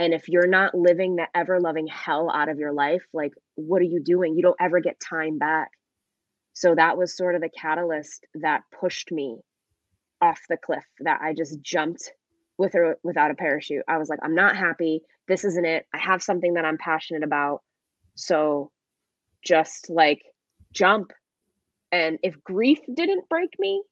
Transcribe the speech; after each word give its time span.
And 0.00 0.14
if 0.14 0.30
you're 0.30 0.46
not 0.46 0.74
living 0.74 1.16
the 1.16 1.26
ever 1.34 1.60
loving 1.60 1.86
hell 1.86 2.30
out 2.30 2.48
of 2.48 2.58
your 2.58 2.72
life, 2.72 3.02
like, 3.12 3.34
what 3.56 3.82
are 3.82 3.84
you 3.84 4.00
doing? 4.02 4.34
You 4.34 4.40
don't 4.40 4.56
ever 4.58 4.80
get 4.80 4.98
time 4.98 5.36
back. 5.36 5.72
So 6.54 6.74
that 6.74 6.96
was 6.96 7.14
sort 7.14 7.34
of 7.34 7.42
the 7.42 7.50
catalyst 7.50 8.26
that 8.36 8.62
pushed 8.80 9.12
me 9.12 9.40
off 10.22 10.40
the 10.48 10.56
cliff 10.56 10.86
that 11.00 11.20
I 11.20 11.34
just 11.34 11.60
jumped 11.60 12.12
with 12.56 12.74
or 12.74 12.96
without 13.02 13.30
a 13.30 13.34
parachute. 13.34 13.82
I 13.88 13.98
was 13.98 14.08
like, 14.08 14.20
I'm 14.22 14.34
not 14.34 14.56
happy. 14.56 15.02
This 15.28 15.44
isn't 15.44 15.66
it. 15.66 15.84
I 15.92 15.98
have 15.98 16.22
something 16.22 16.54
that 16.54 16.64
I'm 16.64 16.78
passionate 16.78 17.22
about. 17.22 17.60
So 18.14 18.70
just 19.44 19.90
like 19.90 20.22
jump. 20.72 21.12
And 21.92 22.18
if 22.22 22.42
grief 22.42 22.78
didn't 22.94 23.28
break 23.28 23.50
me, 23.58 23.82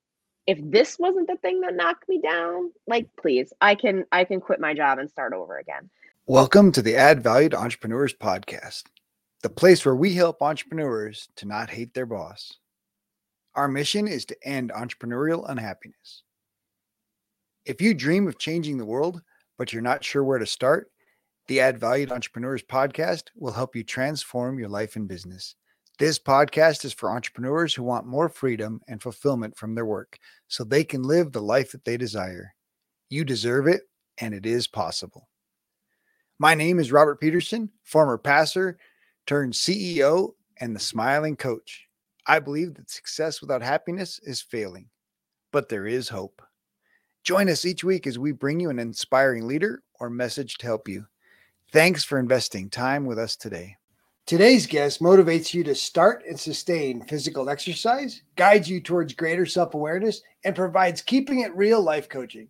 if 0.46 0.58
this 0.62 0.98
wasn't 0.98 1.26
the 1.26 1.36
thing 1.36 1.60
that 1.60 1.76
knocked 1.76 2.08
me 2.08 2.18
down, 2.22 2.72
like 2.86 3.08
please, 3.20 3.52
I 3.60 3.74
can 3.74 4.06
I 4.10 4.24
can 4.24 4.40
quit 4.40 4.58
my 4.58 4.72
job 4.72 4.98
and 4.98 5.10
start 5.10 5.34
over 5.34 5.58
again. 5.58 5.90
Welcome 6.30 6.72
to 6.72 6.82
the 6.82 6.94
Add 6.94 7.22
Value 7.22 7.48
to 7.48 7.56
Entrepreneurs 7.56 8.12
podcast, 8.12 8.82
the 9.42 9.48
place 9.48 9.86
where 9.86 9.96
we 9.96 10.12
help 10.12 10.42
entrepreneurs 10.42 11.26
to 11.36 11.46
not 11.46 11.70
hate 11.70 11.94
their 11.94 12.04
boss. 12.04 12.52
Our 13.54 13.66
mission 13.66 14.06
is 14.06 14.26
to 14.26 14.36
end 14.44 14.70
entrepreneurial 14.70 15.48
unhappiness. 15.48 16.24
If 17.64 17.80
you 17.80 17.94
dream 17.94 18.28
of 18.28 18.38
changing 18.38 18.76
the 18.76 18.84
world, 18.84 19.22
but 19.56 19.72
you're 19.72 19.80
not 19.80 20.04
sure 20.04 20.22
where 20.22 20.38
to 20.38 20.44
start, 20.44 20.90
the 21.46 21.60
Add 21.60 21.80
Value 21.80 22.04
to 22.04 22.12
Entrepreneurs 22.12 22.62
podcast 22.62 23.28
will 23.34 23.52
help 23.52 23.74
you 23.74 23.82
transform 23.82 24.58
your 24.58 24.68
life 24.68 24.96
and 24.96 25.08
business. 25.08 25.54
This 25.98 26.18
podcast 26.18 26.84
is 26.84 26.92
for 26.92 27.10
entrepreneurs 27.10 27.72
who 27.72 27.84
want 27.84 28.06
more 28.06 28.28
freedom 28.28 28.82
and 28.86 29.00
fulfillment 29.00 29.56
from 29.56 29.74
their 29.74 29.86
work 29.86 30.18
so 30.46 30.62
they 30.62 30.84
can 30.84 31.02
live 31.02 31.32
the 31.32 31.40
life 31.40 31.72
that 31.72 31.86
they 31.86 31.96
desire. 31.96 32.54
You 33.08 33.24
deserve 33.24 33.66
it, 33.66 33.84
and 34.18 34.34
it 34.34 34.44
is 34.44 34.66
possible. 34.66 35.26
My 36.40 36.54
name 36.54 36.78
is 36.78 36.92
Robert 36.92 37.20
Peterson, 37.20 37.68
former 37.82 38.16
passer 38.16 38.78
turned 39.26 39.54
CEO 39.54 40.34
and 40.60 40.74
the 40.74 40.80
smiling 40.80 41.34
coach. 41.34 41.88
I 42.28 42.38
believe 42.38 42.74
that 42.74 42.90
success 42.90 43.40
without 43.40 43.60
happiness 43.60 44.20
is 44.22 44.40
failing, 44.40 44.88
but 45.50 45.68
there 45.68 45.84
is 45.84 46.08
hope. 46.08 46.40
Join 47.24 47.48
us 47.48 47.64
each 47.64 47.82
week 47.82 48.06
as 48.06 48.20
we 48.20 48.30
bring 48.30 48.60
you 48.60 48.70
an 48.70 48.78
inspiring 48.78 49.48
leader 49.48 49.82
or 49.98 50.10
message 50.10 50.58
to 50.58 50.66
help 50.66 50.88
you. 50.88 51.06
Thanks 51.72 52.04
for 52.04 52.20
investing 52.20 52.70
time 52.70 53.04
with 53.04 53.18
us 53.18 53.34
today. 53.34 53.76
Today's 54.24 54.68
guest 54.68 55.02
motivates 55.02 55.52
you 55.52 55.64
to 55.64 55.74
start 55.74 56.22
and 56.28 56.38
sustain 56.38 57.02
physical 57.02 57.50
exercise, 57.50 58.22
guides 58.36 58.70
you 58.70 58.80
towards 58.80 59.12
greater 59.12 59.44
self 59.44 59.74
awareness, 59.74 60.22
and 60.44 60.54
provides 60.54 61.02
keeping 61.02 61.40
it 61.40 61.56
real 61.56 61.82
life 61.82 62.08
coaching. 62.08 62.48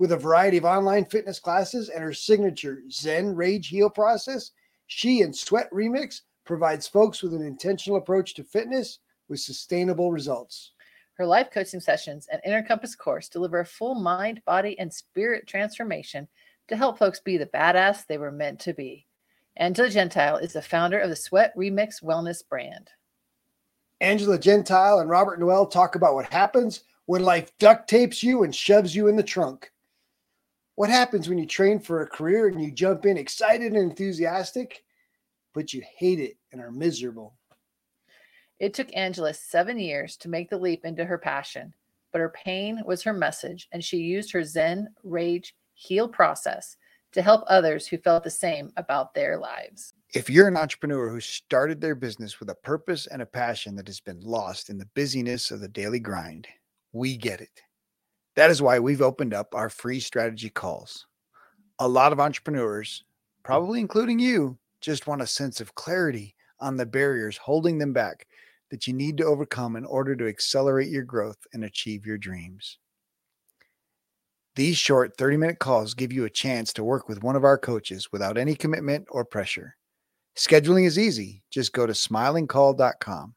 With 0.00 0.12
a 0.12 0.16
variety 0.16 0.56
of 0.56 0.64
online 0.64 1.04
fitness 1.04 1.38
classes 1.38 1.90
and 1.90 2.02
her 2.02 2.14
signature 2.14 2.82
Zen 2.90 3.36
Rage 3.36 3.68
Heal 3.68 3.90
process, 3.90 4.52
she 4.86 5.20
and 5.20 5.36
Sweat 5.36 5.70
Remix 5.72 6.22
provides 6.46 6.88
folks 6.88 7.22
with 7.22 7.34
an 7.34 7.42
intentional 7.42 7.98
approach 7.98 8.32
to 8.36 8.42
fitness 8.42 9.00
with 9.28 9.40
sustainable 9.40 10.10
results. 10.10 10.72
Her 11.18 11.26
life 11.26 11.50
coaching 11.52 11.80
sessions 11.80 12.28
and 12.32 12.40
Inner 12.46 12.62
Compass 12.62 12.94
course 12.94 13.28
deliver 13.28 13.60
a 13.60 13.66
full 13.66 13.94
mind, 13.94 14.40
body, 14.46 14.78
and 14.78 14.90
spirit 14.90 15.46
transformation 15.46 16.26
to 16.68 16.76
help 16.78 16.98
folks 16.98 17.20
be 17.20 17.36
the 17.36 17.44
badass 17.44 18.06
they 18.06 18.16
were 18.16 18.32
meant 18.32 18.58
to 18.60 18.72
be. 18.72 19.06
Angela 19.58 19.90
Gentile 19.90 20.38
is 20.38 20.54
the 20.54 20.62
founder 20.62 20.98
of 20.98 21.10
the 21.10 21.16
Sweat 21.16 21.54
Remix 21.54 22.02
Wellness 22.02 22.42
brand. 22.48 22.88
Angela 24.00 24.38
Gentile 24.38 25.00
and 25.00 25.10
Robert 25.10 25.38
Noelle 25.38 25.66
talk 25.66 25.94
about 25.94 26.14
what 26.14 26.32
happens 26.32 26.84
when 27.04 27.22
life 27.22 27.52
duct 27.58 27.86
tapes 27.86 28.22
you 28.22 28.44
and 28.44 28.54
shoves 28.54 28.96
you 28.96 29.06
in 29.06 29.16
the 29.16 29.22
trunk. 29.22 29.70
What 30.80 30.88
happens 30.88 31.28
when 31.28 31.36
you 31.36 31.44
train 31.44 31.78
for 31.78 32.00
a 32.00 32.06
career 32.06 32.48
and 32.48 32.58
you 32.58 32.70
jump 32.70 33.04
in 33.04 33.18
excited 33.18 33.74
and 33.74 33.90
enthusiastic, 33.90 34.82
but 35.52 35.74
you 35.74 35.82
hate 35.98 36.18
it 36.18 36.38
and 36.52 36.60
are 36.62 36.72
miserable? 36.72 37.34
It 38.58 38.72
took 38.72 38.88
Angela 38.96 39.34
seven 39.34 39.78
years 39.78 40.16
to 40.16 40.30
make 40.30 40.48
the 40.48 40.56
leap 40.56 40.86
into 40.86 41.04
her 41.04 41.18
passion, 41.18 41.74
but 42.12 42.22
her 42.22 42.30
pain 42.30 42.80
was 42.86 43.02
her 43.02 43.12
message, 43.12 43.68
and 43.72 43.84
she 43.84 43.98
used 43.98 44.32
her 44.32 44.42
Zen 44.42 44.88
Rage 45.04 45.54
Heal 45.74 46.08
process 46.08 46.78
to 47.12 47.20
help 47.20 47.44
others 47.46 47.86
who 47.86 47.98
felt 47.98 48.24
the 48.24 48.30
same 48.30 48.72
about 48.78 49.12
their 49.12 49.36
lives. 49.36 49.92
If 50.14 50.30
you're 50.30 50.48
an 50.48 50.56
entrepreneur 50.56 51.10
who 51.10 51.20
started 51.20 51.82
their 51.82 51.94
business 51.94 52.40
with 52.40 52.48
a 52.48 52.54
purpose 52.54 53.06
and 53.06 53.20
a 53.20 53.26
passion 53.26 53.76
that 53.76 53.86
has 53.86 54.00
been 54.00 54.22
lost 54.22 54.70
in 54.70 54.78
the 54.78 54.88
busyness 54.94 55.50
of 55.50 55.60
the 55.60 55.68
daily 55.68 56.00
grind, 56.00 56.48
we 56.92 57.18
get 57.18 57.42
it. 57.42 57.60
That 58.40 58.50
is 58.50 58.62
why 58.62 58.78
we've 58.78 59.02
opened 59.02 59.34
up 59.34 59.54
our 59.54 59.68
free 59.68 60.00
strategy 60.00 60.48
calls. 60.48 61.06
A 61.78 61.86
lot 61.86 62.10
of 62.10 62.20
entrepreneurs, 62.20 63.04
probably 63.42 63.80
including 63.80 64.18
you, 64.18 64.56
just 64.80 65.06
want 65.06 65.20
a 65.20 65.26
sense 65.26 65.60
of 65.60 65.74
clarity 65.74 66.34
on 66.58 66.78
the 66.78 66.86
barriers 66.86 67.36
holding 67.36 67.76
them 67.76 67.92
back 67.92 68.26
that 68.70 68.86
you 68.86 68.94
need 68.94 69.18
to 69.18 69.26
overcome 69.26 69.76
in 69.76 69.84
order 69.84 70.16
to 70.16 70.26
accelerate 70.26 70.88
your 70.88 71.02
growth 71.02 71.36
and 71.52 71.64
achieve 71.64 72.06
your 72.06 72.16
dreams. 72.16 72.78
These 74.54 74.78
short 74.78 75.18
30 75.18 75.36
minute 75.36 75.58
calls 75.58 75.92
give 75.92 76.10
you 76.10 76.24
a 76.24 76.30
chance 76.30 76.72
to 76.72 76.82
work 76.82 77.10
with 77.10 77.22
one 77.22 77.36
of 77.36 77.44
our 77.44 77.58
coaches 77.58 78.10
without 78.10 78.38
any 78.38 78.54
commitment 78.54 79.06
or 79.10 79.22
pressure. 79.22 79.76
Scheduling 80.34 80.86
is 80.86 80.98
easy. 80.98 81.42
Just 81.50 81.74
go 81.74 81.84
to 81.84 81.92
smilingcall.com. 81.92 83.34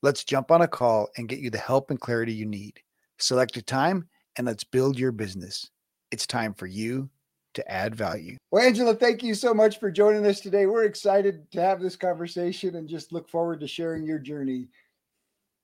Let's 0.00 0.24
jump 0.24 0.50
on 0.50 0.62
a 0.62 0.68
call 0.68 1.10
and 1.18 1.28
get 1.28 1.40
you 1.40 1.50
the 1.50 1.58
help 1.58 1.90
and 1.90 2.00
clarity 2.00 2.32
you 2.32 2.46
need. 2.46 2.80
Select 3.18 3.54
a 3.58 3.62
time 3.62 4.08
and 4.38 4.46
let's 4.46 4.64
build 4.64 4.98
your 4.98 5.12
business. 5.12 5.68
It's 6.10 6.26
time 6.26 6.54
for 6.54 6.66
you 6.66 7.10
to 7.54 7.70
add 7.70 7.94
value. 7.94 8.36
Well, 8.50 8.64
Angela, 8.64 8.94
thank 8.94 9.22
you 9.22 9.34
so 9.34 9.52
much 9.52 9.80
for 9.80 9.90
joining 9.90 10.24
us 10.24 10.40
today. 10.40 10.66
We're 10.66 10.84
excited 10.84 11.50
to 11.52 11.60
have 11.60 11.80
this 11.80 11.96
conversation 11.96 12.76
and 12.76 12.88
just 12.88 13.12
look 13.12 13.28
forward 13.28 13.60
to 13.60 13.66
sharing 13.66 14.06
your 14.06 14.20
journey. 14.20 14.68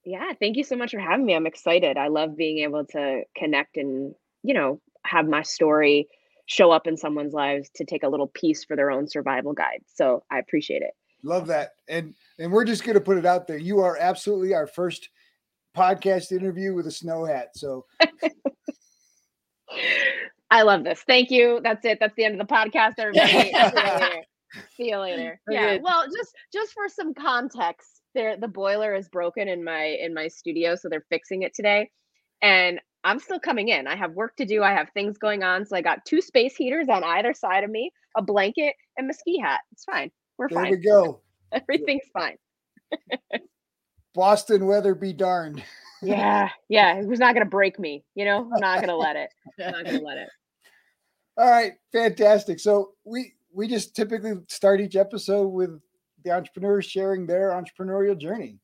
Yeah, 0.04 0.32
thank 0.38 0.56
you 0.56 0.64
so 0.64 0.76
much 0.76 0.90
for 0.90 0.98
having 0.98 1.24
me. 1.24 1.34
I'm 1.34 1.46
excited. 1.46 1.96
I 1.96 2.08
love 2.08 2.36
being 2.36 2.58
able 2.58 2.84
to 2.86 3.22
connect 3.36 3.76
and, 3.76 4.14
you 4.42 4.52
know, 4.52 4.80
have 5.04 5.26
my 5.26 5.42
story 5.42 6.08
show 6.46 6.72
up 6.72 6.86
in 6.86 6.96
someone's 6.96 7.32
lives 7.32 7.70
to 7.76 7.84
take 7.84 8.02
a 8.02 8.08
little 8.08 8.26
piece 8.26 8.64
for 8.64 8.76
their 8.76 8.90
own 8.90 9.08
survival 9.08 9.52
guide. 9.52 9.80
So 9.86 10.24
I 10.30 10.40
appreciate 10.40 10.82
it. 10.82 10.92
Love 11.22 11.46
that. 11.46 11.70
And 11.88 12.14
and 12.38 12.52
we're 12.52 12.64
just 12.64 12.84
going 12.84 12.94
to 12.94 13.00
put 13.00 13.16
it 13.16 13.24
out 13.24 13.46
there. 13.46 13.56
You 13.56 13.80
are 13.80 13.96
absolutely 13.96 14.52
our 14.52 14.66
first 14.66 15.08
podcast 15.74 16.32
interview 16.32 16.74
with 16.74 16.86
a 16.86 16.90
snow 16.90 17.24
hat. 17.24 17.50
So 17.54 17.86
I 20.50 20.62
love 20.62 20.84
this. 20.84 21.02
Thank 21.06 21.30
you. 21.30 21.60
That's 21.62 21.84
it. 21.84 21.98
That's 22.00 22.14
the 22.16 22.24
end 22.24 22.40
of 22.40 22.46
the 22.46 22.52
podcast, 22.54 22.94
everybody. 22.98 23.32
See 23.50 23.50
you 23.50 23.62
later. 23.64 24.24
See 24.76 24.88
you 24.90 24.98
later. 24.98 25.40
Yeah. 25.50 25.78
Well, 25.82 26.04
just 26.04 26.34
just 26.52 26.72
for 26.72 26.88
some 26.88 27.14
context, 27.14 28.02
there 28.14 28.36
the 28.36 28.48
boiler 28.48 28.94
is 28.94 29.08
broken 29.08 29.48
in 29.48 29.64
my 29.64 29.96
in 30.00 30.14
my 30.14 30.28
studio, 30.28 30.76
so 30.76 30.88
they're 30.88 31.06
fixing 31.10 31.42
it 31.42 31.54
today. 31.54 31.90
And 32.42 32.80
I'm 33.02 33.18
still 33.18 33.40
coming 33.40 33.68
in. 33.68 33.86
I 33.86 33.96
have 33.96 34.12
work 34.12 34.36
to 34.36 34.46
do. 34.46 34.62
I 34.62 34.72
have 34.72 34.90
things 34.94 35.18
going 35.18 35.42
on. 35.42 35.66
So 35.66 35.76
I 35.76 35.82
got 35.82 36.04
two 36.06 36.20
space 36.20 36.56
heaters 36.56 36.88
on 36.88 37.04
either 37.04 37.34
side 37.34 37.64
of 37.64 37.70
me, 37.70 37.92
a 38.16 38.22
blanket, 38.22 38.74
and 38.96 39.08
my 39.08 39.12
ski 39.12 39.38
hat. 39.38 39.60
It's 39.72 39.84
fine. 39.84 40.10
We're 40.38 40.48
there 40.48 40.58
fine. 40.58 40.70
There 40.70 40.78
we 40.78 40.84
go. 40.84 41.20
Everything's 41.52 42.08
fine. 42.12 42.36
Boston 44.14 44.66
weather 44.66 44.94
be 44.94 45.12
darned. 45.12 45.62
Yeah, 46.04 46.48
yeah. 46.68 46.98
It 46.98 47.06
was 47.06 47.18
not 47.18 47.34
gonna 47.34 47.46
break 47.46 47.78
me. 47.78 48.04
You 48.14 48.24
know, 48.24 48.50
I'm 48.52 48.60
not 48.60 48.80
gonna 48.80 48.96
let 48.96 49.16
it. 49.16 49.30
I'm 49.58 49.72
not 49.72 49.84
gonna 49.84 50.00
let 50.00 50.18
it. 50.18 50.28
All 51.36 51.50
right, 51.50 51.72
fantastic. 51.92 52.60
So 52.60 52.92
we 53.04 53.34
we 53.52 53.68
just 53.68 53.94
typically 53.94 54.34
start 54.48 54.80
each 54.80 54.96
episode 54.96 55.48
with 55.48 55.80
the 56.24 56.32
entrepreneurs 56.32 56.86
sharing 56.86 57.26
their 57.26 57.50
entrepreneurial 57.50 58.18
journey. 58.18 58.58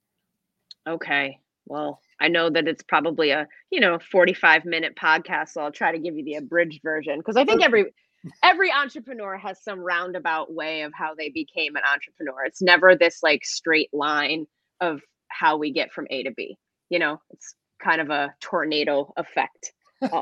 Okay. 0.88 1.38
Well, 1.66 2.00
I 2.20 2.28
know 2.28 2.50
that 2.50 2.66
it's 2.66 2.82
probably 2.82 3.30
a, 3.30 3.46
you 3.70 3.80
know, 3.80 3.98
45 3.98 4.64
minute 4.64 4.96
podcast, 4.96 5.50
so 5.50 5.62
I'll 5.62 5.70
try 5.70 5.92
to 5.92 5.98
give 5.98 6.16
you 6.16 6.24
the 6.24 6.34
abridged 6.34 6.82
version 6.82 7.18
because 7.18 7.36
I 7.36 7.44
think 7.44 7.62
every 7.62 7.92
every 8.42 8.72
entrepreneur 8.72 9.36
has 9.36 9.62
some 9.62 9.80
roundabout 9.80 10.52
way 10.52 10.82
of 10.82 10.92
how 10.94 11.14
they 11.14 11.30
became 11.30 11.76
an 11.76 11.82
entrepreneur. 11.90 12.44
It's 12.44 12.60
never 12.60 12.96
this 12.96 13.22
like 13.22 13.44
straight 13.44 13.88
line 13.92 14.46
of 14.80 15.00
how 15.28 15.56
we 15.56 15.72
get 15.72 15.92
from 15.92 16.06
A 16.10 16.24
to 16.24 16.32
B. 16.32 16.58
You 16.90 16.98
know, 16.98 17.20
it's 17.30 17.54
kind 17.82 18.00
of 18.00 18.10
a 18.10 18.34
tornado 18.40 19.12
effect. 19.16 19.72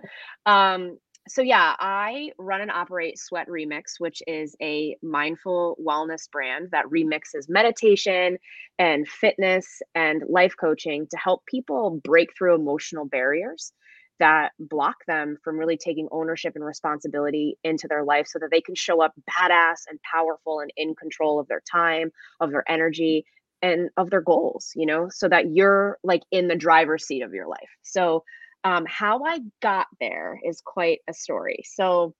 um, 0.46 0.98
so 1.28 1.42
yeah, 1.42 1.74
I 1.78 2.30
run 2.38 2.62
and 2.62 2.70
operate 2.70 3.18
Sweat 3.18 3.48
Remix, 3.48 3.98
which 3.98 4.22
is 4.26 4.56
a 4.62 4.96
mindful 5.02 5.76
wellness 5.84 6.30
brand 6.30 6.68
that 6.72 6.86
remixes 6.86 7.48
meditation 7.48 8.38
and 8.78 9.06
fitness 9.06 9.82
and 9.94 10.22
life 10.28 10.54
coaching 10.58 11.06
to 11.10 11.16
help 11.18 11.44
people 11.46 12.00
break 12.02 12.30
through 12.36 12.54
emotional 12.54 13.04
barriers 13.04 13.72
that 14.20 14.50
block 14.58 14.96
them 15.06 15.36
from 15.44 15.58
really 15.58 15.76
taking 15.76 16.08
ownership 16.10 16.54
and 16.56 16.64
responsibility 16.64 17.56
into 17.62 17.86
their 17.88 18.04
life 18.04 18.26
so 18.26 18.38
that 18.38 18.50
they 18.50 18.60
can 18.60 18.74
show 18.74 19.00
up 19.00 19.12
badass 19.30 19.82
and 19.88 20.00
powerful 20.02 20.60
and 20.60 20.72
in 20.76 20.94
control 20.94 21.38
of 21.38 21.46
their 21.48 21.62
time, 21.70 22.10
of 22.40 22.50
their 22.50 22.64
energy, 22.68 23.24
and 23.62 23.90
of 23.96 24.10
their 24.10 24.20
goals, 24.20 24.72
you 24.74 24.86
know, 24.86 25.08
so 25.10 25.28
that 25.28 25.50
you're 25.50 25.98
like 26.02 26.22
in 26.30 26.48
the 26.48 26.56
driver's 26.56 27.06
seat 27.06 27.22
of 27.22 27.34
your 27.34 27.48
life. 27.48 27.70
So 27.82 28.24
um, 28.64 28.86
how 28.86 29.24
I 29.24 29.40
got 29.60 29.86
there 30.00 30.38
is 30.44 30.60
quite 30.64 31.00
a 31.08 31.14
story. 31.14 31.62
So, 31.64 32.14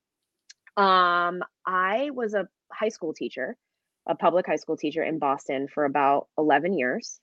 um, 0.76 1.42
I 1.66 2.10
was 2.12 2.34
a 2.34 2.48
high 2.72 2.90
school 2.90 3.12
teacher, 3.12 3.56
a 4.06 4.14
public 4.14 4.46
high 4.46 4.56
school 4.56 4.76
teacher 4.76 5.02
in 5.02 5.18
Boston 5.18 5.66
for 5.66 5.84
about 5.84 6.28
11 6.38 6.72
years. 6.78 7.18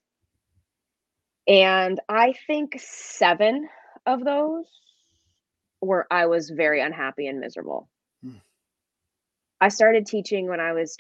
And 1.47 1.99
I 2.09 2.33
think 2.47 2.75
seven 2.79 3.67
of 4.05 4.23
those 4.23 4.65
where 5.79 6.05
I 6.11 6.25
was 6.25 6.49
very 6.49 6.81
unhappy 6.81 7.27
and 7.27 7.39
miserable. 7.39 7.89
Hmm. 8.23 8.37
I 9.61 9.69
started 9.69 10.05
teaching 10.05 10.49
when 10.49 10.59
I 10.59 10.73
was 10.73 10.97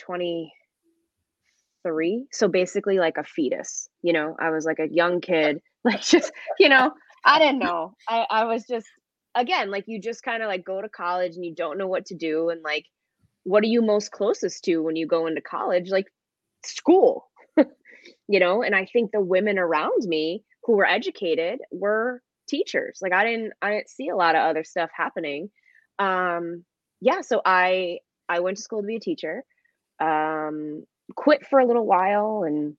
23. 1.85 2.27
So 2.31 2.47
basically, 2.47 2.97
like 2.97 3.17
a 3.17 3.23
fetus, 3.23 3.89
you 4.01 4.13
know, 4.13 4.35
I 4.39 4.49
was 4.49 4.65
like 4.65 4.79
a 4.79 4.89
young 4.91 5.21
kid, 5.21 5.61
like 5.83 6.01
just, 6.01 6.31
you 6.59 6.69
know, 6.69 6.91
I 7.23 7.39
didn't 7.39 7.59
know. 7.67 7.93
I, 8.07 8.25
I 8.29 8.45
was 8.45 8.65
just, 8.65 8.87
again, 9.35 9.71
like 9.71 9.85
you 9.87 10.01
just 10.01 10.23
kind 10.23 10.41
of 10.41 10.47
like 10.47 10.65
go 10.65 10.81
to 10.81 10.89
college 10.89 11.35
and 11.35 11.45
you 11.45 11.53
don't 11.53 11.77
know 11.77 11.87
what 11.87 12.07
to 12.07 12.15
do. 12.15 12.49
And 12.49 12.61
like, 12.63 12.85
what 13.43 13.63
are 13.63 13.67
you 13.67 13.81
most 13.81 14.11
closest 14.11 14.63
to 14.65 14.79
when 14.79 14.95
you 14.95 15.07
go 15.07 15.27
into 15.27 15.41
college? 15.41 15.89
Like 15.91 16.07
school, 16.65 17.29
you 18.27 18.39
know? 18.39 18.63
And 18.63 18.75
I 18.75 18.85
think 18.85 19.11
the 19.11 19.21
women 19.21 19.59
around 19.59 20.03
me 20.05 20.43
who 20.63 20.73
were 20.73 20.87
educated 20.87 21.59
were 21.71 22.21
teachers. 22.47 22.99
Like 23.01 23.13
I 23.13 23.23
didn't 23.23 23.53
I 23.61 23.71
didn't 23.71 23.89
see 23.89 24.09
a 24.09 24.15
lot 24.15 24.35
of 24.35 24.41
other 24.41 24.63
stuff 24.63 24.89
happening. 24.95 25.49
Um 25.99 26.63
yeah, 27.01 27.21
so 27.21 27.41
I 27.45 27.99
I 28.27 28.39
went 28.39 28.57
to 28.57 28.63
school 28.63 28.81
to 28.81 28.87
be 28.87 28.95
a 28.95 28.99
teacher. 28.99 29.43
Um 29.99 30.85
quit 31.15 31.45
for 31.47 31.59
a 31.59 31.65
little 31.65 31.85
while 31.85 32.43
and 32.45 32.75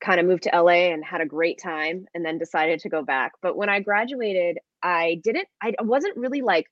kind 0.00 0.18
of 0.18 0.26
moved 0.26 0.44
to 0.44 0.50
LA 0.54 0.92
and 0.92 1.04
had 1.04 1.20
a 1.20 1.26
great 1.26 1.60
time 1.62 2.06
and 2.14 2.24
then 2.24 2.38
decided 2.38 2.80
to 2.80 2.88
go 2.88 3.02
back. 3.02 3.32
But 3.42 3.56
when 3.56 3.68
I 3.68 3.80
graduated, 3.80 4.58
I 4.82 5.20
didn't 5.22 5.48
I 5.62 5.74
wasn't 5.80 6.16
really 6.16 6.42
like 6.42 6.66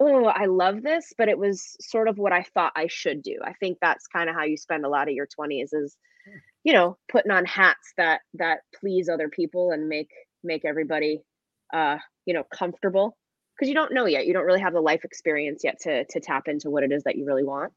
oh, 0.00 0.24
I 0.24 0.46
love 0.46 0.82
this, 0.82 1.12
but 1.16 1.28
it 1.28 1.38
was 1.38 1.76
sort 1.80 2.08
of 2.08 2.18
what 2.18 2.32
I 2.32 2.44
thought 2.54 2.72
I 2.74 2.88
should 2.88 3.22
do. 3.22 3.38
I 3.44 3.52
think 3.52 3.78
that's 3.80 4.08
kind 4.08 4.28
of 4.28 4.34
how 4.34 4.42
you 4.42 4.56
spend 4.56 4.84
a 4.84 4.88
lot 4.88 5.06
of 5.06 5.14
your 5.14 5.28
20s 5.28 5.68
is 5.72 5.96
hmm. 6.26 6.38
you 6.64 6.72
know, 6.72 6.96
putting 7.10 7.30
on 7.30 7.44
hats 7.44 7.92
that 7.96 8.20
that 8.34 8.60
please 8.80 9.08
other 9.08 9.28
people 9.28 9.70
and 9.70 9.88
make 9.88 10.10
make 10.42 10.64
everybody 10.64 11.20
uh, 11.72 11.98
you 12.26 12.34
know, 12.34 12.44
comfortable 12.44 13.16
because 13.56 13.68
you 13.68 13.74
don't 13.74 13.92
know 13.92 14.06
yet. 14.06 14.26
You 14.26 14.32
don't 14.32 14.44
really 14.44 14.60
have 14.60 14.72
the 14.72 14.80
life 14.80 15.04
experience 15.04 15.62
yet 15.64 15.80
to 15.82 16.04
to 16.04 16.20
tap 16.20 16.48
into 16.48 16.70
what 16.70 16.82
it 16.82 16.92
is 16.92 17.04
that 17.04 17.16
you 17.16 17.24
really 17.24 17.44
want. 17.44 17.72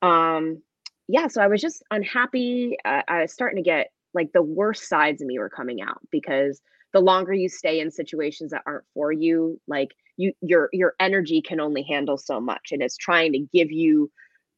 Um, 0.00 0.62
yeah, 1.08 1.28
so 1.28 1.42
I 1.42 1.48
was 1.48 1.60
just 1.60 1.82
unhappy. 1.90 2.76
Uh, 2.84 3.02
I 3.08 3.22
was 3.22 3.32
starting 3.32 3.62
to 3.62 3.68
get 3.68 3.88
like 4.14 4.32
the 4.32 4.42
worst 4.42 4.88
sides 4.88 5.22
of 5.22 5.28
me 5.28 5.38
were 5.38 5.50
coming 5.50 5.80
out 5.80 6.00
because 6.10 6.60
the 6.92 7.00
longer 7.00 7.32
you 7.32 7.48
stay 7.48 7.80
in 7.80 7.90
situations 7.90 8.50
that 8.50 8.62
aren't 8.66 8.84
for 8.94 9.12
you, 9.12 9.60
like 9.66 9.88
you 10.16 10.32
your 10.40 10.68
your 10.72 10.94
energy 11.00 11.42
can 11.42 11.60
only 11.60 11.82
handle 11.82 12.18
so 12.18 12.40
much 12.40 12.68
and 12.72 12.82
it's 12.82 12.96
trying 12.96 13.32
to 13.32 13.46
give 13.52 13.70
you 13.70 14.10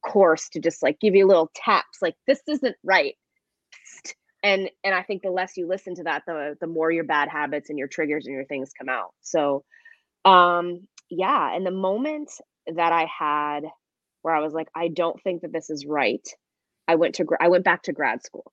course 0.05 0.49
to 0.49 0.59
just 0.59 0.83
like 0.83 0.99
give 0.99 1.15
you 1.15 1.25
little 1.25 1.49
taps 1.55 1.99
like 2.01 2.15
this 2.27 2.41
isn't 2.47 2.75
right 2.83 3.15
and 4.43 4.69
and 4.83 4.93
i 4.93 5.01
think 5.01 5.23
the 5.23 5.31
less 5.31 5.57
you 5.57 5.67
listen 5.67 5.95
to 5.95 6.03
that 6.03 6.23
the 6.27 6.55
the 6.61 6.67
more 6.67 6.91
your 6.91 7.03
bad 7.03 7.27
habits 7.29 7.69
and 7.69 7.79
your 7.79 7.87
triggers 7.87 8.25
and 8.25 8.35
your 8.35 8.45
things 8.45 8.71
come 8.77 8.89
out 8.89 9.09
so 9.21 9.63
um 10.25 10.87
yeah 11.09 11.55
and 11.55 11.65
the 11.65 11.71
moment 11.71 12.29
that 12.67 12.91
i 12.91 13.05
had 13.05 13.61
where 14.25 14.35
i 14.35 14.39
was 14.39 14.53
like 14.53 14.67
i 14.75 14.87
don't 14.87 15.21
think 15.21 15.41
that 15.41 15.53
this 15.53 15.69
is 15.69 15.85
right 15.85 16.27
i 16.87 16.95
went 16.95 17.15
to 17.15 17.25
i 17.39 17.47
went 17.47 17.63
back 17.63 17.83
to 17.83 17.93
grad 17.93 18.23
school 18.23 18.51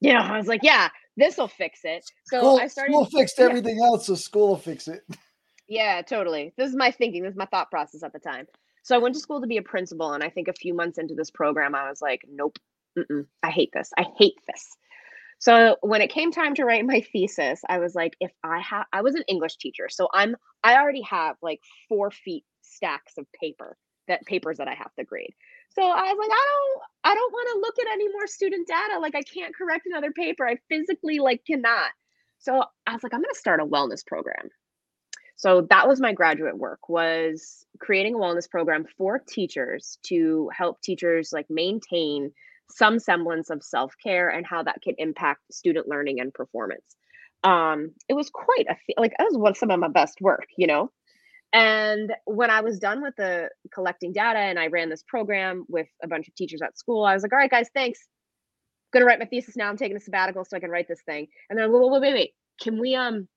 you 0.00 0.12
know 0.12 0.20
i 0.20 0.36
was 0.36 0.46
like 0.46 0.62
yeah 0.62 0.88
this 1.16 1.36
will 1.36 1.48
fix 1.48 1.80
it 1.84 2.04
so 2.24 2.38
school, 2.38 2.58
i 2.60 2.66
started 2.66 2.92
school 2.92 3.04
fixed 3.04 3.38
yeah. 3.38 3.44
everything 3.44 3.78
else 3.82 4.06
so 4.06 4.14
school 4.14 4.48
will 4.48 4.56
fix 4.56 4.88
it 4.88 5.02
yeah 5.68 6.02
totally 6.02 6.52
this 6.56 6.68
is 6.68 6.76
my 6.76 6.90
thinking 6.90 7.22
this 7.22 7.32
is 7.32 7.38
my 7.38 7.46
thought 7.46 7.70
process 7.70 8.02
at 8.02 8.12
the 8.12 8.18
time 8.18 8.46
so 8.82 8.96
i 8.96 8.98
went 8.98 9.14
to 9.14 9.20
school 9.20 9.40
to 9.40 9.46
be 9.46 9.58
a 9.58 9.62
principal 9.62 10.12
and 10.12 10.24
i 10.24 10.28
think 10.28 10.48
a 10.48 10.52
few 10.52 10.74
months 10.74 10.98
into 10.98 11.14
this 11.14 11.30
program 11.30 11.74
i 11.74 11.88
was 11.88 12.02
like 12.02 12.22
nope 12.28 12.58
Mm-mm, 12.98 13.26
I 13.42 13.50
hate 13.50 13.70
this. 13.72 13.90
I 13.96 14.06
hate 14.18 14.38
this. 14.46 14.76
So 15.38 15.76
when 15.80 16.02
it 16.02 16.10
came 16.10 16.32
time 16.32 16.54
to 16.56 16.64
write 16.64 16.84
my 16.84 17.00
thesis, 17.12 17.62
I 17.68 17.78
was 17.78 17.94
like, 17.94 18.14
if 18.20 18.30
I 18.44 18.60
have, 18.60 18.86
I 18.92 19.00
was 19.00 19.14
an 19.14 19.24
English 19.26 19.56
teacher, 19.56 19.88
so 19.88 20.08
I'm, 20.12 20.36
I 20.62 20.76
already 20.76 21.02
have 21.02 21.36
like 21.40 21.60
four 21.88 22.10
feet 22.10 22.44
stacks 22.62 23.14
of 23.16 23.26
paper 23.40 23.76
that 24.08 24.26
papers 24.26 24.58
that 24.58 24.68
I 24.68 24.74
have 24.74 24.94
to 24.94 25.04
grade. 25.04 25.34
So 25.70 25.82
I 25.82 26.12
was 26.12 26.18
like, 26.18 26.30
I 26.30 26.46
don't, 26.48 26.82
I 27.04 27.14
don't 27.14 27.32
want 27.32 27.48
to 27.52 27.60
look 27.60 27.78
at 27.78 27.92
any 27.92 28.08
more 28.08 28.26
student 28.26 28.66
data. 28.66 28.98
Like 28.98 29.14
I 29.14 29.22
can't 29.22 29.54
correct 29.54 29.86
another 29.86 30.10
paper. 30.10 30.46
I 30.46 30.56
physically 30.68 31.18
like 31.18 31.44
cannot. 31.46 31.90
So 32.38 32.64
I 32.86 32.92
was 32.92 33.02
like, 33.02 33.14
I'm 33.14 33.20
going 33.20 33.32
to 33.32 33.38
start 33.38 33.60
a 33.60 33.66
wellness 33.66 34.04
program. 34.04 34.50
So 35.36 35.66
that 35.70 35.88
was 35.88 36.00
my 36.00 36.12
graduate 36.12 36.58
work 36.58 36.88
was 36.88 37.64
creating 37.78 38.14
a 38.14 38.18
wellness 38.18 38.50
program 38.50 38.84
for 38.98 39.18
teachers 39.18 39.98
to 40.04 40.50
help 40.54 40.82
teachers 40.82 41.32
like 41.32 41.46
maintain 41.48 42.32
some 42.68 42.98
semblance 42.98 43.48
of 43.48 43.62
self 43.62 43.94
care 44.02 44.28
and 44.28 44.44
how 44.44 44.62
that 44.62 44.82
can 44.82 44.94
impact 44.98 45.40
student 45.52 45.88
learning 45.88 46.20
and 46.20 46.34
performance. 46.34 46.96
Um, 47.42 47.92
it 48.08 48.14
was 48.14 48.28
quite 48.28 48.66
a 48.68 48.76
like 49.00 49.12
that 49.18 49.28
was 49.30 49.38
one 49.38 49.54
some 49.54 49.70
of 49.70 49.80
my 49.80 49.88
best 49.88 50.20
work, 50.20 50.46
you 50.58 50.66
know. 50.66 50.90
And 51.52 52.12
when 52.26 52.50
I 52.50 52.60
was 52.60 52.78
done 52.78 53.02
with 53.02 53.16
the 53.16 53.50
collecting 53.74 54.12
data 54.12 54.38
and 54.38 54.58
I 54.58 54.68
ran 54.68 54.88
this 54.88 55.02
program 55.06 55.64
with 55.68 55.88
a 56.02 56.08
bunch 56.08 56.28
of 56.28 56.34
teachers 56.34 56.62
at 56.62 56.78
school, 56.78 57.04
I 57.04 57.14
was 57.14 57.22
like, 57.22 57.32
all 57.32 57.38
right, 57.38 57.50
guys, 57.50 57.68
thanks. 57.74 58.00
I'm 58.92 59.00
gonna 59.00 59.06
write 59.06 59.18
my 59.18 59.24
thesis 59.24 59.56
now. 59.56 59.68
I'm 59.68 59.76
taking 59.76 59.96
a 59.96 60.00
sabbatical 60.00 60.44
so 60.44 60.56
I 60.56 60.60
can 60.60 60.70
write 60.70 60.88
this 60.88 61.02
thing. 61.02 61.26
And 61.48 61.58
then, 61.58 61.72
wait, 61.72 61.90
wait, 61.90 62.00
wait, 62.02 62.14
wait. 62.14 62.30
Can 62.60 62.78
we 62.80 62.94
um 62.94 63.28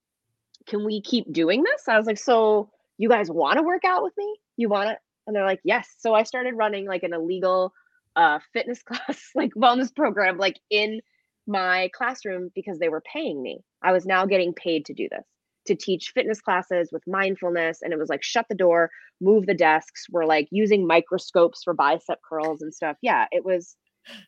can 0.68 0.86
we 0.86 1.02
keep 1.02 1.32
doing 1.32 1.64
this? 1.64 1.88
I 1.88 1.98
was 1.98 2.06
like, 2.06 2.18
so 2.20 2.70
you 2.98 3.10
guys 3.10 3.30
want 3.30 3.58
to 3.58 3.64
work 3.64 3.84
out 3.86 4.04
with 4.04 4.14
me? 4.18 4.36
You 4.58 4.70
want 4.70 4.90
to? 4.90 4.98
And 5.26 5.36
they're 5.36 5.46
like, 5.46 5.62
yes. 5.64 5.90
So 6.00 6.14
I 6.14 6.24
started 6.24 6.56
running 6.56 6.86
like 6.86 7.04
an 7.04 7.14
illegal 7.14 7.74
uh, 8.16 8.40
fitness 8.52 8.84
class, 8.84 9.30
like 9.36 9.52
wellness 9.56 9.96
program, 9.96 10.38
like 10.38 10.60
in 10.70 11.02
my 11.48 11.90
classroom 11.94 12.50
because 12.56 12.80
they 12.80 12.90
were 12.90 13.02
paying 13.02 13.42
me. 13.42 13.60
I 13.82 13.92
was 13.92 14.06
now 14.06 14.26
getting 14.26 14.54
paid 14.54 14.86
to 14.86 14.94
do 14.94 15.08
this, 15.10 15.26
to 15.66 15.76
teach 15.76 16.12
fitness 16.14 16.42
classes 16.42 16.90
with 16.92 17.04
mindfulness. 17.08 17.82
And 17.82 17.94
it 17.94 18.00
was 18.00 18.10
like, 18.10 18.24
shut 18.24 18.46
the 18.50 18.56
door, 18.56 18.90
move 19.22 19.46
the 19.46 19.54
desks. 19.54 20.06
We're 20.10 20.26
like 20.26 20.48
using 20.52 20.86
microscopes 20.86 21.64
for 21.64 21.74
bicep 21.74 22.20
curls 22.28 22.62
and 22.62 22.74
stuff. 22.74 22.98
Yeah, 23.02 23.26
it 23.32 23.46
was, 23.46 23.76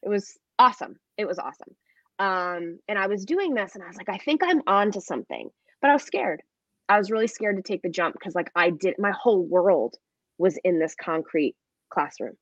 it 0.04 0.10
was 0.10 0.38
awesome. 0.60 0.96
It 1.18 1.28
was 1.28 1.40
awesome. 1.40 1.76
Um, 2.18 2.80
and 2.88 2.98
I 2.98 3.08
was 3.08 3.26
doing 3.26 3.54
this 3.54 3.76
and 3.76 3.84
I 3.84 3.88
was 3.88 3.98
like, 3.98 4.10
I 4.10 4.18
think 4.18 4.42
I'm 4.44 4.62
on 4.68 4.92
to 4.92 5.02
something, 5.02 5.50
but 5.82 5.90
I 5.90 5.94
was 5.94 6.04
scared. 6.04 6.42
I 6.88 6.98
was 6.98 7.12
really 7.12 7.28
scared 7.28 7.58
to 7.58 7.64
take 7.64 7.82
the 7.82 7.90
jump 7.90 8.14
because 8.14 8.36
like 8.36 8.52
I 8.56 8.70
did 8.70 8.96
my 8.98 9.12
whole 9.12 9.44
world 9.44 9.96
was 10.38 10.58
in 10.64 10.80
this 10.80 10.96
concrete 11.00 11.56
classroom 11.90 12.36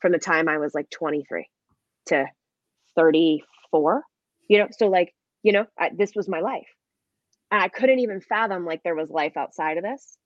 from 0.00 0.12
the 0.12 0.18
time 0.18 0.48
I 0.48 0.58
was 0.58 0.74
like 0.74 0.90
23 0.90 1.48
to 2.06 2.26
34, 2.96 4.02
you 4.48 4.58
know, 4.58 4.68
so 4.76 4.88
like, 4.88 5.14
you 5.42 5.52
know, 5.52 5.66
I, 5.78 5.90
this 5.96 6.12
was 6.14 6.28
my 6.28 6.40
life. 6.40 6.66
I 7.52 7.68
couldn't 7.68 8.00
even 8.00 8.20
fathom 8.20 8.64
like 8.64 8.82
there 8.82 8.94
was 8.94 9.10
life 9.10 9.36
outside 9.36 9.76
of 9.76 9.84
this. 9.84 10.16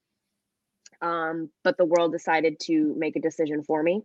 Um, 1.03 1.51
but 1.65 1.77
the 1.77 1.85
world 1.85 2.13
decided 2.13 2.59
to 2.63 2.95
make 2.97 3.17
a 3.17 3.21
decision 3.21 3.63
for 3.65 3.83
me. 3.83 4.03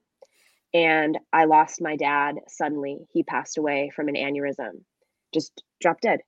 And 0.74 1.18
I 1.32 1.46
lost 1.46 1.82
my 1.82 1.96
dad 1.96 2.36
suddenly. 2.48 2.98
He 3.12 3.24
passed 3.24 3.58
away 3.58 3.92
from 3.96 4.08
an 4.08 4.16
aneurysm, 4.16 4.82
just 5.34 5.64
dropped 5.80 6.04
dead. 6.04 6.22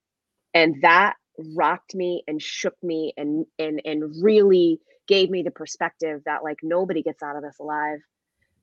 And 0.53 0.81
that 0.81 1.15
rocked 1.55 1.95
me 1.95 2.23
and 2.27 2.41
shook 2.41 2.75
me 2.83 3.13
and 3.17 3.45
and 3.57 3.81
and 3.85 4.23
really 4.23 4.79
gave 5.07 5.29
me 5.29 5.41
the 5.43 5.51
perspective 5.51 6.21
that 6.25 6.43
like 6.43 6.57
nobody 6.61 7.01
gets 7.01 7.23
out 7.23 7.35
of 7.35 7.41
this 7.41 7.57
alive 7.59 7.97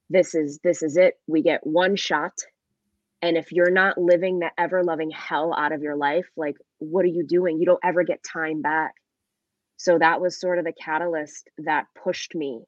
this 0.08 0.34
is 0.34 0.60
this 0.62 0.82
is 0.82 0.96
it 0.96 1.14
we 1.26 1.42
get 1.42 1.66
one 1.66 1.96
shot 1.96 2.32
and 3.22 3.36
if 3.36 3.50
you're 3.50 3.72
not 3.72 3.98
living 3.98 4.38
the 4.38 4.50
ever 4.56 4.84
loving 4.84 5.10
hell 5.10 5.52
out 5.52 5.72
of 5.72 5.82
your 5.82 5.96
life 5.96 6.26
like 6.36 6.56
what 6.80 7.04
are 7.04 7.08
you 7.08 7.24
doing? 7.24 7.58
You 7.58 7.66
don't 7.66 7.80
ever 7.84 8.02
get 8.02 8.22
time 8.24 8.62
back. 8.62 8.94
So 9.76 9.98
that 9.98 10.20
was 10.20 10.38
sort 10.38 10.58
of 10.58 10.64
the 10.64 10.72
catalyst 10.72 11.48
that 11.58 11.86
pushed 12.02 12.34
me 12.34 12.62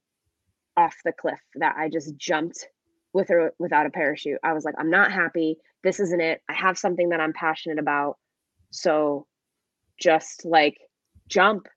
off 0.77 0.97
the 1.05 1.13
cliff 1.13 1.41
that 1.57 1.75
i 1.77 1.87
just 1.87 2.17
jumped 2.17 2.67
with 3.13 3.31
or 3.31 3.53
without 3.59 3.85
a 3.85 3.91
parachute. 3.91 4.39
I 4.43 4.55
was 4.55 4.65
like 4.65 4.75
i'm 4.79 4.91
not 4.91 5.13
happy. 5.13 5.59
This 5.85 6.01
isn't 6.01 6.21
it. 6.21 6.41
I 6.49 6.55
have 6.55 6.79
something 6.79 7.11
that 7.11 7.21
i'm 7.21 7.35
passionate 7.35 7.79
about. 7.79 8.17
So 8.71 9.27
just 9.99 10.47
like 10.47 10.79
jump. 11.29 11.69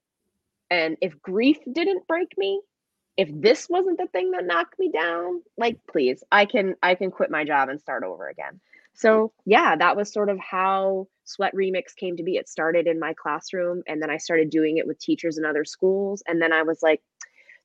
And 0.70 0.96
if 1.02 1.22
grief 1.22 1.58
didn't 1.72 2.08
break 2.08 2.38
me 2.38 2.62
if 3.18 3.30
this 3.32 3.70
wasn't 3.70 3.98
the 3.98 4.08
thing 4.08 4.32
that 4.32 4.46
knocked 4.46 4.78
me 4.78 4.92
down 4.92 5.42
like 5.58 5.78
please 5.90 6.24
i 6.32 6.46
can 6.46 6.76
i 6.84 6.96
can 6.96 7.12
quit 7.12 7.32
my 7.32 7.44
job 7.46 7.70
and 7.70 7.80
start 7.80 8.04
over 8.04 8.28
again 8.28 8.60
so 8.96 9.32
yeah 9.46 9.76
that 9.76 9.96
was 9.96 10.12
sort 10.12 10.30
of 10.30 10.40
how 10.40 11.08
sweat 11.24 11.54
remix 11.54 11.96
came 11.96 12.16
to 12.16 12.24
be 12.24 12.38
it 12.38 12.50
started 12.50 12.88
in 12.88 13.00
my 13.00 13.14
classroom 13.14 13.82
and 13.88 14.02
then 14.02 14.10
i 14.10 14.18
started 14.18 14.50
doing 14.50 14.78
it 14.78 14.88
with 14.88 15.00
teachers 15.00 15.38
in 15.38 15.46
other 15.46 15.66
schools 15.66 16.24
and 16.28 16.42
then 16.42 16.54
i 16.54 16.64
was 16.64 16.80
like 16.82 17.02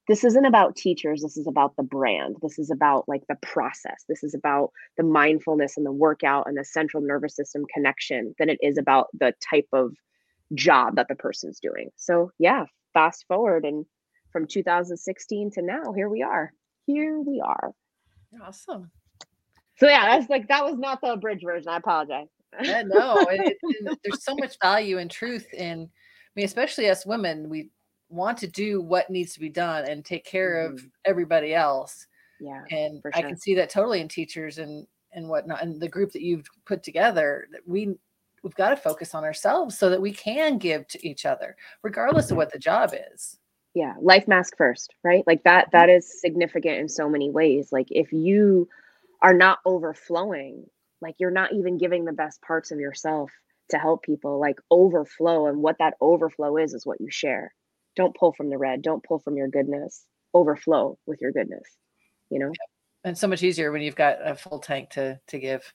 this 0.09 0.25
isn't 0.25 0.47
about 0.47 0.77
teachers 0.77 1.23
this 1.23 1.37
is 1.37 1.47
about 1.47 1.77
the 1.77 1.83
brand 1.83 2.37
this 2.43 2.59
is 2.59 2.71
about 2.71 3.09
like 3.09 3.23
the 3.29 3.39
process 3.43 4.05
this 4.09 4.25
is 4.25 4.35
about 4.35 4.71
the 4.97 5.03
mindfulness 5.03 5.77
and 5.77 5.87
the 5.87 5.93
workout 5.93 6.47
and 6.47 6.57
the 6.57 6.65
central 6.65 7.03
nervous 7.03 7.37
system 7.37 7.65
connection 7.73 8.35
than 8.39 8.49
it 8.49 8.59
is 8.63 8.79
about 8.79 9.09
the 9.19 9.33
type 9.49 9.69
of 9.73 9.93
job 10.55 10.97
that 10.97 11.07
the 11.09 11.15
person's 11.15 11.61
doing 11.61 11.91
so 11.97 12.33
yeah 12.39 12.65
fast 12.93 13.25
forward 13.29 13.65
and 13.65 13.87
from 14.33 14.47
2016 14.47 15.51
to 15.53 15.63
now, 15.63 15.93
here 15.93 16.09
we 16.09 16.23
are. 16.23 16.53
here 16.87 17.21
we 17.21 17.43
are. 17.45 17.73
Awesome. 18.43 18.91
So 19.81 19.89
yeah, 19.89 20.07
that's 20.19 20.29
like 20.31 20.47
that 20.49 20.65
was 20.65 20.79
not 20.79 21.01
the 21.01 21.13
abridged 21.13 21.43
version. 21.45 21.69
I 21.71 21.79
apologize. 21.79 22.29
Yeah, 22.63 22.83
no, 22.83 23.27
it, 23.31 23.57
it, 23.63 23.99
there's 24.05 24.23
so 24.25 24.35
much 24.35 24.57
value 24.61 24.99
and 24.99 25.11
truth 25.11 25.47
in. 25.55 25.83
I 25.85 26.31
mean, 26.37 26.45
especially 26.45 26.89
us 26.91 27.07
women, 27.07 27.49
we 27.49 27.71
want 28.09 28.37
to 28.39 28.47
do 28.47 28.81
what 28.83 29.09
needs 29.09 29.33
to 29.35 29.41
be 29.41 29.49
done 29.49 29.89
and 29.89 30.05
take 30.05 30.25
care 30.25 30.61
of 30.67 30.73
Mhm. 30.75 30.91
everybody 31.05 31.55
else. 31.55 32.07
Yeah. 32.41 32.63
And 32.71 33.01
for 33.03 33.11
I 33.15 33.23
can 33.23 33.37
see 33.37 33.55
that 33.55 33.71
totally 33.71 34.01
in 34.01 34.09
teachers 34.09 34.59
and 34.59 34.87
and 35.13 35.29
whatnot, 35.29 35.63
and 35.63 35.81
the 35.81 35.89
group 35.89 36.13
that 36.13 36.23
you've 36.23 36.47
put 36.67 36.83
together. 36.83 37.49
That 37.53 37.63
we 37.67 37.95
we've 38.43 38.55
got 38.55 38.71
to 38.71 38.77
focus 38.77 39.15
on 39.15 39.23
ourselves 39.25 39.79
so 39.79 39.89
that 39.91 40.01
we 40.01 40.13
can 40.13 40.59
give 40.59 40.87
to 40.89 41.07
each 41.09 41.25
other, 41.27 41.57
regardless 41.83 42.31
of 42.31 42.37
what 42.37 42.53
the 42.53 42.59
job 42.59 42.93
is. 43.13 43.39
yeah 43.75 43.95
life 44.01 44.27
mask 44.27 44.57
first 44.57 44.95
right 45.05 45.25
like 45.29 45.43
that 45.45 45.69
that 45.73 45.89
is 45.89 46.21
significant 46.21 46.79
in 46.79 46.89
so 46.89 47.09
many 47.09 47.31
ways 47.31 47.71
like 47.71 47.87
if 47.91 48.13
you 48.13 48.69
are 49.23 49.35
not 49.35 49.59
overflowing. 49.65 50.67
Like 51.01 51.17
you're 51.19 51.31
not 51.31 51.53
even 51.53 51.79
giving 51.79 52.05
the 52.05 52.13
best 52.13 52.43
parts 52.43 52.71
of 52.71 52.79
yourself 52.79 53.31
to 53.71 53.79
help 53.79 54.03
people. 54.03 54.41
Like 54.41 54.57
overflow 54.71 55.47
and 55.47 55.63
what 55.63 55.79
that 55.79 55.95
overflow 56.01 56.57
is 56.57 56.75
is 56.75 56.87
what 56.87 57.01
you 57.01 57.11
share. 57.11 57.55
Don't 57.97 58.17
pull 58.17 58.33
from 58.33 58.51
the 58.51 58.59
red. 58.59 58.83
Don't 58.83 59.03
pull 59.03 59.19
from 59.19 59.37
your 59.37 59.49
goodness. 59.49 60.05
Overflow 60.35 60.99
with 61.07 61.21
your 61.21 61.33
goodness 61.33 61.65
you 62.31 62.39
know? 62.39 62.53
And 63.05 63.19
so 63.19 63.29
much 63.29 63.43
easier 63.43 63.73
when 63.73 63.83
you've 63.83 63.97
got 63.97 64.19
a 64.25 64.35
full 64.35 64.61
tank 64.61 64.91
to 64.91 65.21
to 65.29 65.39
give. 65.39 65.73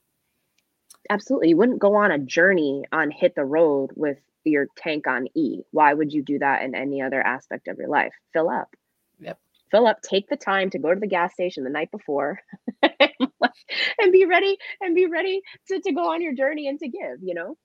absolutely. 1.09 1.49
You 1.49 1.57
wouldn't 1.57 1.79
go 1.79 1.95
on 1.95 2.11
a 2.11 2.19
journey 2.19 2.85
on 2.91 3.11
hit 3.11 3.35
the 3.35 3.45
road 3.45 3.91
with 3.95 4.17
your 4.43 4.67
tank 4.77 5.07
on 5.07 5.27
e. 5.35 5.61
Why 5.71 5.93
would 5.93 6.13
you 6.13 6.23
do 6.23 6.39
that 6.39 6.63
in 6.63 6.75
any 6.75 7.01
other 7.01 7.21
aspect 7.21 7.67
of 7.67 7.77
your 7.77 7.89
life? 7.89 8.13
Fill 8.33 8.49
up. 8.49 8.75
Yep. 9.19 9.39
fill 9.71 9.87
up. 9.87 10.01
Take 10.01 10.29
the 10.29 10.37
time 10.37 10.69
to 10.71 10.79
go 10.79 10.93
to 10.93 10.99
the 10.99 11.07
gas 11.07 11.33
station 11.33 11.63
the 11.63 11.69
night 11.69 11.89
before 11.91 12.41
and 13.99 14.11
be 14.11 14.25
ready 14.25 14.57
and 14.81 14.95
be 14.95 15.05
ready 15.05 15.41
to, 15.67 15.79
to 15.79 15.91
go 15.91 16.11
on 16.11 16.21
your 16.21 16.33
journey 16.33 16.67
and 16.67 16.79
to 16.79 16.87
give 16.87 17.17
you 17.21 17.33
know 17.33 17.57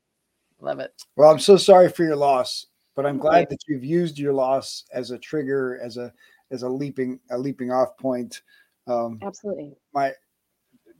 Love 0.61 0.80
it. 0.80 0.92
Well, 1.16 1.30
I'm 1.30 1.38
so 1.38 1.57
sorry 1.57 1.88
for 1.88 2.04
your 2.04 2.16
loss, 2.16 2.66
but 2.95 3.07
I'm 3.07 3.19
glad 3.19 3.49
that 3.50 3.61
you've 3.66 3.85
used 3.85 4.19
your 4.19 4.33
loss 4.33 4.85
as 4.92 5.11
a 5.11 5.19
trigger, 5.19 5.80
as 5.83 5.97
a 5.97 6.12
as 6.50 6.62
a 6.62 6.69
leaping 6.69 7.19
a 7.30 7.38
leaping 7.38 7.71
off 7.71 7.97
point. 7.97 8.42
Um, 8.87 9.19
absolutely 9.23 9.73
my 9.95 10.12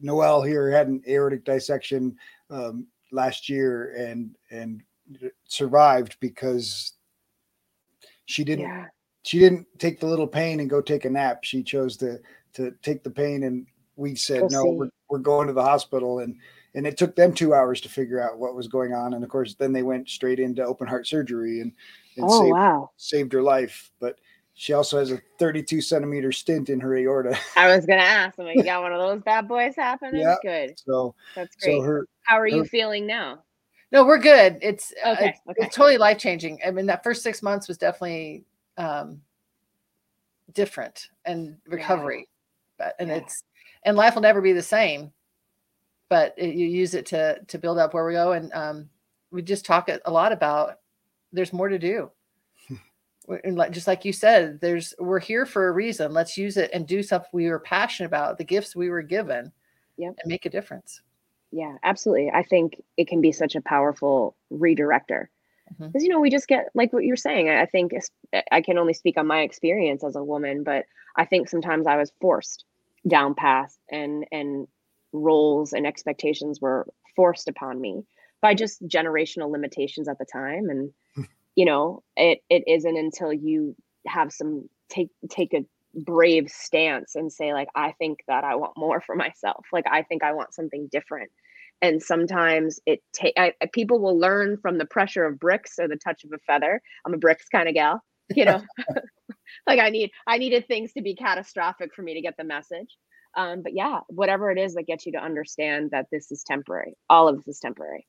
Noelle 0.01 0.43
here 0.43 0.71
had 0.71 0.89
an 0.89 1.03
aortic 1.07 1.45
dissection 1.45 2.17
um, 2.49 2.87
last 3.13 3.49
year 3.49 3.95
and 3.99 4.35
and 4.51 4.83
survived 5.47 6.17
because 6.21 6.95
she 8.27 8.45
didn't 8.45 8.65
yeah 8.65 8.87
she 9.23 9.39
didn't 9.39 9.67
take 9.79 10.01
the 10.01 10.07
little 10.07 10.27
pain 10.27 10.61
and 10.61 10.71
go 10.71 10.81
take 10.81 11.05
a 11.05 11.11
nap. 11.11 11.45
She 11.45 11.63
chose 11.63 11.97
to 11.99 12.19
to 12.55 12.73
take 12.83 13.05
the 13.05 13.11
pain 13.11 13.43
and 13.43 13.67
we 14.01 14.15
said 14.15 14.41
Go 14.41 14.49
no, 14.49 14.65
we're, 14.71 14.91
we're 15.11 15.19
going 15.19 15.47
to 15.47 15.53
the 15.53 15.63
hospital 15.63 16.21
and 16.21 16.37
and 16.75 16.87
it 16.87 16.97
took 16.97 17.17
them 17.17 17.35
two 17.35 17.53
hours 17.53 17.81
to 17.81 17.89
figure 17.89 18.21
out 18.21 18.39
what 18.39 18.55
was 18.55 18.69
going 18.69 18.93
on. 18.95 19.15
And 19.15 19.25
of 19.25 19.31
course, 19.31 19.55
then 19.55 19.73
they 19.73 19.83
went 19.83 20.09
straight 20.09 20.39
into 20.39 20.65
open 20.65 20.87
heart 20.87 21.07
surgery 21.07 21.61
and, 21.61 21.73
and 22.17 22.31
oh 22.31 22.41
saved, 22.41 22.53
wow 22.53 22.91
saved 22.97 23.33
her 23.33 23.43
life. 23.43 23.91
But 24.01 24.19
she 24.55 24.73
also 24.73 24.99
has 24.99 25.11
a 25.11 25.21
32 25.39 25.81
centimeter 25.81 26.33
stent 26.33 26.71
in 26.71 26.81
her 26.81 26.97
aorta. 26.97 27.37
i 27.57 27.75
was 27.75 27.87
gonna 27.87 28.01
ask 28.01 28.39
I'm 28.39 28.47
like, 28.47 28.57
you 28.57 28.65
got 28.65 28.83
one 28.83 28.93
of 28.93 29.01
those 29.01 29.23
bad 29.23 29.49
boys 29.49 29.75
happening 29.77 30.21
Yeah. 30.21 30.37
good 30.43 30.75
So 30.85 31.15
that's 31.35 31.57
great 31.57 31.77
so 31.77 31.83
her 31.83 32.07
how 32.23 32.39
are 32.39 32.47
you 32.49 32.65
feeling 32.65 33.07
now 33.07 33.43
No, 33.93 34.05
we're 34.05 34.19
good. 34.19 34.59
It's 34.63 34.95
uh, 35.05 35.11
Okay, 35.13 35.29
it's, 35.31 35.41
okay. 35.51 35.67
it's 35.67 35.75
totally 35.77 35.99
life 35.99 36.19
changing. 36.19 36.61
I 36.65 36.71
mean, 36.71 36.87
that 36.87 37.03
first 37.03 37.23
six 37.25 37.43
months 37.43 37.67
was 37.67 37.77
definitely 37.77 38.45
um, 38.77 39.21
different 40.53 41.09
and 41.25 41.57
recovery, 41.67 42.29
but 42.79 42.95
and 43.01 43.09
Yeah. 43.09 43.17
it's 43.17 43.43
and 43.85 43.97
life 43.97 44.15
will 44.15 44.23
never 44.23 44.41
be 44.41 44.53
the 44.53 44.63
same. 44.63 45.13
But 46.09 46.35
it, 46.37 46.55
you 46.55 46.67
use 46.67 46.95
it 46.95 47.07
to 47.07 47.41
to 47.47 47.59
build 47.59 47.79
up 47.79 47.95
where 47.95 48.07
we 48.07 48.15
go, 48.15 48.33
and 48.33 48.53
um, 48.53 48.89
we 49.31 49.43
just 49.43 49.65
talk 49.65 49.89
a 50.05 50.11
lot 50.11 50.33
about 50.33 50.79
there's 51.33 51.53
more 51.53 51.69
to 51.69 51.79
do. 51.79 52.11
And 53.45 53.55
like, 53.57 53.71
just 53.71 53.87
like 53.87 54.05
you 54.05 54.13
said, 54.13 54.61
there's 54.61 54.93
we're 54.99 55.21
here 55.21 55.47
for 55.47 55.69
a 55.69 55.73
reason. 55.73 56.13
Let's 56.13 56.37
use 56.37 56.57
it 56.57 56.69
and 56.73 56.85
do 56.85 57.01
something 57.01 57.29
we 57.33 57.49
were 57.49 57.61
passionate 57.61 58.09
about, 58.09 58.39
the 58.39 58.45
gifts 58.45 58.75
we 58.75 58.91
were 58.91 59.03
given, 59.03 59.53
Yep. 59.99 60.15
and 60.19 60.29
make 60.29 60.47
a 60.47 60.51
difference. 60.51 61.01
Yeah, 61.53 61.77
absolutely. 61.85 62.31
I 62.31 62.43
think 62.43 62.83
it 62.97 63.07
can 63.07 63.21
be 63.21 63.31
such 63.31 63.55
a 63.55 63.61
powerful 63.61 64.35
redirector. 64.53 65.27
Because, 65.79 66.03
you 66.03 66.09
know, 66.09 66.19
we 66.19 66.31
just 66.31 66.49
get 66.49 66.71
like 66.75 66.93
what 66.93 67.05
you're 67.05 67.15
saying. 67.15 67.49
I 67.49 67.67
think 67.67 67.93
I 68.51 68.61
can 68.61 68.79
only 68.79 68.95
speak 68.95 69.17
on 69.17 69.29
my 69.29 69.43
experience 69.43 70.03
as 70.03 70.17
a 70.17 70.25
woman, 70.25 70.65
but 70.65 70.87
I 71.15 71.25
think 71.25 71.49
sometimes 71.49 71.87
I 71.87 71.97
was 71.97 72.11
forced 72.21 72.65
down 73.07 73.35
paths 73.35 73.79
and 73.91 74.25
and 74.31 74.67
roles 75.13 75.73
and 75.73 75.87
expectations 75.87 76.61
were 76.61 76.87
forced 77.17 77.49
upon 77.49 77.81
me 77.81 78.05
by 78.41 78.55
just 78.55 78.87
generational 78.87 79.51
limitations 79.51 80.09
at 80.09 80.19
the 80.19 80.25
time. 80.25 80.71
And 80.71 80.93
hmm. 81.15 81.23
you 81.57 81.65
know, 81.65 82.03
it 82.17 82.41
it 82.49 82.65
isn't 82.67 82.97
until 82.97 83.33
you 83.33 83.75
have 84.07 84.33
some 84.33 84.69
take 84.89 85.11
take 85.29 85.55
a 85.55 85.65
brave 85.95 86.49
stance 86.49 87.17
and 87.17 87.33
say 87.33 87.53
like 87.53 87.69
I 87.75 87.93
think 87.93 88.21
that 88.29 88.45
I 88.45 88.57
want 88.57 88.73
more 88.77 89.01
for 89.01 89.17
myself. 89.17 89.67
Like 89.73 89.87
I 89.91 90.03
think 90.03 90.23
I 90.23 90.33
want 90.33 90.55
something 90.55 90.89
different 90.91 91.31
and 91.83 92.03
sometimes 92.03 92.81
it 92.87 93.03
take 93.13 93.35
people 93.73 94.01
will 94.01 94.19
learn 94.19 94.57
from 94.59 94.79
the 94.79 94.85
pressure 94.85 95.25
of 95.25 95.39
bricks 95.39 95.79
or 95.79 95.89
the 95.89 95.97
touch 95.97 96.25
of 96.25 96.33
a 96.33 96.39
feather 96.39 96.81
i'm 97.05 97.15
a 97.15 97.19
bricks 97.19 97.49
kind 97.49 97.69
of 97.69 97.75
gal 97.75 98.03
you 98.35 98.45
know 98.45 98.63
like 99.67 99.79
i 99.81 99.91
need 99.91 100.11
i 100.27 100.39
needed 100.39 100.67
things 100.69 100.93
to 100.93 101.03
be 101.03 101.15
catastrophic 101.15 101.95
for 101.95 102.03
me 102.03 102.15
to 102.15 102.21
get 102.21 102.35
the 102.39 102.45
message 102.45 102.97
um, 103.37 103.63
but 103.63 103.73
yeah 103.75 104.01
whatever 104.09 104.51
it 104.51 104.59
is 104.59 104.75
that 104.75 104.87
gets 104.87 105.07
you 105.07 105.13
to 105.13 105.19
understand 105.19 105.91
that 105.93 106.07
this 106.11 106.31
is 106.33 106.43
temporary 106.47 106.95
all 107.09 107.29
of 107.29 107.37
this 107.37 107.49
is 107.57 107.61
temporary 107.61 108.07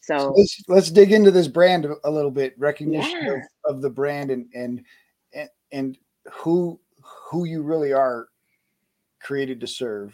So 0.00 0.18
so 0.18 0.34
let's 0.36 0.62
let's 0.68 0.90
dig 0.90 1.12
into 1.12 1.30
this 1.30 1.48
brand 1.48 1.86
a- 2.04 2.10
little 2.10 2.30
bit. 2.30 2.54
Recognition 2.58 3.20
Yeah. 3.24 3.34
of, 3.66 3.76
of 3.76 3.82
the 3.82 3.88
brand 3.90 4.30
and 4.30 4.46
and 4.54 4.84
and 5.32 5.48
and 5.70 5.98
who 6.30 6.78
who 7.30 7.44
you 7.46 7.62
really 7.62 7.92
are 7.92 8.28
created 9.22 9.60
to 9.60 9.66
serve. 9.66 10.12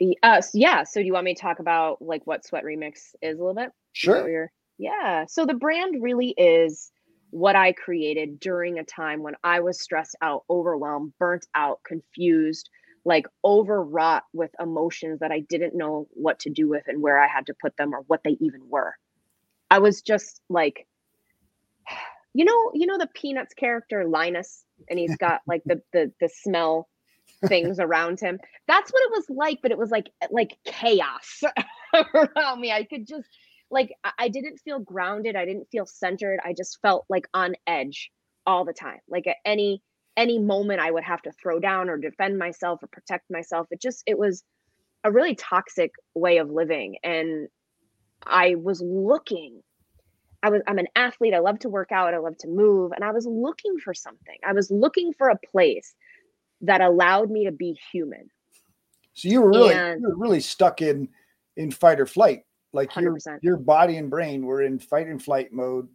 y- 0.00 0.14
uh, 0.22 0.40
yeah 0.52 0.84
so 0.84 1.00
do 1.00 1.06
you 1.06 1.12
want 1.12 1.24
me 1.24 1.34
to 1.34 1.40
talk 1.40 1.58
about 1.58 2.00
like 2.00 2.22
what 2.26 2.44
sweat 2.44 2.64
remix 2.64 3.14
is 3.22 3.38
a 3.38 3.42
little 3.42 3.54
bit 3.54 3.66
Is 3.66 4.06
that 4.06 4.12
what 4.12 4.26
Sure. 4.26 4.50
Yeah. 4.78 5.24
So 5.28 5.46
the 5.46 5.54
brand 5.54 6.02
really 6.02 6.34
is 6.36 6.90
what 7.34 7.56
I 7.56 7.72
created 7.72 8.38
during 8.38 8.78
a 8.78 8.84
time 8.84 9.24
when 9.24 9.34
I 9.42 9.58
was 9.58 9.80
stressed 9.80 10.14
out, 10.22 10.44
overwhelmed, 10.48 11.14
burnt 11.18 11.44
out, 11.52 11.80
confused, 11.84 12.70
like 13.04 13.26
overwrought 13.44 14.22
with 14.32 14.52
emotions 14.60 15.18
that 15.18 15.32
I 15.32 15.40
didn't 15.40 15.74
know 15.74 16.06
what 16.12 16.38
to 16.40 16.50
do 16.50 16.68
with 16.68 16.84
and 16.86 17.02
where 17.02 17.20
I 17.20 17.26
had 17.26 17.46
to 17.46 17.54
put 17.60 17.76
them 17.76 17.92
or 17.92 18.04
what 18.06 18.20
they 18.22 18.36
even 18.40 18.68
were. 18.68 18.94
I 19.68 19.80
was 19.80 20.00
just 20.00 20.40
like, 20.48 20.86
you 22.34 22.44
know, 22.44 22.70
you 22.72 22.86
know 22.86 22.98
the 22.98 23.08
Peanuts 23.12 23.54
character 23.54 24.06
Linus, 24.06 24.64
and 24.88 24.96
he's 24.96 25.16
got 25.16 25.40
like 25.44 25.62
the 25.66 25.82
the 25.92 26.12
the 26.20 26.28
smell 26.28 26.88
things 27.48 27.80
around 27.80 28.20
him. 28.20 28.38
That's 28.68 28.92
what 28.92 29.02
it 29.02 29.10
was 29.10 29.26
like, 29.28 29.58
but 29.60 29.72
it 29.72 29.78
was 29.78 29.90
like 29.90 30.08
like 30.30 30.56
chaos 30.64 31.42
around 32.14 32.60
me. 32.60 32.70
I 32.70 32.84
could 32.84 33.08
just 33.08 33.28
like 33.74 33.92
I- 34.18 34.28
didn't 34.28 34.58
feel 34.58 34.78
grounded. 34.78 35.36
I 35.36 35.44
didn't 35.44 35.68
feel 35.70 35.84
centered. 35.84 36.40
I 36.44 36.54
just 36.54 36.80
felt 36.80 37.04
like 37.10 37.26
on 37.34 37.54
edge 37.66 38.10
all 38.46 38.64
the 38.64 38.72
time. 38.72 39.00
Like 39.08 39.26
at 39.26 39.36
any 39.44 39.82
any 40.16 40.38
moment 40.38 40.80
I 40.80 40.90
would 40.90 41.04
have 41.04 41.20
to 41.22 41.32
throw 41.32 41.58
down 41.58 41.90
or 41.90 41.98
defend 41.98 42.38
myself 42.38 42.82
or 42.82 42.86
protect 42.86 43.30
myself. 43.30 43.66
It 43.70 43.80
just 43.80 44.02
it 44.06 44.18
was 44.18 44.44
a 45.02 45.12
really 45.12 45.34
toxic 45.34 45.90
way 46.14 46.38
of 46.38 46.50
living 46.50 46.96
and 47.02 47.48
I 48.26 48.54
was 48.54 48.80
looking 48.80 49.62
I 50.42 50.50
was 50.50 50.62
I'm 50.66 50.78
an 50.78 50.88
athlete. 50.94 51.34
I 51.34 51.38
love 51.40 51.58
to 51.60 51.68
work 51.68 51.90
out. 51.90 52.14
I 52.14 52.18
love 52.18 52.38
to 52.38 52.48
move 52.48 52.92
and 52.92 53.04
I 53.04 53.10
was 53.12 53.26
looking 53.26 53.78
for 53.78 53.92
something. 53.92 54.38
I 54.46 54.52
was 54.52 54.70
looking 54.70 55.12
for 55.12 55.28
a 55.28 55.38
place 55.52 55.94
that 56.60 56.80
allowed 56.80 57.30
me 57.30 57.44
to 57.46 57.52
be 57.52 57.76
human. 57.92 58.30
So 59.14 59.28
you 59.28 59.42
were 59.42 59.50
really 59.50 59.74
And- 59.74 60.00
you 60.00 60.08
were 60.08 60.16
really 60.16 60.40
stuck 60.40 60.80
in 60.80 61.08
in 61.56 61.70
fight 61.70 62.00
or 62.00 62.06
flight. 62.06 62.44
Like 62.74 62.94
your 62.96 63.16
100%. 63.16 63.38
your 63.42 63.56
body 63.56 63.96
and 63.96 64.10
brain 64.10 64.44
were 64.44 64.62
in 64.62 64.78
fight 64.78 65.06
and 65.06 65.22
flight 65.22 65.52
mode 65.52 65.88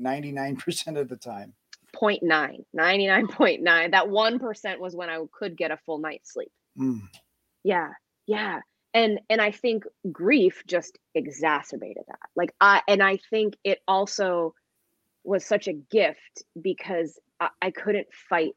99% 0.00 0.98
of 0.98 1.08
the 1.08 1.16
time. 1.16 1.54
0.9, 1.94 2.64
99.9. 2.76 3.90
That 3.90 4.06
1% 4.06 4.78
was 4.78 4.94
when 4.94 5.10
I 5.10 5.20
could 5.32 5.56
get 5.56 5.70
a 5.70 5.76
full 5.76 5.98
night's 5.98 6.32
sleep. 6.32 6.52
Mm. 6.78 7.00
Yeah. 7.64 7.90
Yeah. 8.26 8.60
And 8.94 9.20
and 9.28 9.40
I 9.40 9.52
think 9.52 9.84
grief 10.10 10.62
just 10.66 10.98
exacerbated 11.14 12.02
that. 12.08 12.18
Like 12.34 12.52
I 12.60 12.82
and 12.88 13.02
I 13.02 13.18
think 13.30 13.56
it 13.62 13.78
also 13.86 14.54
was 15.22 15.44
such 15.44 15.68
a 15.68 15.72
gift 15.72 16.44
because 16.60 17.18
I, 17.38 17.50
I 17.62 17.70
couldn't 17.70 18.08
fight 18.28 18.54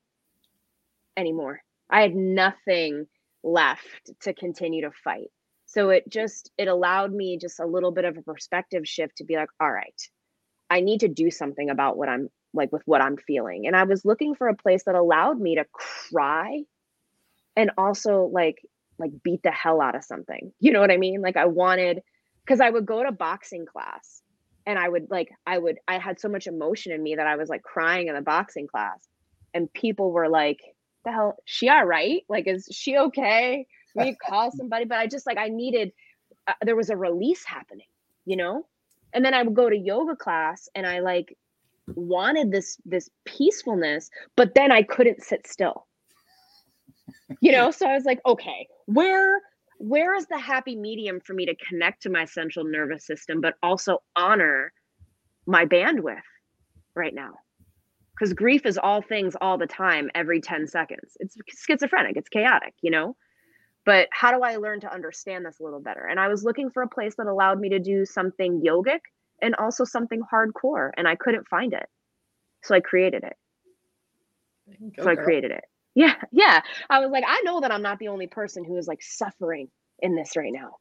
anymore. 1.17 1.61
I 1.89 2.01
had 2.01 2.15
nothing 2.15 3.07
left 3.43 4.11
to 4.21 4.33
continue 4.33 4.81
to 4.83 4.91
fight. 5.03 5.29
So 5.73 5.89
it 5.89 6.07
just 6.07 6.51
it 6.59 6.67
allowed 6.67 7.11
me 7.11 7.39
just 7.39 7.59
a 7.59 7.65
little 7.65 7.91
bit 7.91 8.05
of 8.05 8.15
a 8.15 8.21
perspective 8.21 8.87
shift 8.87 9.17
to 9.17 9.23
be 9.23 9.35
like, 9.35 9.49
all 9.59 9.71
right, 9.71 9.99
I 10.69 10.81
need 10.81 10.99
to 10.99 11.07
do 11.07 11.31
something 11.31 11.71
about 11.71 11.97
what 11.97 12.09
I'm 12.09 12.29
like 12.53 12.71
with 12.71 12.83
what 12.85 13.01
I'm 13.01 13.17
feeling. 13.17 13.65
And 13.65 13.75
I 13.75 13.83
was 13.83 14.05
looking 14.05 14.35
for 14.35 14.47
a 14.47 14.55
place 14.55 14.83
that 14.83 14.93
allowed 14.93 15.39
me 15.39 15.55
to 15.55 15.65
cry 15.71 16.61
and 17.55 17.71
also 17.75 18.29
like 18.31 18.61
like 18.99 19.11
beat 19.23 19.41
the 19.41 19.49
hell 19.49 19.81
out 19.81 19.95
of 19.95 20.03
something. 20.03 20.53
You 20.59 20.73
know 20.73 20.79
what 20.79 20.91
I 20.91 20.97
mean? 20.97 21.21
Like 21.21 21.37
I 21.37 21.47
wanted 21.47 22.03
because 22.45 22.61
I 22.61 22.69
would 22.69 22.85
go 22.85 23.01
to 23.01 23.11
boxing 23.11 23.65
class 23.65 24.21
and 24.67 24.77
I 24.77 24.87
would 24.87 25.07
like 25.09 25.31
I 25.47 25.57
would 25.57 25.79
I 25.87 25.97
had 25.97 26.19
so 26.19 26.29
much 26.29 26.45
emotion 26.45 26.91
in 26.91 27.01
me 27.01 27.15
that 27.15 27.25
I 27.25 27.35
was 27.35 27.49
like 27.49 27.63
crying 27.63 28.09
in 28.09 28.15
the 28.15 28.21
boxing 28.21 28.67
class 28.67 28.99
and 29.55 29.73
people 29.73 30.11
were 30.11 30.29
like 30.29 30.59
the 31.03 31.11
hell 31.11 31.37
she 31.45 31.67
all 31.67 31.83
right 31.83 32.21
like 32.29 32.47
is 32.47 32.67
she 32.71 32.95
okay 32.95 33.65
we 33.95 34.15
call 34.15 34.51
somebody 34.51 34.85
but 34.85 34.97
I 34.97 35.07
just 35.07 35.25
like 35.25 35.37
I 35.37 35.49
needed 35.49 35.91
uh, 36.47 36.53
there 36.63 36.75
was 36.75 36.89
a 36.89 36.97
release 36.97 37.43
happening 37.45 37.87
you 38.25 38.35
know? 38.35 38.65
And 39.13 39.23
then 39.23 39.33
I 39.33 39.43
would 39.43 39.53
go 39.53 39.69
to 39.69 39.77
yoga 39.77 40.15
class 40.15 40.67
and 40.73 40.87
I 40.87 40.99
like 40.99 41.37
wanted 41.95 42.51
this 42.51 42.77
this 42.85 43.09
peacefulness 43.25 44.09
but 44.35 44.55
then 44.55 44.71
I 44.71 44.83
couldn't 44.83 45.21
sit 45.21 45.45
still. 45.47 45.87
You 47.41 47.51
know? 47.51 47.71
So 47.71 47.87
I 47.87 47.93
was 47.93 48.05
like 48.05 48.19
okay 48.25 48.67
where 48.85 49.39
where 49.77 50.15
is 50.15 50.27
the 50.27 50.39
happy 50.39 50.75
medium 50.75 51.19
for 51.19 51.33
me 51.33 51.45
to 51.45 51.55
connect 51.55 52.03
to 52.03 52.09
my 52.09 52.25
central 52.25 52.65
nervous 52.65 53.05
system 53.05 53.41
but 53.41 53.55
also 53.61 54.01
honor 54.15 54.71
my 55.45 55.65
bandwidth 55.65 56.21
right 56.95 57.13
now? 57.13 57.33
Because 58.15 58.33
grief 58.33 58.65
is 58.65 58.77
all 58.77 59.01
things 59.01 59.35
all 59.41 59.57
the 59.57 59.67
time 59.67 60.09
every 60.15 60.39
10 60.39 60.67
seconds. 60.67 61.17
It's 61.19 61.35
schizophrenic 61.49 62.17
it's 62.17 62.29
chaotic 62.29 62.73
you 62.81 62.89
know 62.89 63.15
but 63.85 64.07
how 64.11 64.31
do 64.31 64.43
i 64.43 64.55
learn 64.55 64.79
to 64.79 64.91
understand 64.91 65.45
this 65.45 65.59
a 65.59 65.63
little 65.63 65.81
better 65.81 66.05
and 66.05 66.19
i 66.19 66.27
was 66.27 66.43
looking 66.43 66.69
for 66.69 66.83
a 66.83 66.89
place 66.89 67.15
that 67.15 67.27
allowed 67.27 67.59
me 67.59 67.69
to 67.69 67.79
do 67.79 68.05
something 68.05 68.61
yogic 68.61 68.99
and 69.41 69.55
also 69.55 69.83
something 69.83 70.21
hardcore 70.31 70.91
and 70.97 71.07
i 71.07 71.15
couldn't 71.15 71.47
find 71.47 71.73
it 71.73 71.87
so 72.63 72.75
i 72.75 72.79
created 72.79 73.23
it 73.23 73.35
Go, 74.97 75.03
so 75.03 75.09
i 75.09 75.15
girl. 75.15 75.23
created 75.23 75.51
it 75.51 75.63
yeah, 75.95 76.15
yeah. 76.31 76.61
I 76.89 76.99
was 76.99 77.11
like, 77.11 77.23
I 77.27 77.41
know 77.41 77.61
that 77.61 77.71
I'm 77.71 77.83
not 77.83 77.99
the 77.99 78.07
only 78.07 78.25
person 78.25 78.63
who 78.63 78.77
is 78.77 78.87
like 78.87 79.03
suffering 79.03 79.67
in 79.99 80.15
this 80.15 80.35
right 80.35 80.51
now, 80.51 80.77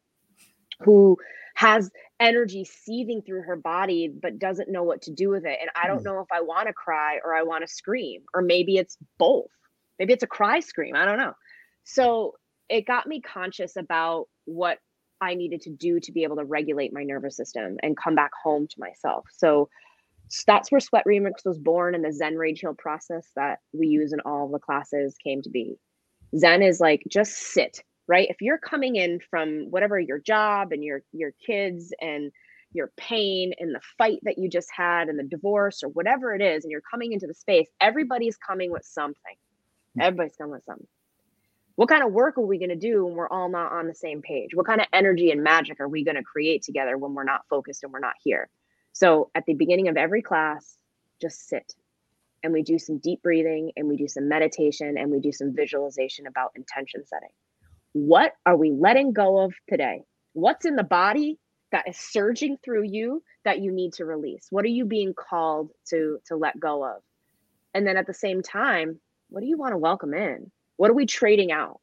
who 0.81 1.19
has 1.55 1.91
energy 2.19 2.65
seething 2.65 3.21
through 3.21 3.43
her 3.43 3.57
body 3.57 4.09
but 4.09 4.39
doesn't 4.39 4.71
know 4.71 4.85
what 4.85 5.03
to 5.03 5.13
do 5.13 5.29
with 5.29 5.45
it. 5.45 5.59
And 5.61 5.71
I 5.77 5.87
don't 5.87 6.01
mm. 6.01 6.05
know 6.05 6.21
if 6.21 6.29
I 6.33 6.41
want 6.41 6.69
to 6.69 6.73
cry 6.73 7.19
or 7.23 7.35
I 7.35 7.43
want 7.43 7.63
to 7.67 7.73
scream, 7.73 8.23
or 8.33 8.41
maybe 8.41 8.77
it's 8.77 8.97
both. 9.19 9.51
Maybe 9.99 10.15
it's 10.15 10.23
a 10.23 10.29
cry 10.29 10.61
scream. 10.61 10.97
I 10.97 11.05
don't 11.05 11.19
know. 11.19 11.35
So 11.85 12.33
it 12.73 12.87
got 12.87 13.07
me 13.07 13.21
conscious 13.21 13.77
about 13.77 14.29
what 14.47 14.79
I 15.21 15.35
needed 15.35 15.61
to 15.63 15.71
do 15.71 16.01
to 16.01 16.11
be 16.11 16.25
able 16.25 16.37
to 16.37 16.45
regulate 16.45 16.93
my 16.93 17.05
nervous 17.05 17.37
system 17.37 17.77
and 17.83 17.97
come 17.97 18.15
back 18.15 18.31
home 18.43 18.67
to 18.67 18.81
myself. 18.81 19.27
So 19.31 19.69
that's 20.47 20.73
where 20.73 20.81
Sweat 20.81 21.05
Remix 21.07 21.45
was 21.45 21.59
born 21.59 21.95
and 21.95 22.03
the 22.03 22.13
Zen 22.13 22.37
Rage 22.37 22.61
Heal 22.61 22.75
process 22.75 23.29
that 23.37 23.59
we 23.73 23.89
use 23.89 24.13
in 24.15 24.21
all 24.21 24.49
the 24.49 24.59
classes 24.59 25.15
came 25.23 25.43
to 25.43 25.51
be. 25.51 25.77
Zen 26.37 26.63
is 26.63 26.81
like 26.81 27.03
just 27.11 27.35
sit, 27.35 27.83
right? 28.09 28.29
If 28.31 28.41
you're 28.41 28.59
coming 28.59 28.97
in 28.97 29.21
from 29.31 29.67
whatever 29.71 30.01
your 30.01 30.19
job 30.19 30.73
and 30.73 30.83
your 30.83 31.03
your 31.13 31.33
kids 31.47 31.93
and 32.01 32.33
your 32.73 32.91
pain 32.97 33.53
and 33.59 33.75
the 33.75 33.81
fight 33.99 34.19
that 34.23 34.39
you 34.39 34.49
just 34.49 34.71
had 34.75 35.09
and 35.09 35.19
the 35.19 35.25
divorce 35.25 35.83
or 35.83 35.91
whatever 35.91 36.35
it 36.35 36.41
is, 36.41 36.65
and 36.65 36.71
you're 36.71 36.81
coming 36.91 37.13
into 37.13 37.27
the 37.27 37.35
space, 37.35 37.69
everybody's 37.83 38.39
coming 38.39 38.73
with 38.73 38.87
something. 38.87 39.37
Hmm. 39.95 40.01
Everybody's 40.01 40.37
coming 40.37 40.53
with 40.53 40.65
something. 40.65 40.89
What 41.77 41.89
kind 41.89 42.05
of 42.05 42.13
work 42.13 42.37
are 42.37 42.47
we 42.47 42.59
going 42.59 42.69
to 42.69 42.77
do 42.77 43.07
when 43.07 43.15
we're 43.15 43.29
all 43.29 43.49
not 43.49 43.73
on 43.73 43.87
the 43.87 43.95
same 43.95 44.21
page? 44.21 44.51
What 44.55 44.67
kind 44.67 44.81
of 44.81 44.87
energy 44.93 45.31
and 45.31 45.43
magic 45.43 45.81
are 45.81 45.89
we 45.89 46.05
going 46.05 46.17
to 46.17 46.23
create 46.23 46.63
together 46.63 46.99
when 46.99 47.15
we're 47.15 47.25
not 47.25 47.47
focused 47.49 47.83
and 47.83 47.93
we're 47.93 47.99
not 47.99 48.15
here? 48.23 48.51
So 48.93 49.31
at 49.35 49.47
the 49.47 49.55
beginning 49.55 49.89
of 49.89 49.97
every 49.97 50.21
class, 50.21 50.77
just 51.21 51.49
sit 51.49 51.75
and 52.43 52.53
we 52.53 52.63
do 52.63 52.79
some 52.79 52.99
deep 52.99 53.23
breathing 53.23 53.73
and 53.77 53.89
we 53.89 53.97
do 53.97 54.09
some 54.09 54.29
meditation 54.29 54.99
and 54.99 55.11
we 55.11 55.21
do 55.21 55.33
some 55.33 55.55
visualization 55.55 56.27
about 56.27 56.53
intention 56.57 57.07
setting. 57.07 57.31
What 57.93 58.33
are 58.45 58.57
we 58.57 58.73
letting 58.73 59.13
go 59.13 59.39
of 59.39 59.55
today? 59.69 60.03
What's 60.35 60.67
in 60.67 60.77
the 60.77 60.83
body 60.83 61.39
that 61.71 61.89
is 61.89 61.97
surging 61.97 62.57
through 62.65 62.85
you 62.85 63.23
that 63.45 63.61
you 63.61 63.73
need 63.73 63.95
to 63.95 64.05
release? 64.05 64.47
What 64.51 64.65
are 64.65 64.69
you 64.69 64.85
being 64.85 65.15
called 65.15 65.71
to 65.89 66.19
to 66.27 66.37
let 66.37 66.59
go 66.59 66.85
of? 66.85 67.03
And 67.75 67.87
then 67.87 67.97
at 67.97 68.07
the 68.07 68.15
same 68.15 68.43
time, 68.43 69.01
what 69.29 69.41
do 69.41 69.47
you 69.47 69.57
want 69.57 69.73
to 69.73 69.79
welcome 69.79 70.13
in? 70.13 70.51
What 70.83 70.91
are 70.91 70.95
we 70.95 71.07
trading 71.07 71.53
out? 71.53 71.79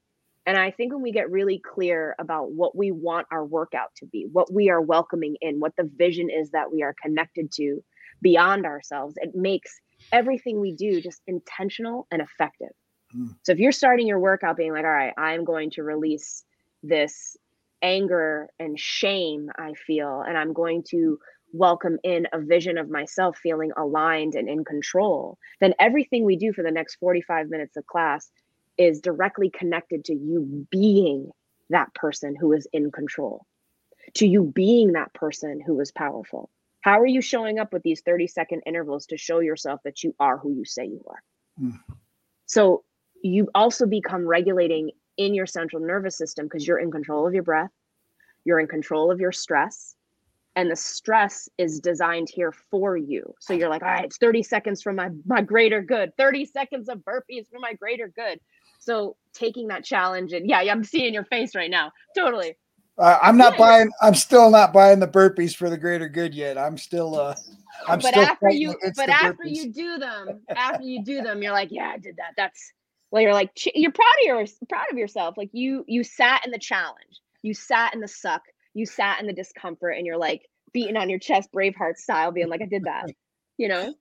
And 0.45 0.57
I 0.57 0.71
think 0.71 0.91
when 0.91 1.01
we 1.01 1.13
get 1.13 1.31
really 1.31 1.57
clear 1.57 2.17
about 2.19 2.51
what 2.51 2.75
we 2.75 2.91
want 2.91 3.27
our 3.31 3.45
workout 3.45 3.95
to 3.99 4.05
be, 4.05 4.27
what 4.29 4.51
we 4.51 4.69
are 4.69 4.81
welcoming 4.81 5.37
in, 5.39 5.61
what 5.61 5.73
the 5.77 5.89
vision 5.95 6.29
is 6.29 6.51
that 6.51 6.69
we 6.69 6.83
are 6.83 6.93
connected 7.01 7.49
to 7.53 7.81
beyond 8.21 8.65
ourselves, 8.65 9.13
it 9.15 9.33
makes 9.33 9.79
everything 10.11 10.59
we 10.59 10.73
do 10.73 10.99
just 10.99 11.21
intentional 11.27 12.07
and 12.11 12.21
effective. 12.21 12.73
Mm. 13.15 13.37
So 13.43 13.53
if 13.53 13.59
you're 13.59 13.71
starting 13.71 14.05
your 14.05 14.19
workout 14.19 14.57
being 14.57 14.73
like, 14.73 14.83
all 14.83 14.91
right, 14.91 15.13
I'm 15.17 15.45
going 15.45 15.71
to 15.75 15.83
release 15.83 16.43
this 16.83 17.37
anger 17.81 18.49
and 18.59 18.77
shame 18.77 19.49
I 19.57 19.75
feel, 19.87 20.25
and 20.27 20.37
I'm 20.37 20.51
going 20.51 20.83
to 20.89 21.17
welcome 21.53 21.99
in 22.03 22.27
a 22.33 22.41
vision 22.41 22.77
of 22.77 22.89
myself 22.89 23.37
feeling 23.41 23.71
aligned 23.77 24.35
and 24.35 24.49
in 24.49 24.65
control, 24.65 25.37
then 25.61 25.73
everything 25.79 26.25
we 26.25 26.35
do 26.35 26.51
for 26.51 26.63
the 26.63 26.71
next 26.71 26.97
45 26.97 27.47
minutes 27.47 27.77
of 27.77 27.87
class 27.87 28.29
is 28.79 29.01
directly 29.01 29.51
connected 29.51 30.05
to 30.05 30.15
you 30.15 30.65
being 30.71 31.29
that 31.69 31.93
person 31.93 32.35
who 32.35 32.53
is 32.53 32.67
in 32.73 32.91
control, 32.91 33.45
to 34.15 34.25
you 34.25 34.43
being 34.43 34.93
that 34.93 35.13
person 35.13 35.61
who 35.61 35.79
is 35.81 35.91
powerful. 35.91 36.49
How 36.81 36.99
are 36.99 37.05
you 37.05 37.21
showing 37.21 37.59
up 37.59 37.73
with 37.73 37.83
these 37.83 38.01
30 38.01 38.27
second 38.27 38.63
intervals 38.65 39.05
to 39.07 39.17
show 39.17 39.39
yourself 39.39 39.81
that 39.83 40.01
you 40.01 40.15
are 40.19 40.37
who 40.37 40.53
you 40.53 40.63
say 40.63 40.85
you 40.85 41.03
are? 41.07 41.23
Mm. 41.61 41.79
So 42.45 42.85
you 43.21 43.49
also 43.53 43.85
become 43.85 44.25
regulating 44.25 44.91
in 45.17 45.33
your 45.33 45.45
central 45.45 45.85
nervous 45.85 46.17
system 46.17 46.45
because 46.45 46.65
you're 46.65 46.79
in 46.79 46.89
control 46.89 47.27
of 47.27 47.33
your 47.33 47.43
breath, 47.43 47.71
you're 48.45 48.61
in 48.61 48.67
control 48.67 49.11
of 49.11 49.19
your 49.19 49.33
stress, 49.33 49.95
and 50.55 50.71
the 50.71 50.75
stress 50.75 51.49
is 51.57 51.79
designed 51.79 52.29
here 52.33 52.51
for 52.51 52.97
you. 52.97 53.33
So 53.39 53.53
you're 53.53 53.69
like, 53.69 53.83
all 53.83 53.89
right, 53.89 54.05
it's 54.05 54.17
30 54.17 54.43
seconds 54.43 54.81
from 54.81 54.95
my 54.95 55.09
my 55.25 55.41
greater 55.41 55.81
good, 55.81 56.15
30 56.17 56.45
seconds 56.45 56.89
of 56.89 56.99
burpees 56.99 57.49
for 57.49 57.59
my 57.59 57.73
greater 57.73 58.07
good. 58.07 58.39
So 58.79 59.15
taking 59.33 59.67
that 59.67 59.83
challenge 59.83 60.33
and 60.33 60.49
yeah, 60.49 60.59
I'm 60.59 60.83
seeing 60.83 61.13
your 61.13 61.25
face 61.25 61.55
right 61.55 61.69
now. 61.69 61.91
Totally. 62.17 62.55
Uh, 62.97 63.17
I'm 63.21 63.37
not 63.37 63.53
yeah. 63.53 63.59
buying. 63.59 63.91
I'm 64.01 64.15
still 64.15 64.49
not 64.49 64.73
buying 64.73 64.99
the 64.99 65.07
burpees 65.07 65.55
for 65.55 65.69
the 65.69 65.77
greater 65.77 66.09
good 66.09 66.33
yet. 66.33 66.57
I'm 66.57 66.77
still. 66.77 67.17
uh 67.17 67.35
I'm 67.87 67.99
but 67.99 68.09
still 68.09 68.23
after 68.23 68.49
you, 68.49 68.75
but 68.97 69.07
after 69.09 69.43
burpees. 69.45 69.55
you 69.55 69.71
do 69.71 69.97
them, 69.97 70.41
after 70.49 70.83
you 70.83 71.01
do 71.03 71.21
them, 71.21 71.41
you're 71.41 71.53
like, 71.53 71.69
yeah, 71.71 71.91
I 71.95 71.97
did 71.97 72.17
that. 72.17 72.33
That's 72.35 72.73
well, 73.11 73.21
you're 73.21 73.33
like, 73.33 73.51
you're 73.73 73.91
proud 73.91 74.13
of 74.21 74.25
your 74.25 74.45
proud 74.67 74.85
of 74.91 74.97
yourself. 74.97 75.37
Like 75.37 75.49
you, 75.53 75.85
you 75.87 76.03
sat 76.03 76.45
in 76.45 76.51
the 76.51 76.59
challenge. 76.59 77.21
You 77.41 77.53
sat 77.53 77.93
in 77.93 78.01
the 78.01 78.07
suck. 78.07 78.41
You 78.73 78.85
sat 78.85 79.19
in 79.21 79.27
the 79.27 79.33
discomfort, 79.33 79.95
and 79.97 80.05
you're 80.05 80.17
like 80.17 80.45
beating 80.73 80.97
on 80.97 81.09
your 81.09 81.19
chest, 81.19 81.49
Braveheart 81.55 81.95
style, 81.95 82.31
being 82.31 82.49
like, 82.49 82.61
I 82.61 82.65
did 82.65 82.83
that. 82.83 83.05
You 83.57 83.69
know. 83.69 83.93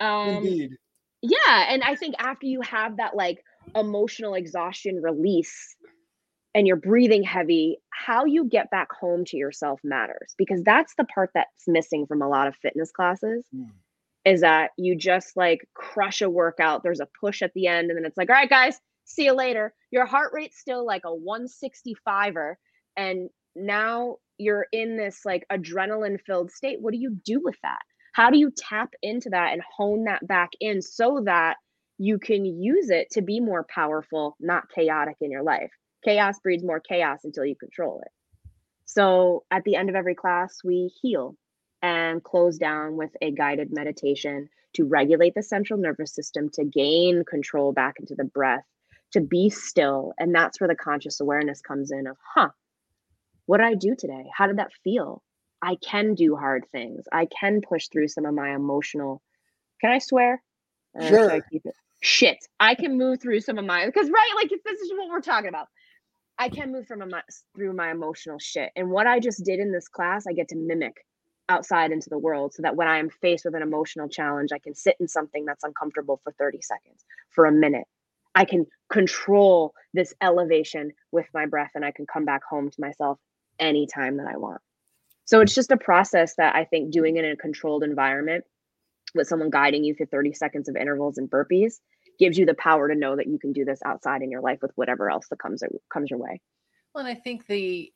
Um, 0.00 0.28
Indeed. 0.36 0.70
Yeah, 1.22 1.66
and 1.68 1.82
I 1.82 1.96
think 1.96 2.14
after 2.18 2.46
you 2.46 2.60
have 2.62 2.98
that 2.98 3.16
like 3.16 3.42
emotional 3.74 4.34
exhaustion 4.34 5.00
release 5.02 5.76
and 6.54 6.66
you're 6.66 6.76
breathing 6.76 7.22
heavy, 7.22 7.78
how 7.90 8.24
you 8.24 8.44
get 8.44 8.70
back 8.70 8.88
home 8.92 9.24
to 9.26 9.36
yourself 9.36 9.80
matters 9.84 10.34
because 10.36 10.62
that's 10.64 10.94
the 10.96 11.04
part 11.04 11.30
that's 11.34 11.68
missing 11.68 12.06
from 12.06 12.22
a 12.22 12.28
lot 12.28 12.48
of 12.48 12.56
fitness 12.56 12.90
classes. 12.90 13.46
Mm. 13.54 13.70
Is 14.24 14.40
that 14.42 14.70
you 14.76 14.96
just 14.96 15.36
like 15.36 15.66
crush 15.74 16.20
a 16.20 16.28
workout, 16.28 16.82
there's 16.82 17.00
a 17.00 17.08
push 17.20 17.40
at 17.40 17.52
the 17.54 17.66
end, 17.66 17.90
and 17.90 17.96
then 17.96 18.04
it's 18.04 18.16
like, 18.16 18.28
all 18.28 18.36
right, 18.36 18.50
guys, 18.50 18.78
see 19.04 19.24
you 19.24 19.32
later. 19.32 19.72
Your 19.90 20.04
heart 20.04 20.32
rate's 20.34 20.58
still 20.58 20.84
like 20.84 21.02
a 21.06 21.08
165er, 21.08 22.54
and 22.96 23.30
now 23.54 24.16
you're 24.36 24.66
in 24.72 24.96
this 24.96 25.20
like 25.24 25.46
adrenaline 25.50 26.18
filled 26.26 26.50
state. 26.50 26.78
What 26.80 26.92
do 26.92 26.98
you 26.98 27.16
do 27.24 27.40
with 27.42 27.56
that? 27.62 27.78
How 28.12 28.30
do 28.30 28.38
you 28.38 28.50
tap 28.50 28.90
into 29.02 29.30
that 29.30 29.52
and 29.52 29.62
hone 29.76 30.04
that 30.04 30.26
back 30.26 30.50
in 30.60 30.82
so 30.82 31.22
that 31.24 31.56
you 31.98 32.18
can 32.18 32.44
use 32.44 32.90
it 32.90 33.10
to 33.10 33.22
be 33.22 33.40
more 33.40 33.66
powerful, 33.68 34.36
not 34.40 34.70
chaotic 34.70 35.16
in 35.20 35.30
your 35.30 35.42
life. 35.42 35.70
Chaos 36.04 36.38
breeds 36.38 36.64
more 36.64 36.80
chaos 36.80 37.24
until 37.24 37.44
you 37.44 37.56
control 37.56 38.00
it. 38.04 38.12
So 38.84 39.44
at 39.50 39.64
the 39.64 39.74
end 39.74 39.90
of 39.90 39.96
every 39.96 40.14
class, 40.14 40.58
we 40.64 40.90
heal 41.02 41.36
and 41.82 42.22
close 42.22 42.56
down 42.56 42.96
with 42.96 43.10
a 43.20 43.32
guided 43.32 43.72
meditation 43.72 44.48
to 44.74 44.84
regulate 44.84 45.34
the 45.34 45.42
central 45.42 45.78
nervous 45.78 46.14
system, 46.14 46.48
to 46.50 46.64
gain 46.64 47.24
control 47.28 47.72
back 47.72 47.96
into 47.98 48.14
the 48.14 48.24
breath, 48.24 48.64
to 49.12 49.20
be 49.20 49.50
still. 49.50 50.12
And 50.18 50.34
that's 50.34 50.60
where 50.60 50.68
the 50.68 50.76
conscious 50.76 51.20
awareness 51.20 51.60
comes 51.60 51.90
in 51.90 52.06
of, 52.06 52.16
huh, 52.34 52.50
what 53.46 53.58
did 53.58 53.66
I 53.66 53.74
do 53.74 53.96
today? 53.98 54.24
How 54.36 54.46
did 54.46 54.58
that 54.58 54.72
feel? 54.84 55.22
I 55.62 55.76
can 55.76 56.14
do 56.14 56.36
hard 56.36 56.64
things. 56.70 57.04
I 57.12 57.26
can 57.26 57.60
push 57.60 57.88
through 57.88 58.08
some 58.08 58.24
of 58.24 58.34
my 58.34 58.54
emotional. 58.54 59.20
Can 59.80 59.90
I 59.90 59.98
swear? 59.98 60.42
Uh, 60.98 61.08
sure. 61.08 61.30
I 61.30 61.40
keep 61.50 61.66
it? 61.66 61.74
Shit, 62.00 62.38
I 62.60 62.74
can 62.74 62.98
move 62.98 63.20
through 63.20 63.40
some 63.40 63.58
of 63.58 63.64
my 63.64 63.86
because 63.86 64.10
right, 64.10 64.32
like 64.36 64.52
if 64.52 64.62
this 64.62 64.80
is 64.80 64.92
what 64.92 65.08
we're 65.08 65.20
talking 65.20 65.48
about. 65.48 65.68
I 66.38 66.48
can 66.48 66.70
move 66.70 66.86
from 66.86 67.00
my 67.10 67.22
through 67.56 67.72
my 67.72 67.90
emotional 67.90 68.38
shit. 68.38 68.70
And 68.76 68.90
what 68.90 69.08
I 69.08 69.18
just 69.18 69.44
did 69.44 69.58
in 69.58 69.72
this 69.72 69.88
class, 69.88 70.24
I 70.26 70.32
get 70.32 70.48
to 70.48 70.56
mimic 70.56 71.04
outside 71.48 71.90
into 71.90 72.10
the 72.10 72.18
world 72.18 72.54
so 72.54 72.62
that 72.62 72.76
when 72.76 72.86
I 72.86 72.98
am 72.98 73.10
faced 73.10 73.44
with 73.44 73.54
an 73.54 73.62
emotional 73.62 74.08
challenge, 74.08 74.50
I 74.52 74.58
can 74.58 74.74
sit 74.74 74.96
in 75.00 75.08
something 75.08 75.44
that's 75.44 75.64
uncomfortable 75.64 76.20
for 76.22 76.32
30 76.32 76.60
seconds, 76.62 77.04
for 77.30 77.46
a 77.46 77.52
minute. 77.52 77.86
I 78.34 78.44
can 78.44 78.66
control 78.88 79.74
this 79.94 80.14
elevation 80.20 80.92
with 81.10 81.26
my 81.34 81.46
breath 81.46 81.72
and 81.74 81.84
I 81.84 81.90
can 81.90 82.06
come 82.06 82.24
back 82.24 82.42
home 82.48 82.70
to 82.70 82.80
myself 82.80 83.18
anytime 83.58 84.18
that 84.18 84.28
I 84.28 84.36
want. 84.36 84.60
So 85.24 85.40
it's 85.40 85.54
just 85.54 85.72
a 85.72 85.76
process 85.76 86.36
that 86.36 86.54
I 86.54 86.64
think 86.64 86.92
doing 86.92 87.16
it 87.16 87.24
in 87.24 87.32
a 87.32 87.36
controlled 87.36 87.82
environment 87.82 88.44
with 89.14 89.26
someone 89.28 89.50
guiding 89.50 89.84
you 89.84 89.94
through 89.94 90.06
30 90.06 90.32
seconds 90.32 90.68
of 90.68 90.76
intervals 90.76 91.18
and 91.18 91.30
burpees 91.30 91.74
gives 92.18 92.38
you 92.38 92.46
the 92.46 92.54
power 92.54 92.88
to 92.88 92.94
know 92.94 93.16
that 93.16 93.28
you 93.28 93.38
can 93.38 93.52
do 93.52 93.64
this 93.64 93.80
outside 93.84 94.22
in 94.22 94.30
your 94.30 94.40
life 94.42 94.58
with 94.62 94.72
whatever 94.76 95.10
else 95.10 95.28
that 95.28 95.38
comes 95.38 95.62
comes 95.92 96.10
your 96.10 96.18
way. 96.18 96.40
Well, 96.94 97.04
and 97.06 97.16
I 97.16 97.20
think 97.20 97.46
the 97.46 97.92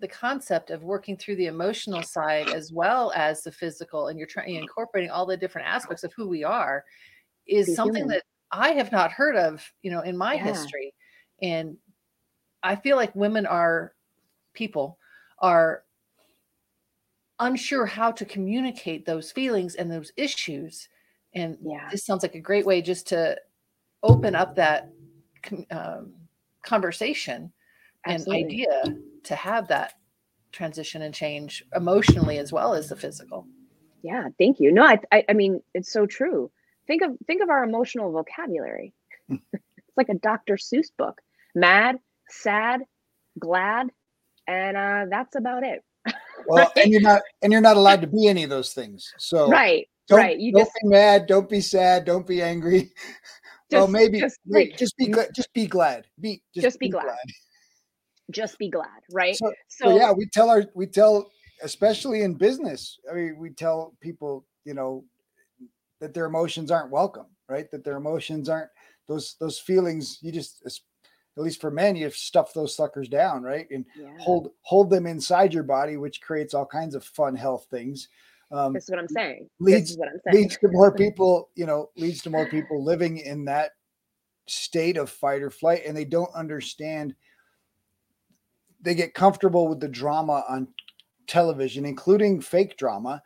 the 0.00 0.08
concept 0.08 0.70
of 0.70 0.82
working 0.84 1.16
through 1.16 1.36
the 1.36 1.46
emotional 1.46 2.02
side 2.04 2.48
as 2.48 2.72
well 2.72 3.12
as 3.16 3.42
the 3.42 3.52
physical 3.52 4.08
and 4.08 4.18
you're 4.18 4.28
trying 4.28 4.54
incorporating 4.56 5.10
all 5.10 5.26
the 5.26 5.36
different 5.36 5.68
aspects 5.68 6.04
of 6.04 6.12
who 6.14 6.28
we 6.28 6.44
are 6.44 6.84
is 7.46 7.70
Be 7.70 7.76
something 7.76 8.06
human. 8.06 8.08
that 8.08 8.24
I 8.52 8.72
have 8.72 8.92
not 8.92 9.12
heard 9.12 9.36
of, 9.36 9.72
you 9.82 9.90
know, 9.90 10.02
in 10.02 10.16
my 10.16 10.36
Yeah. 10.36 10.38
history. 10.38 10.94
And 11.42 11.78
I 12.62 12.76
feel 12.76 12.96
like 12.96 13.14
women 13.16 13.46
are 13.46 13.94
people 14.54 14.98
are 15.40 15.84
unsure 17.40 17.86
how 17.86 18.10
to 18.12 18.24
communicate 18.24 19.04
those 19.06 19.30
feelings 19.32 19.74
and 19.76 19.90
those 19.90 20.12
issues. 20.16 20.88
And 21.34 21.56
Yeah. 21.62 21.88
this 21.90 22.04
sounds 22.04 22.22
like 22.22 22.34
a 22.34 22.40
great 22.40 22.66
way 22.66 22.82
just 22.82 23.06
to 23.08 23.38
open 24.02 24.34
up 24.34 24.54
that 24.56 24.90
um, 25.70 26.14
conversation 26.64 27.52
Absolutely. 28.06 28.40
an 28.42 28.46
idea 28.46 28.96
to 29.24 29.34
have 29.34 29.68
that 29.68 29.94
transition 30.52 31.02
and 31.02 31.14
change 31.14 31.64
emotionally 31.74 32.38
as 32.38 32.52
well 32.52 32.74
as 32.74 32.88
the 32.88 32.96
physical. 32.96 33.46
Yeah, 34.02 34.28
thank 34.38 34.60
you. 34.60 34.72
No, 34.72 34.84
I, 34.84 34.98
I 35.12 35.24
I 35.28 35.32
mean 35.32 35.60
it's 35.74 35.92
so 35.92 36.06
true. 36.06 36.50
Think 36.86 37.02
of 37.02 37.16
think 37.26 37.42
of 37.42 37.50
our 37.50 37.64
emotional 37.64 38.10
vocabulary. 38.12 38.94
it's 39.28 39.96
like 39.96 40.08
a 40.08 40.14
Dr. 40.14 40.54
Seuss 40.56 40.88
book. 40.96 41.20
Mad, 41.54 41.98
sad, 42.28 42.82
glad, 43.38 43.88
and 44.46 44.76
uh 44.76 45.06
that's 45.10 45.34
about 45.36 45.64
it. 45.64 45.82
Well, 46.48 46.72
and 46.76 46.90
you're 46.90 47.00
not 47.00 47.22
and 47.42 47.52
you're 47.52 47.62
not 47.62 47.76
allowed 47.76 48.00
to 48.00 48.06
be 48.06 48.26
any 48.26 48.42
of 48.44 48.50
those 48.50 48.72
things. 48.72 49.12
So 49.18 49.48
right. 49.48 49.86
don't, 50.08 50.18
right. 50.18 50.38
You 50.38 50.52
don't 50.52 50.62
just 50.62 50.72
be 50.82 50.88
mad, 50.88 51.26
don't 51.26 51.48
be 51.48 51.60
sad, 51.60 52.04
don't 52.04 52.26
be 52.26 52.42
angry. 52.42 52.90
well, 53.72 53.88
maybe 53.88 54.20
just 54.20 54.38
wait, 54.46 54.70
like 54.70 54.78
just 54.78 54.96
be 54.96 55.06
glad. 55.06 55.28
Just 55.34 55.52
be 55.52 55.66
glad. 55.66 56.06
Be 56.20 56.42
just, 56.54 56.64
Just 56.64 56.78
be 56.78 56.88
glad. 56.88 57.16
just 58.30 58.58
be 58.58 58.70
glad, 58.70 59.02
right? 59.12 59.36
So, 59.36 59.52
So, 59.68 59.90
so 59.90 59.96
yeah, 59.96 60.12
we 60.12 60.26
tell 60.32 60.48
our 60.48 60.64
we 60.74 60.86
tell 60.86 61.30
especially 61.62 62.22
in 62.22 62.34
business. 62.34 62.98
I 63.10 63.14
mean, 63.14 63.36
we 63.38 63.50
tell 63.50 63.94
people, 64.00 64.46
you 64.64 64.74
know, 64.74 65.04
that 66.00 66.14
their 66.14 66.26
emotions 66.26 66.70
aren't 66.70 66.90
welcome, 66.90 67.26
right? 67.48 67.70
That 67.70 67.84
their 67.84 67.96
emotions 67.96 68.48
aren't 68.48 68.70
those 69.06 69.36
those 69.40 69.58
feelings. 69.58 70.18
You 70.22 70.32
just 70.32 70.62
at 71.38 71.44
least 71.44 71.60
for 71.60 71.70
men, 71.70 71.94
you 71.94 72.10
stuff 72.10 72.52
those 72.52 72.74
suckers 72.74 73.08
down, 73.08 73.42
right? 73.42 73.70
And 73.70 73.84
yeah, 73.94 74.08
hold 74.18 74.50
hold 74.62 74.90
them 74.90 75.06
inside 75.06 75.54
your 75.54 75.62
body, 75.62 75.96
which 75.96 76.20
creates 76.20 76.52
all 76.52 76.66
kinds 76.66 76.96
of 76.96 77.04
fun 77.04 77.36
health 77.36 77.68
things. 77.70 78.08
Um, 78.50 78.72
this 78.72 78.84
is 78.84 78.90
what 78.90 78.98
I'm 78.98 79.08
saying. 79.08 79.48
leads- 79.60 79.82
this 79.82 79.90
is 79.90 79.98
what 79.98 80.08
I'm 80.08 80.20
saying. 80.24 80.42
leads 80.42 80.58
to 80.58 80.68
more 80.68 80.92
people, 80.96 81.50
you 81.54 81.64
know, 81.64 81.90
leads 81.96 82.22
to 82.22 82.30
more 82.30 82.46
people 82.46 82.82
living 82.82 83.18
in 83.18 83.44
that 83.44 83.72
state 84.46 84.96
of 84.96 85.10
fight 85.10 85.42
or 85.42 85.50
flight, 85.50 85.82
and 85.86 85.96
they 85.96 86.04
don't 86.04 86.34
understand. 86.34 87.14
They 88.80 88.96
get 88.96 89.14
comfortable 89.14 89.68
with 89.68 89.78
the 89.78 89.88
drama 89.88 90.44
on 90.48 90.68
television, 91.28 91.84
including 91.84 92.40
fake 92.40 92.76
drama, 92.76 93.22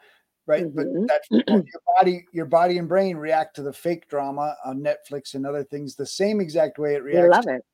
right? 0.47 0.65
Mhm. 0.65 1.09
But 1.09 1.47
your 1.49 1.83
body, 1.97 2.27
your 2.33 2.47
body 2.47 2.77
and 2.77 2.89
brain 2.89 3.17
react 3.17 3.57
to 3.57 3.63
the 3.63 3.73
fake 3.73 4.07
drama 4.09 4.55
on 4.67 4.81
Netflix 4.81 5.35
and 5.35 5.47
other 5.47 5.65
things 5.65 5.95
the 5.95 6.05
same 6.05 6.41
exact 6.43 6.79
way 6.79 6.95
it 6.95 7.03
reacts 7.03 7.37
love 7.47 7.49
it. 7.49 7.65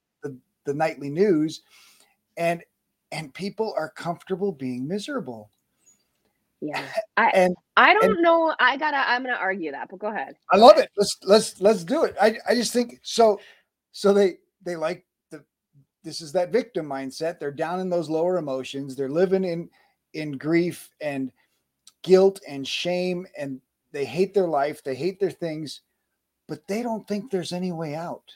The 0.69 0.75
nightly 0.75 1.09
news, 1.09 1.63
and 2.37 2.63
and 3.11 3.33
people 3.33 3.75
are 3.77 3.89
comfortable 3.89 4.53
being 4.53 4.87
miserable. 4.87 5.51
Yeah. 6.61 6.85
I 7.17 7.31
And 7.31 7.57
I 7.77 7.95
don't 7.95 8.21
know. 8.21 8.55
I 8.61 8.77
gotta 8.77 8.99
I'm 8.99 9.23
gonna 9.23 9.35
argue 9.35 9.73
that, 9.73 9.89
but 9.91 9.99
go 9.99 10.09
ahead. 10.09 10.37
I 10.53 10.59
love 10.59 10.79
it. 10.79 10.91
Let's 10.97 11.17
let's 11.25 11.61
let's 11.61 11.85
do 11.85 12.05
it. 12.05 12.15
I 12.21 12.37
I 12.49 12.55
just 12.55 12.73
think 12.73 13.01
so. 13.03 13.41
So 13.93 14.13
they 14.13 14.37
they 14.63 14.77
like 14.77 15.07
the 15.31 15.43
this 16.05 16.21
is 16.21 16.33
that 16.33 16.53
victim 16.53 16.87
mindset. 16.87 17.41
They're 17.41 17.51
down 17.51 17.81
in 17.81 17.89
those 17.89 18.11
lower 18.11 18.37
emotions. 18.37 18.95
They're 18.95 19.09
living 19.09 19.45
in 19.45 19.71
in 20.13 20.33
grief 20.33 20.91
and 21.01 21.33
guilt 22.03 22.41
and 22.47 22.69
shame, 22.69 23.27
and 23.39 23.61
they 23.93 24.05
hate 24.05 24.35
their 24.35 24.49
life. 24.49 24.85
They 24.85 24.95
hate 24.95 25.19
their 25.19 25.31
things, 25.31 25.81
but 26.47 26.67
they 26.69 26.83
don't 26.83 27.09
think 27.09 27.31
there's 27.31 27.53
any 27.53 27.73
way 27.73 27.95
out. 27.95 28.35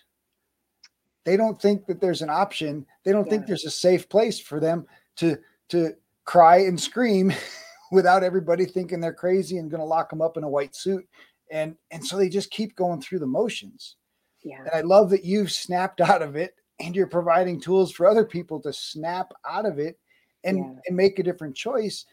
They 1.25 1.37
don't 1.37 1.61
think 1.61 1.87
that 1.87 2.01
there's 2.01 2.23
an 2.23 2.31
option. 2.31 2.85
They 3.05 3.13
don't 3.13 3.29
think 3.29 3.47
there's 3.47 3.65
a 3.65 3.71
safe 3.71 4.09
place 4.09 4.41
for 4.41 4.59
them 4.61 4.87
to 5.17 5.39
to 5.69 5.95
cry 6.25 6.59
and 6.59 6.81
scream 6.81 7.33
without 7.93 8.23
everybody 8.25 8.65
thinking 8.65 9.01
they're 9.01 9.13
crazy 9.13 9.59
and 9.59 9.71
going 9.71 9.81
to 9.81 9.85
lock 9.85 10.11
them 10.11 10.23
up 10.23 10.37
in 10.37 10.45
a 10.45 10.49
white 10.49 10.75
suit 10.75 11.07
and 11.51 11.77
and 11.91 12.05
so 12.05 12.17
they 12.17 12.29
just 12.29 12.51
keep 12.51 12.75
going 12.77 13.01
through 13.01 13.19
the 13.19 13.27
motions 13.27 13.97
Yeah. 14.43 14.61
and 14.61 14.71
i 14.73 14.81
love 14.81 15.11
that 15.11 15.25
you've 15.25 15.53
snapped 15.53 16.01
out 16.11 16.23
of 16.23 16.37
it 16.37 16.55
and 16.81 16.97
you're 16.97 17.07
providing 17.07 17.61
tools 17.61 17.93
for 17.93 18.07
other 18.07 18.25
people 18.25 18.61
to 18.61 18.73
snap 18.73 19.33
out 19.49 19.67
of 19.67 19.79
it 19.79 19.99
and 20.45 20.59
Yeah. 20.59 20.73
and 20.87 20.97
make 20.97 21.19
a 21.19 21.23
different 21.23 21.55
choice 21.57 22.07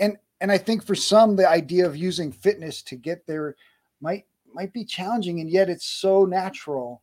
and 0.00 0.16
and 0.40 0.50
i 0.50 0.58
think 0.58 0.84
for 0.84 0.94
some 0.94 1.36
the 1.36 1.48
idea 1.48 1.84
of 1.86 1.96
using 1.96 2.32
fitness 2.32 2.82
to 2.82 2.96
get 2.96 3.26
there 3.26 3.56
might 4.00 4.24
might 4.54 4.72
be 4.72 4.84
challenging 4.84 5.40
and 5.40 5.50
yet 5.50 5.68
it's 5.68 5.86
so 5.86 6.24
natural 6.24 7.02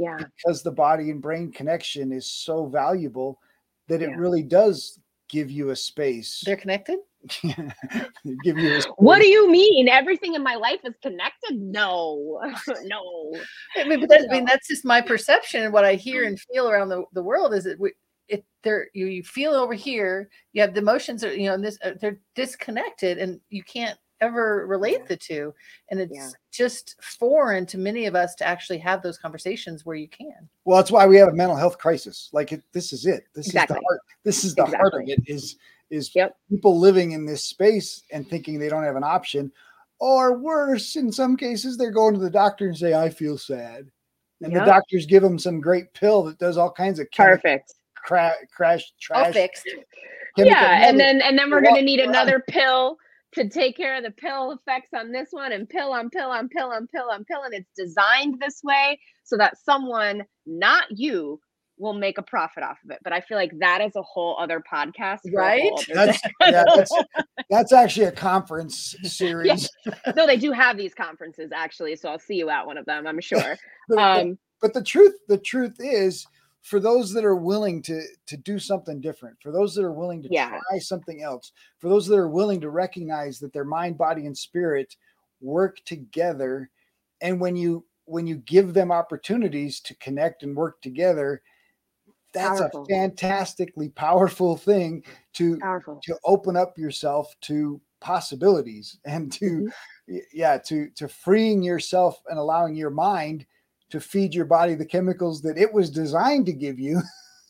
Yeah. 0.00 0.16
because 0.36 0.62
the 0.62 0.70
body 0.72 1.10
and 1.10 1.20
brain 1.20 1.52
connection 1.52 2.10
is 2.10 2.26
so 2.26 2.66
valuable 2.66 3.38
that 3.88 4.00
it 4.00 4.08
Yeah. 4.10 4.16
really 4.16 4.42
does 4.42 4.98
give 5.28 5.50
you 5.50 5.70
a 5.70 5.76
space 5.76 6.42
They're 6.44 6.56
connected? 6.56 6.98
give 8.44 8.56
you 8.58 8.76
a 8.76 8.80
What 8.96 9.20
do 9.20 9.28
you 9.28 9.50
mean? 9.50 9.88
Everything 9.88 10.34
in 10.34 10.42
my 10.42 10.54
life 10.54 10.80
is 10.84 10.94
connected? 11.02 11.60
No. 11.60 12.40
no. 12.84 13.34
I 13.76 13.84
mean, 13.86 14.00
but 14.00 14.08
that, 14.08 14.26
I 14.30 14.32
mean, 14.32 14.46
that's 14.46 14.68
just 14.68 14.86
my 14.86 15.02
perception. 15.02 15.64
and 15.64 15.72
What 15.72 15.84
I 15.84 15.94
hear 15.96 16.24
and 16.24 16.40
feel 16.40 16.70
around 16.70 16.88
the, 16.88 17.04
the 17.12 17.22
world 17.22 17.52
is 17.52 17.64
that 17.64 17.78
we, 17.78 17.92
it, 18.28 18.44
they're, 18.62 18.88
you, 18.94 19.06
you 19.06 19.22
feel 19.22 19.52
over 19.52 19.74
here, 19.74 20.30
you 20.54 20.62
have 20.62 20.72
the 20.72 20.80
emotions, 20.80 21.22
are, 21.24 21.34
you 21.34 21.46
know, 21.48 21.54
and 21.54 21.64
this, 21.64 21.78
uh, 21.84 21.92
they're 22.00 22.20
disconnected 22.34 23.18
and 23.18 23.38
you 23.50 23.62
can't 23.62 23.98
ever 24.20 24.66
relate 24.66 24.98
Yeah. 25.00 25.06
the 25.08 25.16
two. 25.16 25.54
And 25.90 26.00
it's 26.00 26.14
Yeah. 26.14 26.28
just 26.50 26.96
foreign 27.02 27.66
to 27.66 27.78
many 27.78 28.06
of 28.06 28.14
us 28.14 28.34
to 28.36 28.46
actually 28.46 28.78
have 28.78 29.02
those 29.02 29.18
conversations 29.18 29.84
where 29.86 29.96
you 29.96 30.08
can. 30.08 30.48
Well, 30.64 30.76
that's 30.78 30.90
why 30.90 31.06
we 31.06 31.16
have 31.16 31.28
a 31.28 31.32
mental 31.34 31.56
health 31.56 31.78
crisis. 31.78 32.28
Like 32.32 32.52
it, 32.52 32.62
this 32.72 32.92
is 32.92 33.06
it. 33.06 33.24
This 33.34 33.46
is 33.48 33.52
the 33.52 33.66
heart. 33.66 34.00
This 34.24 34.44
is 34.44 34.54
the 34.54 34.66
heart 34.66 34.94
of 34.94 35.08
it. 35.08 35.20
Is 35.26 35.56
is 35.90 36.14
Yep. 36.14 36.36
people 36.48 36.78
living 36.78 37.12
in 37.12 37.24
this 37.26 37.44
space 37.44 38.04
and 38.12 38.28
thinking 38.28 38.58
they 38.60 38.68
don't 38.68 38.84
have 38.84 38.94
an 38.94 39.02
option, 39.02 39.50
or 39.98 40.38
worse, 40.38 40.94
in 40.94 41.10
some 41.10 41.36
cases, 41.36 41.76
they're 41.76 41.90
going 41.90 42.14
to 42.14 42.20
the 42.20 42.30
doctor 42.30 42.68
and 42.68 42.76
say, 42.78 42.94
"I 42.94 43.08
feel 43.10 43.36
sad," 43.36 43.90
and 44.40 44.52
Yep. 44.52 44.62
the 44.62 44.66
doctors 44.70 45.04
give 45.06 45.20
them 45.22 45.36
some 45.36 45.60
great 45.60 45.92
pill 45.92 46.22
that 46.24 46.38
does 46.38 46.56
all 46.56 46.70
kinds 46.70 47.00
of 47.00 47.10
Perfect. 47.10 47.74
cra- 47.96 48.36
crash 48.52 48.82
All 49.10 49.24
trash. 49.24 49.34
fixed. 49.34 49.68
yeah, 50.36 50.88
and 50.88 50.98
then 51.00 51.20
and 51.22 51.36
then 51.36 51.50
we're 51.50 51.60
gonna 51.60 51.82
need 51.82 51.98
well, 51.98 52.08
another 52.10 52.38
pill 52.46 52.96
to 53.34 53.48
take 53.48 53.76
care 53.76 53.96
of 53.96 54.02
the 54.02 54.10
pill 54.10 54.52
effects 54.52 54.90
on 54.94 55.12
this 55.12 55.28
one, 55.30 55.52
and 55.52 55.68
pill 55.68 55.92
on 55.92 56.10
pill 56.10 56.30
on 56.30 56.48
pill 56.48 56.70
on 56.70 56.86
pill 56.88 57.10
on 57.10 57.24
pill, 57.24 57.42
and 57.42 57.54
it's 57.54 57.70
designed 57.76 58.40
this 58.40 58.60
way 58.64 58.98
so 59.24 59.36
that 59.36 59.56
someone, 59.64 60.24
not 60.46 60.84
you, 60.90 61.40
will 61.78 61.94
make 61.94 62.18
a 62.18 62.22
profit 62.22 62.62
off 62.62 62.76
of 62.84 62.90
it. 62.90 62.98
But 63.02 63.14
I 63.14 63.20
feel 63.22 63.38
like 63.38 63.52
that 63.60 63.80
is 63.80 63.96
a 63.96 64.02
whole 64.02 64.36
other 64.38 64.62
podcast, 64.70 65.20
Right? 65.32 65.70
other 65.72 65.94
that's 65.94 66.20
yeah, 66.42 66.64
that's 66.76 66.92
that's 67.48 67.72
actually 67.72 68.06
a 68.06 68.12
conference 68.12 68.94
series. 69.04 69.70
no, 70.14 70.26
they 70.26 70.36
do 70.36 70.52
have 70.52 70.76
these 70.76 70.92
conferences 70.94 71.50
actually, 71.54 71.96
so 71.96 72.10
I'll 72.10 72.18
see 72.18 72.34
you 72.34 72.50
at 72.50 72.66
one 72.66 72.76
of 72.78 72.84
them, 72.84 73.06
I'm 73.06 73.20
sure. 73.20 73.40
But- 73.88 73.96
but- 73.96 74.20
Um, 74.20 74.38
but 74.60 74.74
the 74.74 74.82
truth 74.82 75.14
the 75.26 75.38
truth 75.38 75.76
is 75.78 76.26
for 76.62 76.80
those 76.80 77.12
that 77.12 77.24
are 77.24 77.36
willing 77.36 77.82
to 77.82 78.02
to 78.26 78.36
do 78.36 78.58
something 78.58 79.00
different 79.00 79.36
for 79.42 79.52
those 79.52 79.74
that 79.74 79.84
are 79.84 79.92
willing 79.92 80.22
to 80.22 80.28
Yeah. 80.28 80.60
try 80.68 80.78
something 80.78 81.22
else 81.22 81.52
for 81.78 81.88
those 81.88 82.06
that 82.06 82.18
are 82.18 82.28
willing 82.28 82.60
to 82.60 82.70
recognize 82.70 83.38
that 83.40 83.52
their 83.52 83.64
mind 83.64 83.96
body 83.98 84.26
and 84.26 84.36
spirit 84.36 84.96
work 85.40 85.78
together 85.84 86.70
and 87.20 87.40
when 87.40 87.56
you 87.56 87.86
when 88.04 88.26
you 88.26 88.36
give 88.36 88.74
them 88.74 88.92
opportunities 88.92 89.80
to 89.80 89.94
connect 89.96 90.42
and 90.42 90.56
work 90.56 90.80
together 90.82 91.42
that's 92.32 92.60
Powerful. 92.60 92.84
a 92.88 92.92
fantastically 92.92 93.88
powerful 93.88 94.56
thing 94.56 95.04
to 95.34 95.62
powerful. 95.62 96.04
to 96.04 96.18
open 96.24 96.56
up 96.56 96.78
yourself 96.78 97.34
to 97.42 97.80
possibilities 98.00 98.98
and 99.04 99.32
to 99.32 99.62
Mhm. 99.62 99.70
yeah 100.32 100.58
to 100.58 100.90
to 100.90 101.08
freeing 101.08 101.62
yourself 101.62 102.20
and 102.28 102.38
allowing 102.38 102.74
your 102.76 102.90
mind 102.90 103.46
to 103.90 104.00
feed 104.00 104.34
your 104.34 104.44
body 104.44 104.74
the 104.74 104.86
chemicals 104.86 105.42
that 105.42 105.58
it 105.58 105.72
was 105.72 105.90
designed 105.90 106.46
to 106.46 106.52
give 106.52 106.78
you 106.78 107.00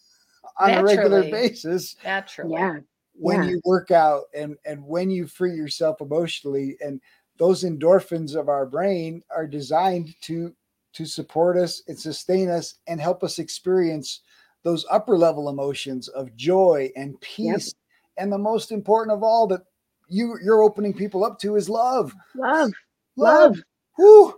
on 0.59 0.71
a 0.71 0.83
regular 0.83 1.23
basis 1.23 1.97
Naturally. 2.05 2.53
Yeah. 2.55 2.79
when 3.15 3.43
Yeah. 3.43 3.51
you 3.51 3.61
work 3.65 3.91
out 3.91 4.25
and 4.35 4.57
and 4.65 4.85
when 4.85 5.11
you 5.11 5.27
free 5.27 5.55
yourself 5.55 6.01
emotionally 6.01 6.77
and 6.81 7.01
those 7.39 7.65
endorphins 7.65 8.35
of 8.35 8.49
our 8.49 8.67
brain 8.67 9.23
are 9.35 9.47
designed 9.47 10.15
to 10.23 10.55
to 10.93 11.07
support 11.07 11.57
us 11.57 11.83
and 11.89 11.99
sustain 11.99 12.49
us 12.51 12.75
and 12.87 13.01
help 13.01 13.23
us 13.23 13.39
experience 13.39 14.21
those 14.63 14.85
upper 14.91 15.17
level 15.17 15.49
emotions 15.49 16.09
of 16.09 16.35
joy 16.37 16.91
and 16.97 17.19
peace. 17.21 17.67
Yep. 17.69 17.75
And 18.19 18.33
the 18.33 18.39
most 18.39 18.73
important 18.73 19.17
of 19.17 19.23
all 19.23 19.47
that 19.47 19.63
you 20.09 20.37
you're 20.43 20.63
opening 20.63 20.93
people 20.93 21.25
up 21.25 21.39
to 21.41 21.57
is 21.57 21.69
love. 21.69 22.13
Love. 22.35 22.73
Love. 23.17 23.63
love. 23.99 24.35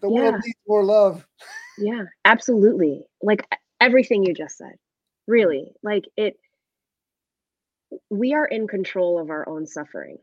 The 0.00 0.08
yeah. 0.10 0.20
world 0.20 0.34
needs 0.44 0.58
more 0.66 0.84
love. 0.84 1.26
Yeah, 1.78 2.04
absolutely. 2.24 3.04
Like 3.22 3.46
everything 3.80 4.24
you 4.24 4.34
just 4.34 4.56
said. 4.58 4.74
Really. 5.26 5.72
Like 5.82 6.04
it 6.16 6.36
we 8.10 8.34
are 8.34 8.46
in 8.46 8.68
control 8.68 9.18
of 9.18 9.30
our 9.30 9.48
own 9.48 9.66
suffering. 9.66 10.18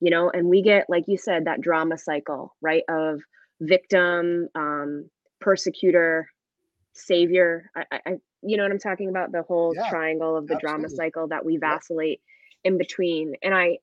You 0.00 0.10
know, 0.10 0.30
and 0.30 0.48
we 0.48 0.62
get 0.62 0.86
like 0.88 1.04
you 1.06 1.18
said 1.18 1.44
that 1.44 1.60
drama 1.60 1.98
cycle, 1.98 2.56
right? 2.62 2.82
Of 2.88 3.20
victim, 3.60 4.48
um, 4.54 5.10
persecutor, 5.40 6.28
savior. 6.94 7.70
I, 7.76 7.84
I, 7.92 8.10
you 8.42 8.56
know 8.56 8.62
what 8.62 8.72
I'm 8.72 8.78
talking 8.78 9.08
about? 9.08 9.32
The 9.32 9.42
whole 9.42 9.74
yeah, 9.74 9.88
triangle 9.90 10.36
of 10.36 10.46
the 10.46 10.54
absolutely. 10.54 10.78
drama 10.78 10.88
cycle 10.88 11.28
that 11.28 11.44
we 11.44 11.58
vacillate 11.58 12.20
in 12.64 12.78
between. 12.78 13.34
And 13.42 13.54
I, 13.54 13.78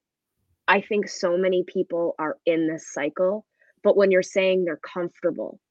I 0.68 0.82
think 0.82 1.08
so 1.08 1.38
many 1.38 1.64
people 1.64 2.16
are 2.20 2.38
in 2.46 2.68
this 2.68 2.92
cycle. 2.92 3.46
But 3.88 3.96
when 3.96 4.12
you're 4.12 4.22
saying 4.22 4.66
they're 4.66 4.76
comfortable, 4.76 5.62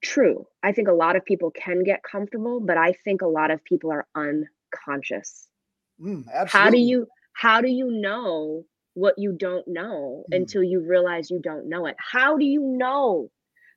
true. 0.00 0.46
I 0.62 0.70
think 0.70 0.86
a 0.86 0.92
lot 0.92 1.16
of 1.16 1.24
people 1.24 1.50
can 1.50 1.82
get 1.82 2.04
comfortable, 2.04 2.60
but 2.60 2.76
I 2.76 2.92
think 2.92 3.20
a 3.20 3.26
lot 3.26 3.50
of 3.50 3.64
people 3.64 3.90
are 3.90 4.06
unconscious. 4.14 5.48
Mm, 6.00 6.22
how 6.46 6.70
do 6.70 6.78
you 6.78 7.08
how 7.32 7.62
do 7.62 7.68
you 7.68 7.90
know 7.90 8.64
what 8.94 9.14
you 9.18 9.32
don't 9.32 9.66
know 9.66 10.22
mm. 10.30 10.36
until 10.36 10.62
you 10.62 10.86
realize 10.88 11.28
you 11.28 11.40
don't 11.42 11.68
know 11.68 11.86
it? 11.86 11.96
How 11.98 12.36
do 12.36 12.44
you 12.44 12.60
know 12.60 13.28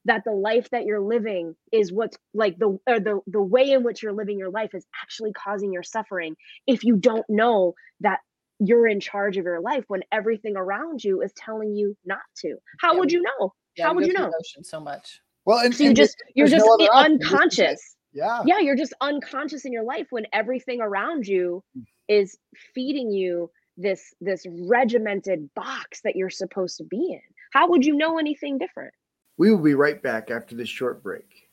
that 0.06 0.22
the 0.26 0.32
life 0.32 0.70
that 0.70 0.86
you're 0.86 1.02
living 1.02 1.56
is 1.72 1.92
what's 1.92 2.20
like 2.36 2.60
the 2.60 2.78
or 2.86 3.00
the 3.00 3.20
the 3.26 3.42
way 3.42 3.72
in 3.72 3.84
which 3.84 4.04
you're 4.04 4.14
living 4.14 4.38
your 4.38 4.52
life 4.52 4.76
is 4.76 4.86
actually 5.02 5.34
causing 5.34 5.74
your 5.74 5.82
suffering 5.82 6.36
if 6.68 6.84
you 6.84 6.98
don't 6.98 7.26
know 7.28 7.74
that 8.02 8.20
you're 8.60 8.88
in 8.88 9.00
charge 9.00 9.38
of 9.38 9.46
your 9.46 9.62
life 9.62 9.86
when 9.88 10.02
everything 10.12 10.56
around 10.56 11.04
you 11.04 11.22
is 11.22 11.32
telling 11.34 11.76
you 11.76 11.96
not 12.06 12.20
to. 12.38 12.56
How 12.80 12.94
yeah, 12.94 13.00
would 13.00 13.12
you 13.12 13.22
know? 13.22 13.54
Yeah, 13.76 13.88
how 13.88 13.94
would 13.94 14.06
you 14.06 14.14
know? 14.14 14.32
so 14.62 14.80
much. 14.80 15.22
Well 15.46 15.60
and 15.60 15.74
so 15.74 15.84
you 15.84 15.90
and 15.90 15.98
just 15.98 16.18
you're 16.36 16.48
just 16.48 16.66
no 16.66 16.88
unconscious. 16.94 17.96
yeah. 18.14 18.42
Yeah 18.46 18.60
you're 18.60 18.76
just 18.76 18.94
unconscious 19.02 19.66
in 19.66 19.72
your 19.72 19.84
life 19.84 20.08
when 20.10 20.28
everything 20.34 20.82
around 20.82 21.26
you 21.26 21.64
is 22.08 22.38
feeding 22.76 23.10
you 23.10 23.50
this 23.78 24.14
this 24.20 24.46
regimented 24.68 25.50
box 25.56 26.02
that 26.04 26.16
you're 26.16 26.30
supposed 26.30 26.78
to 26.78 26.84
be 26.84 27.14
in. 27.14 27.22
How 27.54 27.70
would 27.70 27.86
you 27.86 27.96
know 27.96 28.20
anything 28.20 28.58
different? 28.58 28.94
We 29.38 29.50
will 29.50 29.64
be 29.64 29.74
right 29.74 30.02
back 30.04 30.30
after 30.30 30.56
this 30.56 30.70
short 30.70 31.02
break. 31.02 31.50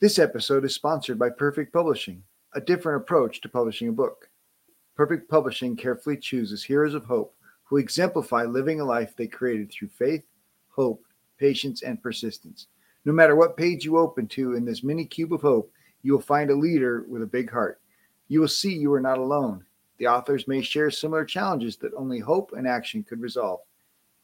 This 0.00 0.18
episode 0.18 0.64
is 0.64 0.74
sponsored 0.74 1.18
by 1.18 1.30
Perfect 1.30 1.72
Publishing, 1.72 2.22
a 2.54 2.60
different 2.60 3.02
approach 3.02 3.40
to 3.40 3.48
publishing 3.48 3.88
a 3.88 3.92
book. 3.92 4.28
Perfect 5.02 5.28
Publishing 5.28 5.74
carefully 5.74 6.16
chooses 6.16 6.62
heroes 6.62 6.94
of 6.94 7.04
hope 7.04 7.34
who 7.64 7.78
exemplify 7.78 8.44
living 8.44 8.78
a 8.78 8.84
life 8.84 9.16
they 9.16 9.26
created 9.26 9.68
through 9.68 9.88
faith, 9.88 10.22
hope, 10.68 11.04
patience, 11.38 11.82
and 11.82 12.00
persistence. 12.00 12.68
No 13.04 13.12
matter 13.12 13.34
what 13.34 13.56
page 13.56 13.84
you 13.84 13.98
open 13.98 14.28
to 14.28 14.54
in 14.54 14.64
this 14.64 14.84
mini 14.84 15.04
cube 15.04 15.32
of 15.32 15.42
hope, 15.42 15.72
you 16.02 16.12
will 16.12 16.20
find 16.20 16.50
a 16.50 16.54
leader 16.54 17.04
with 17.08 17.22
a 17.22 17.26
big 17.26 17.50
heart. 17.50 17.80
You 18.28 18.38
will 18.42 18.46
see 18.46 18.72
you 18.72 18.92
are 18.92 19.00
not 19.00 19.18
alone. 19.18 19.64
The 19.98 20.06
authors 20.06 20.46
may 20.46 20.62
share 20.62 20.88
similar 20.88 21.24
challenges 21.24 21.76
that 21.78 21.94
only 21.94 22.20
hope 22.20 22.52
and 22.56 22.68
action 22.68 23.02
could 23.02 23.20
resolve. 23.20 23.58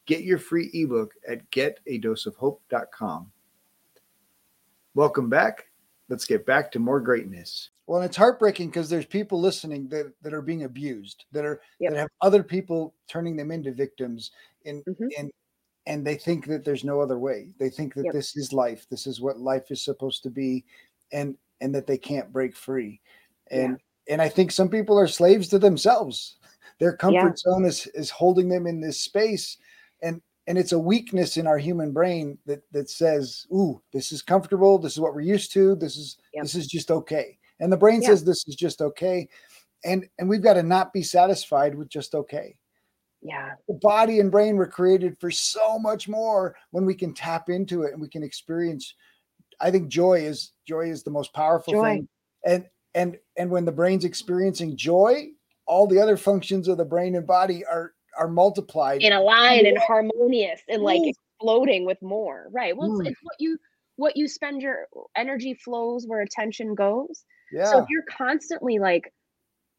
Get 0.05 0.23
your 0.23 0.37
free 0.37 0.69
ebook 0.73 1.13
at 1.27 1.51
getadoseofhope.com. 1.51 3.29
Welcome 4.95 5.29
back. 5.29 5.68
Let's 6.09 6.25
get 6.25 6.45
back 6.45 6.71
to 6.71 6.79
more 6.79 6.99
greatness. 6.99 7.69
Well, 7.87 8.01
it's 8.01 8.17
heartbreaking 8.17 8.69
because 8.69 8.89
there's 8.89 9.05
people 9.05 9.39
listening 9.39 9.87
that, 9.89 10.13
that 10.21 10.33
are 10.33 10.41
being 10.41 10.63
abused, 10.63 11.25
that 11.31 11.45
are 11.45 11.61
yep. 11.79 11.91
that 11.91 11.99
have 11.99 12.09
other 12.21 12.43
people 12.43 12.95
turning 13.07 13.35
them 13.35 13.51
into 13.51 13.71
victims, 13.71 14.31
and 14.65 14.83
mm-hmm. 14.85 15.07
and 15.17 15.31
and 15.85 16.05
they 16.05 16.15
think 16.15 16.45
that 16.47 16.63
there's 16.63 16.83
no 16.83 17.01
other 17.01 17.17
way. 17.17 17.49
They 17.59 17.69
think 17.69 17.93
that 17.95 18.05
yep. 18.05 18.13
this 18.13 18.37
is 18.37 18.53
life. 18.53 18.85
This 18.89 19.07
is 19.07 19.21
what 19.21 19.39
life 19.39 19.71
is 19.71 19.83
supposed 19.83 20.23
to 20.23 20.29
be, 20.29 20.65
and 21.11 21.35
and 21.61 21.73
that 21.73 21.87
they 21.87 21.97
can't 21.97 22.31
break 22.31 22.55
free. 22.55 23.01
And 23.51 23.79
yeah. 24.07 24.13
and 24.13 24.21
I 24.21 24.29
think 24.29 24.51
some 24.51 24.69
people 24.69 24.97
are 24.97 25.07
slaves 25.07 25.47
to 25.49 25.59
themselves. 25.59 26.37
Their 26.79 26.95
comfort 26.95 27.41
yeah. 27.45 27.51
zone 27.53 27.65
is 27.65 27.87
is 27.87 28.09
holding 28.09 28.49
them 28.49 28.67
in 28.67 28.81
this 28.81 29.01
space 29.01 29.57
and 30.01 30.21
and 30.49 30.57
it's 30.57 30.71
a 30.71 30.79
weakness 30.79 31.37
in 31.37 31.45
our 31.45 31.59
human 31.59 31.93
brain 31.93 32.37
that 32.45 32.63
that 32.71 32.89
says 32.89 33.45
ooh 33.53 33.81
this 33.93 34.11
is 34.11 34.21
comfortable. 34.21 34.77
This 34.79 34.93
is 34.93 34.99
what 34.99 35.13
we're 35.13 35.21
used 35.21 35.53
to. 35.53 35.75
This 35.75 35.95
is 35.95 36.17
yep. 36.33 36.43
this 36.43 36.55
is 36.55 36.67
just 36.67 36.91
okay. 36.91 37.37
And 37.61 37.71
the 37.71 37.77
brain 37.77 38.01
says 38.01 38.23
this 38.23 38.47
is 38.47 38.55
just 38.55 38.81
okay. 38.81 39.29
And 39.85 40.07
and 40.17 40.27
we've 40.27 40.41
got 40.41 40.55
to 40.55 40.63
not 40.63 40.91
be 40.91 41.03
satisfied 41.03 41.75
with 41.75 41.87
just 41.87 42.15
okay. 42.15 42.57
Yeah. 43.21 43.51
The 43.67 43.75
body 43.75 44.19
and 44.19 44.31
brain 44.31 44.57
were 44.57 44.67
created 44.67 45.17
for 45.19 45.29
so 45.29 45.77
much 45.77 46.09
more 46.09 46.55
when 46.71 46.85
we 46.85 46.95
can 46.95 47.13
tap 47.13 47.49
into 47.49 47.83
it 47.83 47.93
and 47.93 48.01
we 48.01 48.09
can 48.09 48.23
experience 48.23 48.95
i 49.61 49.69
think 49.69 49.89
joy 49.89 50.21
is 50.21 50.53
joy 50.67 50.89
is 50.89 51.03
the 51.03 51.11
most 51.11 51.33
powerful 51.33 51.73
joy. 51.73 51.83
thing. 51.83 52.07
And 52.45 52.65
and 52.95 53.17
and 53.37 53.51
when 53.51 53.65
the 53.65 53.71
brain's 53.71 54.05
experiencing 54.05 54.75
joy 54.77 55.27
all 55.67 55.85
the 55.85 56.01
other 56.01 56.17
functions 56.17 56.67
of 56.67 56.77
the 56.77 56.85
brain 56.85 57.15
and 57.15 57.27
body 57.27 57.63
are 57.65 57.93
are 58.19 58.27
multiplied 58.27 59.01
in 59.01 59.13
a 59.13 59.21
line 59.21 59.65
and 59.65 59.77
harmonious 59.77 60.61
and 60.67 60.83
like 60.83 60.99
Ooh. 60.99 61.11
exploding 61.39 61.85
with 61.85 61.97
more. 62.01 62.47
Right. 62.51 62.75
Well, 62.75 62.99
it's, 62.99 63.09
it's, 63.09 63.19
what 63.23 63.35
you 63.39 63.57
what 63.95 64.17
you 64.17 64.27
spend 64.27 64.61
your 64.61 64.87
energy 65.15 65.53
flows 65.53 66.05
where 66.05 66.21
attention 66.21 66.75
goes. 66.75 67.23
Yeah. 67.51 67.71
So 67.71 67.79
if 67.79 67.85
you're 67.89 68.03
constantly 68.09 68.79
like 68.79 69.13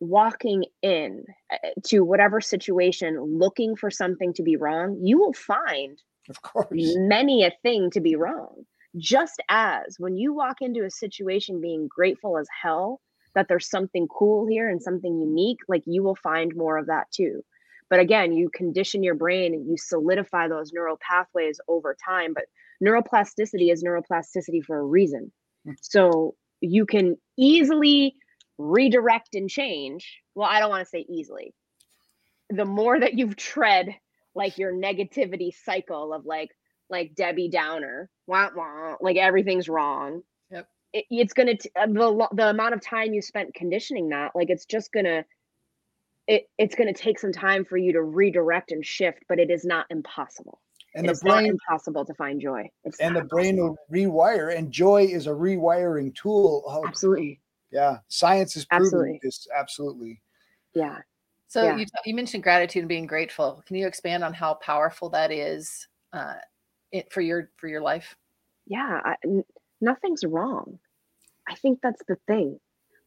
walking 0.01 0.65
in 0.83 1.25
eh, 1.53 1.71
to 1.89 2.01
whatever 2.01 2.41
situation 2.41 3.21
looking 3.21 3.77
for 3.77 3.91
something 3.91 4.33
to 4.35 4.43
be 4.43 4.57
wrong, 4.57 4.99
you 5.03 5.19
will 5.19 5.35
find 5.35 5.99
of 6.29 6.41
course 6.43 6.69
many 6.73 7.45
a 7.45 7.53
thing 7.63 7.91
to 7.91 8.01
be 8.01 8.17
wrong. 8.17 8.65
Just 8.97 9.41
as 9.49 9.97
when 9.99 10.17
you 10.17 10.33
walk 10.33 10.57
into 10.63 10.85
a 10.85 10.91
situation 10.91 11.61
being 11.61 11.89
grateful 11.89 12.39
as 12.39 12.49
hell 12.63 13.01
that 13.35 13.47
there's 13.49 13.71
something 13.71 14.09
cool 14.09 14.49
here 14.49 14.69
and 14.69 14.83
something 14.83 15.21
unique, 15.21 15.59
like 15.69 15.83
you 15.87 16.03
will 16.03 16.17
find 16.17 16.57
more 16.57 16.77
of 16.79 16.87
that 16.87 17.07
too. 17.13 17.45
But 17.91 18.01
again, 18.01 18.33
you 18.33 18.49
condition 18.55 19.03
your 19.03 19.17
brain 19.17 19.53
and 19.53 19.67
you 19.69 19.77
solidify 19.77 20.49
those 20.49 20.73
neural 20.73 20.99
pathways 21.07 21.61
over 21.69 21.97
time. 22.03 22.33
But 22.33 22.45
neuroplasticity 22.83 23.73
is 23.73 23.85
neuroplasticity 23.85 24.65
for 24.65 24.79
a 24.79 24.85
reason. 24.85 25.33
Hmm. 25.67 25.73
So 25.83 26.37
you 26.61 26.87
can 26.87 27.17
easily 27.37 28.15
redirect 28.59 29.35
and 29.35 29.51
change. 29.51 30.21
Well, 30.35 30.49
I 30.49 30.61
don't 30.61 30.71
want 30.71 30.85
to 30.85 30.89
say 30.89 31.05
easily. 31.09 31.53
The 32.51 32.65
more 32.65 32.99
that 32.99 33.15
you've 33.15 33.37
tread 33.37 33.95
like 34.35 34.59
your 34.59 34.73
negativity 34.73 35.51
cycle 35.65 36.13
of 36.13 36.25
like 36.25 36.51
like 36.89 37.15
Debbie 37.15 37.49
Downer, 37.49 38.11
wah, 38.27 38.51
wah, 38.55 38.97
like 39.01 39.17
everything's 39.17 39.69
wrong. 39.69 40.23
Yep. 40.51 40.67
It, 40.93 41.05
it's 41.11 41.33
gonna 41.33 41.57
t- 41.57 41.71
uh, 41.77 41.87
the 41.87 42.29
the 42.33 42.51
amount 42.51 42.75
of 42.75 42.81
time 42.81 43.13
you 43.13 43.23
spent 43.23 43.55
conditioning 43.55 44.09
that, 44.11 44.33
like 44.35 44.51
it's 44.51 44.67
just 44.67 44.93
gonna 44.93 45.25
it, 46.27 46.49
it's 46.59 46.75
going 46.75 46.93
to 46.93 46.99
take 46.99 47.19
some 47.19 47.33
time 47.33 47.65
for 47.65 47.77
you 47.77 47.93
to 47.93 48.03
redirect 48.03 48.73
and 48.73 48.85
shift, 48.85 49.25
but 49.29 49.39
it 49.39 49.51
is 49.51 49.65
not 49.65 49.87
impossible. 49.91 50.61
And 50.95 51.07
it 51.07 51.15
the 51.15 51.21
brain 51.21 51.47
is 51.47 51.51
impossible 51.51 52.05
to 52.05 52.15
find 52.15 52.41
joy. 52.41 52.69
It's 52.85 52.99
and 52.99 53.15
the 53.15 53.25
brain 53.25 53.57
will 53.57 53.77
rewire, 53.93 54.57
and 54.57 54.73
joy 54.73 55.05
is 55.05 55.27
a 55.27 55.31
rewiring 55.31 56.15
tool. 56.15 56.65
Oh, 56.67 56.87
absolutely. 56.87 57.41
Yeah, 57.71 57.99
science 58.09 58.57
is 58.57 58.65
proving 58.65 58.87
absolutely. 58.87 59.21
this. 59.23 59.47
Absolutely. 59.57 60.21
Yeah. 60.75 60.99
So 61.47 61.65
yeah. 61.65 61.77
you 61.77 61.87
you 62.05 62.15
mentioned 62.15 62.43
gratitude 62.43 62.83
and 62.83 62.89
being 62.89 63.07
grateful. 63.07 63.63
Can 63.67 63.77
you 63.77 63.87
expand 63.87 64.25
on 64.25 64.33
how 64.33 64.55
powerful 64.55 65.11
that 65.11 65.33
is 65.33 65.87
uh, 66.13 66.35
it, 66.93 67.13
for 67.13 67.21
your 67.21 67.51
for 67.57 67.69
your 67.69 67.81
life? 67.81 68.17
Yeah, 68.67 69.01
I, 69.05 69.17
n- 69.25 69.45
nothing's 69.81 70.25
wrong. 70.25 70.79
I 71.49 71.55
think 71.57 71.81
that's 71.83 72.03
the 72.07 72.17
thing. 72.27 72.59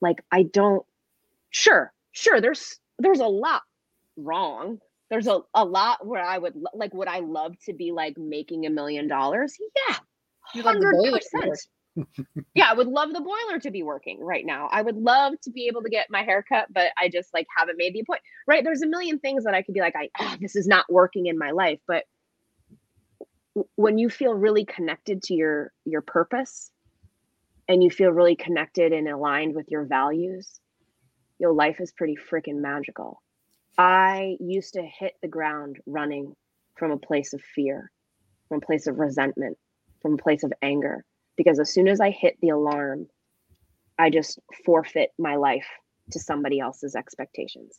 Like 0.02 0.24
I 0.32 0.44
don't. 0.44 0.86
Sure, 1.52 1.94
sure. 2.12 2.42
There's 2.42 2.80
there's 3.00 3.20
a 3.20 3.28
lot 3.28 3.62
wrong. 4.18 4.80
There's 5.10 5.28
a, 5.28 5.42
a 5.54 5.66
lot 5.66 6.06
where 6.06 6.24
I 6.24 6.38
would 6.38 6.56
like 6.74 6.94
would 6.94 7.08
I 7.08 7.20
love 7.20 7.56
to 7.66 7.74
be 7.74 7.92
like 7.92 8.18
making 8.18 8.66
a 8.66 8.70
million 8.70 9.08
dollars? 9.08 9.56
Yeah. 9.90 9.98
Hundred 10.62 10.96
percent. 11.12 11.60
yeah, 12.56 12.70
I 12.70 12.74
would 12.74 12.88
love 12.88 13.14
the 13.14 13.22
boiler 13.22 13.60
to 13.60 13.72
be 13.72 13.84
working 13.84 14.20
right 14.20 14.46
now. 14.46 14.68
I 14.72 14.82
would 14.82 14.98
love 14.98 15.34
to 15.44 15.52
be 15.52 15.68
able 15.68 15.84
to 15.84 15.90
get 15.90 16.08
my 16.10 16.24
hair 16.24 16.44
cut, 16.48 16.68
but 16.72 16.92
I 16.98 17.10
just 17.10 17.34
like 17.34 17.46
haven't 17.56 17.78
made 17.78 17.94
the 17.94 18.00
appointment. 18.00 18.24
Right? 18.48 18.64
There's 18.64 18.82
a 18.82 18.88
million 18.88 19.20
things 19.20 19.44
that 19.44 19.54
I 19.54 19.62
could 19.62 19.74
be 19.74 19.82
like, 19.82 19.96
I 19.96 20.10
oh, 20.20 20.36
this 20.40 20.56
is 20.56 20.68
not 20.68 20.92
working 20.92 21.28
in 21.28 21.38
my 21.38 21.52
life. 21.52 21.80
But 21.88 22.06
when 23.76 23.98
you 23.98 24.10
feel 24.10 24.34
really 24.34 24.66
connected 24.66 25.22
to 25.24 25.34
your 25.36 25.72
your 25.86 26.02
purpose 26.02 26.72
and 27.68 27.84
you 27.84 27.90
feel 27.90 28.12
really 28.12 28.36
connected 28.36 28.92
and 28.92 29.08
aligned 29.08 29.56
with 29.56 29.68
your 29.70 29.86
values, 29.86 30.60
your 31.44 31.54
life 31.54 31.82
is 31.82 31.92
pretty 31.92 32.16
freaking 32.16 32.62
magical. 32.62 33.22
I 33.78 34.38
used 34.40 34.76
to 34.76 34.82
hit 34.82 35.14
the 35.22 35.28
ground 35.28 35.78
running 35.86 36.34
from 36.78 36.92
a 36.92 36.98
place 36.98 37.34
of 37.34 37.42
fear, 37.42 37.92
from 38.48 38.60
a 38.60 38.66
place 38.66 38.88
of 38.88 38.98
resentment, 38.98 39.58
from 40.02 40.14
a 40.14 40.18
place 40.18 40.44
of 40.44 40.54
anger 40.62 41.04
because 41.36 41.60
as 41.60 41.74
soon 41.74 41.88
as 41.90 42.00
I 42.00 42.12
hit 42.12 42.38
the 42.42 42.50
alarm, 42.50 43.08
I 44.00 44.10
just 44.10 44.40
forfeit 44.66 45.12
my 45.20 45.36
life 45.36 45.68
to 46.12 46.20
somebody 46.20 46.60
else's 46.60 46.96
expectations. 46.96 47.78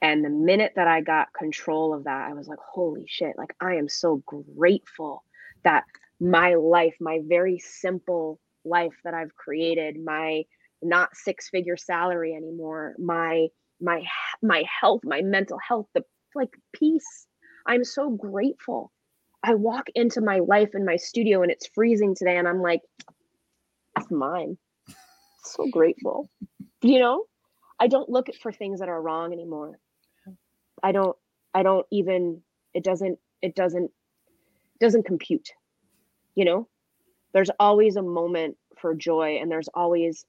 And 0.00 0.24
the 0.24 0.30
minute 0.30 0.72
that 0.76 0.88
I 0.88 1.02
got 1.02 1.34
control 1.34 1.92
of 1.92 2.04
that, 2.04 2.30
I 2.30 2.34
was 2.34 2.48
like, 2.48 2.58
holy 2.58 3.04
shit, 3.06 3.36
like 3.36 3.54
I 3.60 3.74
am 3.74 3.88
so 3.88 4.22
grateful 4.56 5.24
that 5.62 5.84
my 6.20 6.54
life, 6.54 6.94
my 7.00 7.20
very 7.22 7.58
simple 7.58 8.38
life 8.64 8.94
that 9.04 9.12
I've 9.12 9.34
created, 9.34 9.96
my 10.02 10.44
not 10.82 11.14
six 11.14 11.48
figure 11.48 11.76
salary 11.76 12.34
anymore, 12.34 12.94
my 12.98 13.48
my 13.80 14.02
my 14.42 14.64
health, 14.80 15.00
my 15.04 15.22
mental 15.22 15.58
health, 15.66 15.86
the 15.94 16.02
like 16.34 16.54
peace. 16.72 17.26
I'm 17.66 17.84
so 17.84 18.10
grateful. 18.10 18.92
I 19.42 19.54
walk 19.54 19.86
into 19.94 20.20
my 20.20 20.40
life 20.40 20.70
in 20.74 20.84
my 20.84 20.96
studio 20.96 21.42
and 21.42 21.50
it's 21.50 21.68
freezing 21.74 22.14
today 22.14 22.36
and 22.36 22.48
I'm 22.48 22.60
like 22.62 22.80
it's 23.98 24.10
mine. 24.10 24.58
So 25.44 25.68
grateful. 25.70 26.28
You 26.82 26.98
know? 26.98 27.24
I 27.78 27.86
don't 27.86 28.08
look 28.08 28.26
for 28.42 28.50
things 28.50 28.80
that 28.80 28.88
are 28.88 29.00
wrong 29.00 29.32
anymore. 29.32 29.78
I 30.82 30.90
don't 30.90 31.16
I 31.54 31.62
don't 31.62 31.86
even 31.92 32.42
it 32.74 32.82
doesn't 32.82 33.20
it 33.42 33.54
doesn't 33.54 33.92
doesn't 34.80 35.06
compute. 35.06 35.50
You 36.34 36.46
know? 36.46 36.68
There's 37.32 37.50
always 37.60 37.94
a 37.94 38.02
moment 38.02 38.56
for 38.80 38.94
joy 38.94 39.38
and 39.40 39.48
there's 39.50 39.68
always 39.72 40.26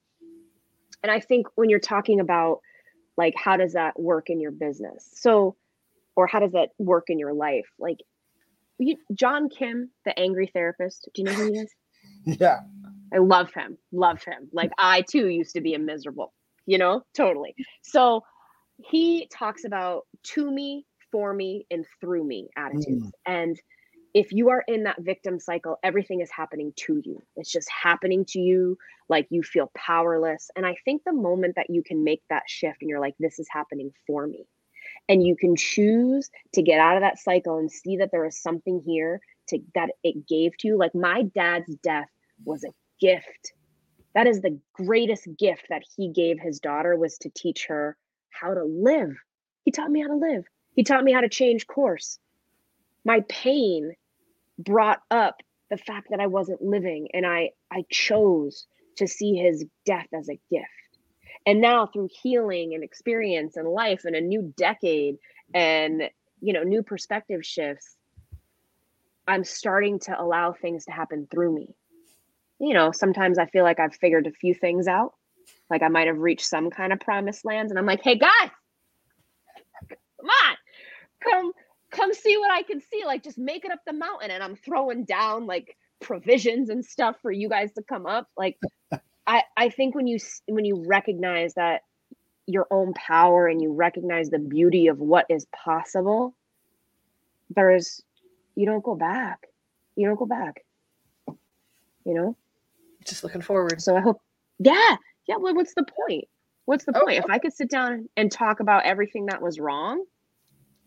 and 1.04 1.12
I 1.12 1.20
think 1.20 1.48
when 1.56 1.70
you're 1.70 1.80
talking 1.80 2.20
about 2.20 2.60
like 3.18 3.34
how 3.36 3.58
does 3.58 3.74
that 3.74 4.00
work 4.00 4.30
in 4.30 4.40
your 4.40 4.52
business? 4.52 5.10
So 5.14 5.56
or 6.16 6.28
how 6.28 6.40
does 6.40 6.52
that 6.54 6.70
work 6.78 7.06
in 7.10 7.20
your 7.20 7.34
life? 7.34 7.68
Like 7.80 7.98
you, 8.80 8.96
John 9.14 9.50
Kim, 9.50 9.92
the 10.06 10.18
angry 10.18 10.50
therapist, 10.54 11.10
do 11.14 11.22
you 11.22 11.26
know 11.26 11.34
who 11.34 11.52
he 11.54 11.60
is? 11.60 11.74
Yeah. 12.26 12.60
I 13.14 13.20
love 13.20 13.54
him. 13.54 13.78
Love 13.94 14.22
him. 14.22 14.50
Like 14.52 14.72
I 14.78 15.02
too 15.10 15.28
used 15.28 15.54
to 15.54 15.62
be 15.62 15.74
a 15.74 15.80
miserable, 15.80 16.34
you 16.66 16.78
know, 16.78 17.04
totally. 17.16 17.56
So 17.84 18.22
he 18.78 19.30
talks 19.32 19.64
about 19.64 20.04
to 20.34 20.52
me, 20.52 20.86
for 21.10 21.34
me, 21.34 21.66
and 21.72 21.86
through 22.02 22.26
me 22.26 22.50
attitudes. 22.58 23.06
Mm. 23.06 23.12
And 23.26 23.62
if 24.14 24.32
you 24.32 24.50
are 24.50 24.64
in 24.68 24.84
that 24.84 25.02
victim 25.02 25.40
cycle, 25.40 25.78
everything 25.84 26.22
is 26.22 26.32
happening 26.32 26.74
to 26.76 27.02
you. 27.04 27.22
It's 27.36 27.52
just 27.52 27.70
happening 27.70 28.26
to 28.30 28.40
you. 28.40 28.78
Like 29.10 29.28
you 29.30 29.44
feel 29.44 29.72
powerless. 29.76 30.50
And 30.56 30.66
I 30.66 30.76
think 30.86 31.04
the 31.06 31.14
moment 31.14 31.56
that 31.56 31.70
you 31.70 31.84
can 31.84 32.04
make 32.04 32.22
that 32.30 32.44
shift 32.48 32.82
and 32.82 32.90
you're 32.90 33.00
like, 33.00 33.16
this 33.20 33.40
is 33.40 33.48
happening 33.50 33.92
for 34.06 34.28
me, 34.28 34.46
and 35.08 35.26
you 35.26 35.36
can 35.36 35.56
choose 35.56 36.30
to 36.54 36.62
get 36.62 36.80
out 36.80 36.98
of 36.98 37.02
that 37.02 37.20
cycle 37.20 37.58
and 37.58 37.72
see 37.72 37.98
that 37.98 38.12
there 38.12 38.26
is 38.26 38.42
something 38.42 38.82
here 38.86 39.22
to 39.50 39.60
that 39.76 39.92
it 40.04 40.28
gave 40.28 40.58
to 40.58 40.68
you. 40.68 40.78
Like 40.78 40.94
my 40.96 41.24
dad's 41.24 41.74
death 41.84 42.10
was 42.44 42.64
a 42.64 42.74
gift. 43.00 43.54
That 44.14 44.28
is 44.28 44.42
the 44.42 44.60
greatest 44.74 45.28
gift 45.38 45.68
that 45.70 45.84
he 45.96 46.10
gave 46.12 46.40
his 46.40 46.60
daughter 46.60 46.96
was 46.98 47.18
to 47.20 47.30
teach 47.30 47.68
her 47.68 47.96
how 48.32 48.54
to 48.54 48.64
live. 48.64 49.16
He 49.64 49.72
taught 49.72 49.92
me 49.92 50.02
how 50.02 50.08
to 50.08 50.16
live. 50.16 50.44
He 50.76 50.84
taught 50.84 51.04
me 51.04 51.14
how 51.14 51.22
to 51.22 51.30
change 51.30 51.68
course. 51.68 52.20
My 53.08 53.22
pain 53.30 53.94
brought 54.60 55.02
up 55.10 55.42
the 55.72 55.78
fact 55.78 56.10
that 56.12 56.20
I 56.20 56.28
wasn't 56.28 56.62
living 56.62 57.08
and 57.14 57.26
I 57.26 57.52
I 57.72 57.86
chose 57.90 58.68
to 58.98 59.08
see 59.08 59.36
his 59.36 59.66
death 59.86 60.08
as 60.14 60.30
a 60.30 60.40
gift. 60.52 60.68
And 61.46 61.62
now 61.62 61.88
through 61.88 62.10
healing 62.22 62.74
and 62.74 62.84
experience 62.84 63.56
and 63.56 63.68
life 63.68 64.02
and 64.06 64.16
a 64.16 64.22
new 64.22 64.54
decade 64.58 65.16
and 65.54 66.04
you 66.42 66.54
know 66.54 66.64
new 66.64 66.84
perspective 66.84 67.46
shifts 67.46 67.96
I'm 69.28 69.44
starting 69.44 70.00
to 70.02 70.22
allow 70.22 70.54
things 70.54 70.86
to 70.86 70.92
happen 70.92 71.28
through 71.32 71.56
me 71.56 71.74
you 72.60 72.74
know, 72.74 72.92
sometimes 72.92 73.38
I 73.38 73.46
feel 73.46 73.64
like 73.64 73.80
I've 73.80 73.96
figured 73.96 74.28
a 74.28 74.32
few 74.32 74.54
things 74.54 74.88
out. 74.88 75.14
Like 75.70 75.84
I 75.84 75.90
might 75.90 76.08
have 76.08 76.18
reached 76.18 76.46
some 76.46 76.70
kind 76.70 76.92
of 76.92 77.00
promised 77.00 77.46
lands, 77.46 77.72
and 77.72 77.80
I'm 77.80 77.86
like, 77.86 78.04
hey 78.04 78.18
guys, 78.18 78.50
come 79.90 80.30
on, 80.30 80.56
come 81.24 81.52
come 81.92 82.14
see 82.14 82.38
what 82.38 82.52
I 82.52 82.64
can 82.64 82.82
see. 82.82 83.04
Like 83.06 83.24
just 83.24 83.38
make 83.38 83.66
it 83.66 83.72
up 83.72 83.80
the 83.86 83.94
mountain, 83.94 84.32
and 84.32 84.44
I'm 84.44 84.56
throwing 84.56 85.06
down 85.06 85.46
like 85.46 85.78
provisions 86.00 86.70
and 86.70 86.86
stuff 86.86 87.16
for 87.22 87.32
you 87.32 87.50
guys 87.50 87.72
to 87.74 87.84
come 87.84 88.06
up. 88.06 88.30
Like 88.38 88.58
I 89.28 89.44
I 89.56 89.70
think 89.70 89.96
when 89.96 90.08
you 90.08 90.18
when 90.48 90.66
you 90.66 90.84
recognize 90.88 91.54
that 91.56 91.82
your 92.46 92.68
own 92.72 92.94
power 92.94 93.48
and 93.48 93.62
you 93.62 93.74
recognize 93.74 94.30
the 94.30 94.40
beauty 94.40 94.88
of 94.88 95.00
what 95.00 95.26
is 95.30 95.46
possible, 95.54 96.36
there 97.56 97.76
is 97.76 98.02
you 98.56 98.66
don't 98.66 98.84
go 98.84 98.96
back. 98.96 99.48
You 99.96 100.08
don't 100.08 100.18
go 100.18 100.26
back. 100.26 100.64
You 102.06 102.14
know? 102.14 102.38
just 103.08 103.24
looking 103.24 103.42
forward. 103.42 103.82
So 103.82 103.96
I 103.96 104.02
hope, 104.02 104.22
yeah, 104.60 104.96
yeah. 105.28 105.38
Well, 105.38 105.56
what's 105.56 105.74
the 105.74 105.86
point? 105.86 106.26
What's 106.66 106.86
the 106.86 106.92
oh, 106.96 107.06
point? 107.06 107.20
If 107.20 107.26
I 107.30 107.40
could 107.40 107.54
sit 107.54 107.70
down 107.70 108.10
and 108.18 108.32
talk 108.32 108.60
about 108.60 108.84
everything 108.84 109.28
that 109.28 109.42
was 109.42 109.60
wrong, 109.60 110.04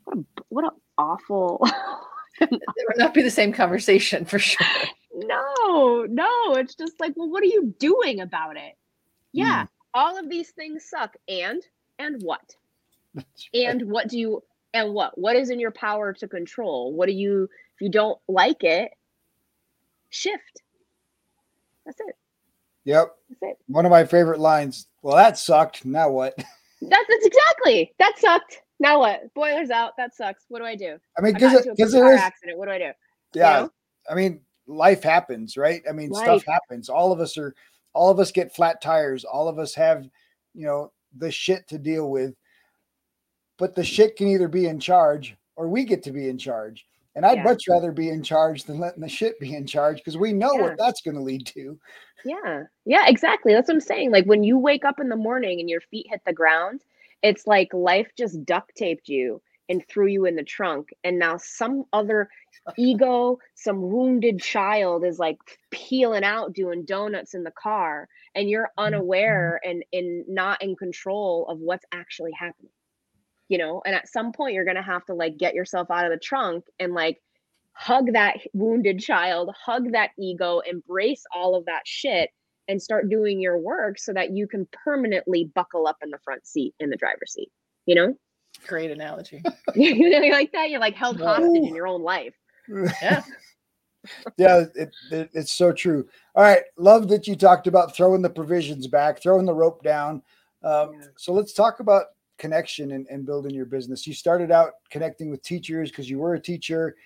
what 0.04 0.18
a, 0.18 0.24
what 0.50 0.64
an 0.64 0.70
awful. 1.00 1.66
it 2.40 2.50
would 2.50 2.98
not 2.98 3.14
be 3.14 3.22
the 3.22 3.30
same 3.30 3.52
conversation 3.52 4.24
for 4.24 4.38
sure. 4.38 4.66
No, 5.14 6.06
no. 6.08 6.54
It's 6.54 6.74
just 6.74 6.98
like, 7.00 7.12
well, 7.16 7.28
what 7.28 7.42
are 7.42 7.46
you 7.46 7.74
doing 7.78 8.20
about 8.20 8.56
it? 8.56 8.74
Yeah, 9.32 9.64
mm. 9.64 9.68
all 9.94 10.18
of 10.18 10.28
these 10.28 10.50
things 10.50 10.84
suck. 10.88 11.16
And 11.28 11.62
and 11.98 12.22
what? 12.22 12.42
Right. 13.12 13.26
And 13.54 13.90
what 13.90 14.06
do 14.06 14.16
you 14.16 14.40
and 14.72 14.94
what? 14.94 15.18
What 15.18 15.34
is 15.34 15.50
in 15.50 15.58
your 15.58 15.72
power 15.72 16.12
to 16.12 16.28
control? 16.28 16.92
What 16.92 17.06
do 17.06 17.12
you 17.12 17.48
if 17.74 17.80
you 17.80 17.90
don't 17.90 18.20
like 18.28 18.62
it, 18.62 18.92
shift 20.10 20.62
that's 21.90 22.00
it. 22.00 22.16
Yep. 22.84 23.16
That's 23.28 23.52
it. 23.52 23.58
One 23.66 23.84
of 23.84 23.90
my 23.90 24.04
favorite 24.04 24.40
lines. 24.40 24.86
Well, 25.02 25.16
that 25.16 25.38
sucked. 25.38 25.84
Now 25.84 26.10
what? 26.10 26.34
That's, 26.82 27.04
that's 27.10 27.26
exactly. 27.26 27.92
That 27.98 28.18
sucked. 28.18 28.62
Now 28.80 28.98
what? 28.98 29.32
Boilers 29.34 29.70
out. 29.70 29.96
That 29.96 30.14
sucks. 30.14 30.46
What 30.48 30.58
do 30.58 30.64
I 30.64 30.74
do? 30.74 30.98
I 31.16 31.20
mean, 31.20 31.34
because 31.34 31.66
because 31.66 31.92
there 31.92 32.12
is 32.12 32.20
accident. 32.20 32.58
What 32.58 32.66
do 32.66 32.72
I 32.72 32.78
do? 32.78 32.90
Yeah. 33.34 33.60
You 33.60 33.62
know? 33.64 33.72
I 34.10 34.14
mean, 34.14 34.40
life 34.66 35.02
happens, 35.02 35.56
right? 35.56 35.82
I 35.88 35.92
mean, 35.92 36.10
life. 36.10 36.24
stuff 36.24 36.44
happens. 36.46 36.88
All 36.88 37.12
of 37.12 37.20
us 37.20 37.38
are. 37.38 37.54
All 37.92 38.08
of 38.08 38.20
us 38.20 38.30
get 38.30 38.54
flat 38.54 38.80
tires. 38.80 39.24
All 39.24 39.48
of 39.48 39.58
us 39.58 39.74
have, 39.74 40.08
you 40.54 40.64
know, 40.64 40.92
the 41.16 41.30
shit 41.30 41.66
to 41.68 41.78
deal 41.78 42.08
with. 42.08 42.34
But 43.58 43.74
the 43.74 43.84
shit 43.84 44.16
can 44.16 44.28
either 44.28 44.48
be 44.48 44.66
in 44.66 44.78
charge 44.78 45.36
or 45.56 45.68
we 45.68 45.84
get 45.84 46.02
to 46.04 46.12
be 46.12 46.28
in 46.28 46.38
charge. 46.38 46.86
And 47.16 47.26
I'd 47.26 47.38
yeah. 47.38 47.42
much 47.42 47.64
rather 47.68 47.90
be 47.90 48.08
in 48.08 48.22
charge 48.22 48.64
than 48.64 48.78
letting 48.78 49.02
the 49.02 49.08
shit 49.08 49.38
be 49.40 49.56
in 49.56 49.66
charge 49.66 49.98
because 49.98 50.16
we 50.16 50.32
know 50.32 50.52
yeah. 50.54 50.62
what 50.62 50.78
that's 50.78 51.02
going 51.02 51.16
to 51.16 51.22
lead 51.22 51.44
to. 51.48 51.78
Yeah. 52.24 52.62
Yeah, 52.86 53.08
exactly. 53.08 53.52
That's 53.52 53.66
what 53.66 53.74
I'm 53.74 53.80
saying. 53.80 54.12
Like 54.12 54.26
when 54.26 54.44
you 54.44 54.56
wake 54.56 54.84
up 54.84 55.00
in 55.00 55.08
the 55.08 55.16
morning 55.16 55.58
and 55.58 55.68
your 55.68 55.80
feet 55.80 56.06
hit 56.08 56.20
the 56.24 56.32
ground, 56.32 56.82
it's 57.22 57.46
like 57.46 57.72
life 57.72 58.10
just 58.16 58.44
duct 58.44 58.74
taped 58.76 59.08
you 59.08 59.42
and 59.68 59.86
threw 59.86 60.06
you 60.06 60.24
in 60.24 60.34
the 60.34 60.42
trunk. 60.42 60.88
And 61.04 61.18
now 61.18 61.36
some 61.36 61.84
other 61.92 62.28
ego, 62.76 63.38
some 63.54 63.80
wounded 63.80 64.40
child 64.40 65.04
is 65.04 65.18
like 65.18 65.38
peeling 65.70 66.24
out 66.24 66.52
doing 66.54 66.84
donuts 66.84 67.34
in 67.34 67.44
the 67.44 67.52
car 67.52 68.08
and 68.34 68.50
you're 68.50 68.64
mm-hmm. 68.78 68.84
unaware 68.86 69.60
and, 69.64 69.84
and 69.92 70.24
not 70.28 70.62
in 70.62 70.76
control 70.76 71.46
of 71.48 71.58
what's 71.58 71.84
actually 71.92 72.32
happening 72.38 72.72
you 73.50 73.58
know 73.58 73.82
and 73.84 73.94
at 73.94 74.08
some 74.08 74.32
point 74.32 74.54
you're 74.54 74.64
going 74.64 74.76
to 74.76 74.82
have 74.82 75.04
to 75.04 75.12
like 75.12 75.36
get 75.36 75.54
yourself 75.54 75.90
out 75.90 76.06
of 76.06 76.10
the 76.10 76.18
trunk 76.18 76.64
and 76.78 76.94
like 76.94 77.20
hug 77.72 78.12
that 78.14 78.38
wounded 78.54 78.98
child 78.98 79.50
hug 79.66 79.92
that 79.92 80.10
ego 80.18 80.60
embrace 80.60 81.24
all 81.34 81.54
of 81.54 81.66
that 81.66 81.82
shit 81.84 82.30
and 82.70 82.80
start 82.80 83.10
doing 83.10 83.40
your 83.40 83.58
work 83.58 83.98
so 83.98 84.12
that 84.12 84.30
you 84.30 84.46
can 84.46 84.66
permanently 84.84 85.50
buckle 85.54 85.86
up 85.86 85.96
in 86.02 86.10
the 86.10 86.18
front 86.24 86.46
seat 86.46 86.74
in 86.80 86.88
the 86.88 86.96
driver's 86.96 87.32
seat 87.32 87.50
you 87.86 87.94
know? 87.94 88.14
Great 88.66 88.90
analogy. 88.90 89.42
You 89.74 90.10
know 90.10 90.28
like 90.28 90.52
that? 90.52 90.70
You're 90.70 90.80
like 90.80 90.94
held 90.94 91.20
hostage 91.20 91.68
in 91.68 91.74
your 91.74 91.86
own 91.86 92.02
life. 92.02 92.34
Yeah. 92.68 93.22
Yeah 94.38 94.64
it, 94.76 94.94
it, 95.10 95.30
it's 95.34 95.52
so 95.52 95.72
true. 95.72 96.08
All 96.34 96.42
right 96.42 96.62
love 96.78 97.06
that 97.08 97.26
you 97.26 97.36
talked 97.36 97.66
about 97.66 97.94
throwing 97.94 98.22
the 98.22 98.30
provisions 98.30 98.86
back 98.86 99.20
throwing 99.20 99.44
the 99.44 99.52
rope 99.52 99.82
down. 99.82 100.22
Um, 100.64 100.94
yeah. 100.94 101.06
so 101.18 101.34
let's 101.34 101.52
talk 101.52 101.80
about 101.80 102.06
connection 102.38 102.92
and, 102.92 103.06
and 103.08 103.26
building 103.26 103.54
your 103.54 103.66
business? 103.66 104.06
You 104.06 104.14
started 104.14 104.50
out 104.50 104.72
connecting 104.90 105.30
with 105.30 105.42
teachers 105.42 105.90
because 105.90 106.08
you 106.08 106.18
were 106.18 106.34
a 106.34 106.40
teacher, 106.40 106.96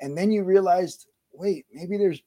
and 0.00 0.16
then 0.16 0.30
you 0.30 0.44
realized, 0.44 1.08
wait, 1.32 1.66
maybe 1.72 1.98
there's 1.98 2.22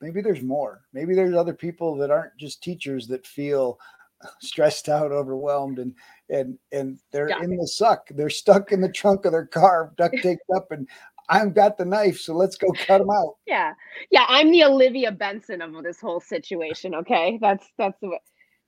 maybe 0.00 0.20
there's 0.20 0.42
more. 0.42 0.82
Maybe 0.92 1.14
there's 1.14 1.34
other 1.34 1.54
people 1.54 1.96
that 1.96 2.10
aren't 2.10 2.36
just 2.38 2.62
teachers 2.62 3.06
that 3.08 3.26
feel 3.26 3.78
stressed 4.40 4.88
out, 4.88 5.12
overwhelmed, 5.12 5.78
and 5.78 5.94
and 6.28 6.58
and 6.72 6.98
they're 7.12 7.28
in 7.28 7.56
the 7.56 7.66
suck. 7.66 8.08
They're 8.10 8.30
stuck 8.30 8.72
in 8.72 8.80
the 8.80 8.92
trunk 8.92 9.24
of 9.24 9.32
their 9.32 9.46
car, 9.46 9.92
duct 9.96 10.16
taped 10.22 10.42
up, 10.54 10.70
and 10.70 10.88
I've 11.28 11.54
got 11.54 11.78
the 11.78 11.84
knife, 11.84 12.18
so 12.18 12.34
let's 12.34 12.56
go 12.56 12.68
cut 12.72 12.98
them 12.98 13.10
out. 13.10 13.36
Yeah, 13.46 13.74
yeah. 14.10 14.26
I'm 14.28 14.50
the 14.50 14.64
Olivia 14.64 15.12
Benson 15.12 15.62
of 15.62 15.82
this 15.82 16.00
whole 16.00 16.20
situation. 16.20 16.94
Okay, 16.94 17.38
that's 17.40 17.66
that's 17.78 17.98
the 18.00 18.08
way. 18.08 18.20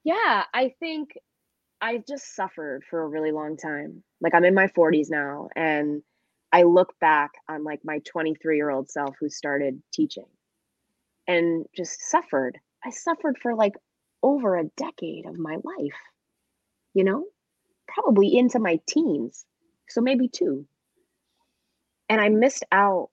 Yeah, 0.05 0.45
I 0.55 0.75
think 0.81 1.17
I've 1.81 2.07
just 2.07 2.37
suffered 2.37 2.85
for 2.89 3.03
a 3.03 3.09
really 3.09 3.33
long 3.33 3.57
time. 3.57 4.03
Like 4.21 4.35
I'm 4.35 4.45
in 4.45 4.55
my 4.55 4.69
40s 4.69 5.11
now 5.11 5.49
and 5.57 6.03
I 6.53 6.63
look 6.63 6.95
back 7.01 7.33
on 7.49 7.65
like 7.65 7.81
my 7.85 8.01
23 8.05 8.57
year 8.57 8.71
old 8.71 8.89
self 8.89 9.17
who 9.19 9.29
started 9.29 9.83
teaching. 9.93 10.27
And 11.27 11.67
just 11.77 12.01
suffered. 12.11 12.59
I 12.85 12.91
suffered 12.91 13.39
for 13.39 13.55
like 13.55 13.75
over 14.23 14.57
a 14.57 14.65
decade 14.77 15.27
of 15.27 15.39
my 15.39 15.57
life, 15.63 15.99
you 16.95 17.05
know, 17.05 17.25
probably 17.89 18.37
into 18.37 18.59
my 18.59 18.81
teens. 18.89 19.45
So 19.89 20.01
maybe 20.01 20.29
two. 20.29 20.67
And 22.09 22.21
I 22.21 22.29
missed 22.29 22.65
out 22.73 23.11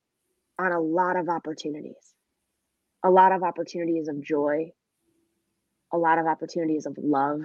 on 0.58 0.72
a 0.72 0.80
lot 0.80 1.16
of 1.16 1.30
opportunities, 1.30 1.96
a 3.04 3.10
lot 3.10 3.32
of 3.32 3.44
opportunities 3.44 4.08
of 4.08 4.22
joy, 4.24 4.72
a 5.94 5.98
lot 5.98 6.18
of 6.20 6.28
opportunities 6.28 6.86
of 6.86 6.98
love, 6.98 7.42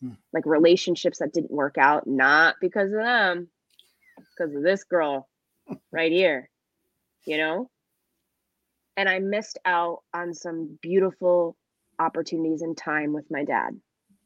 Hmm. 0.00 0.10
like 0.32 0.44
relationships 0.44 1.18
that 1.18 1.32
didn't 1.32 1.50
work 1.52 1.78
out, 1.78 2.06
not 2.06 2.56
because 2.60 2.90
of 2.92 2.98
them, 2.98 3.48
because 4.36 4.54
of 4.54 4.62
this 4.62 4.84
girl 4.84 5.28
right 5.92 6.12
here, 6.12 6.50
you 7.26 7.38
know? 7.38 7.70
And 8.96 9.08
I 9.08 9.18
missed 9.18 9.58
out 9.64 10.02
on 10.14 10.34
some 10.34 10.78
beautiful 10.80 11.56
opportunities 11.98 12.62
and 12.62 12.76
time 12.76 13.12
with 13.12 13.30
my 13.30 13.44
dad 13.44 13.80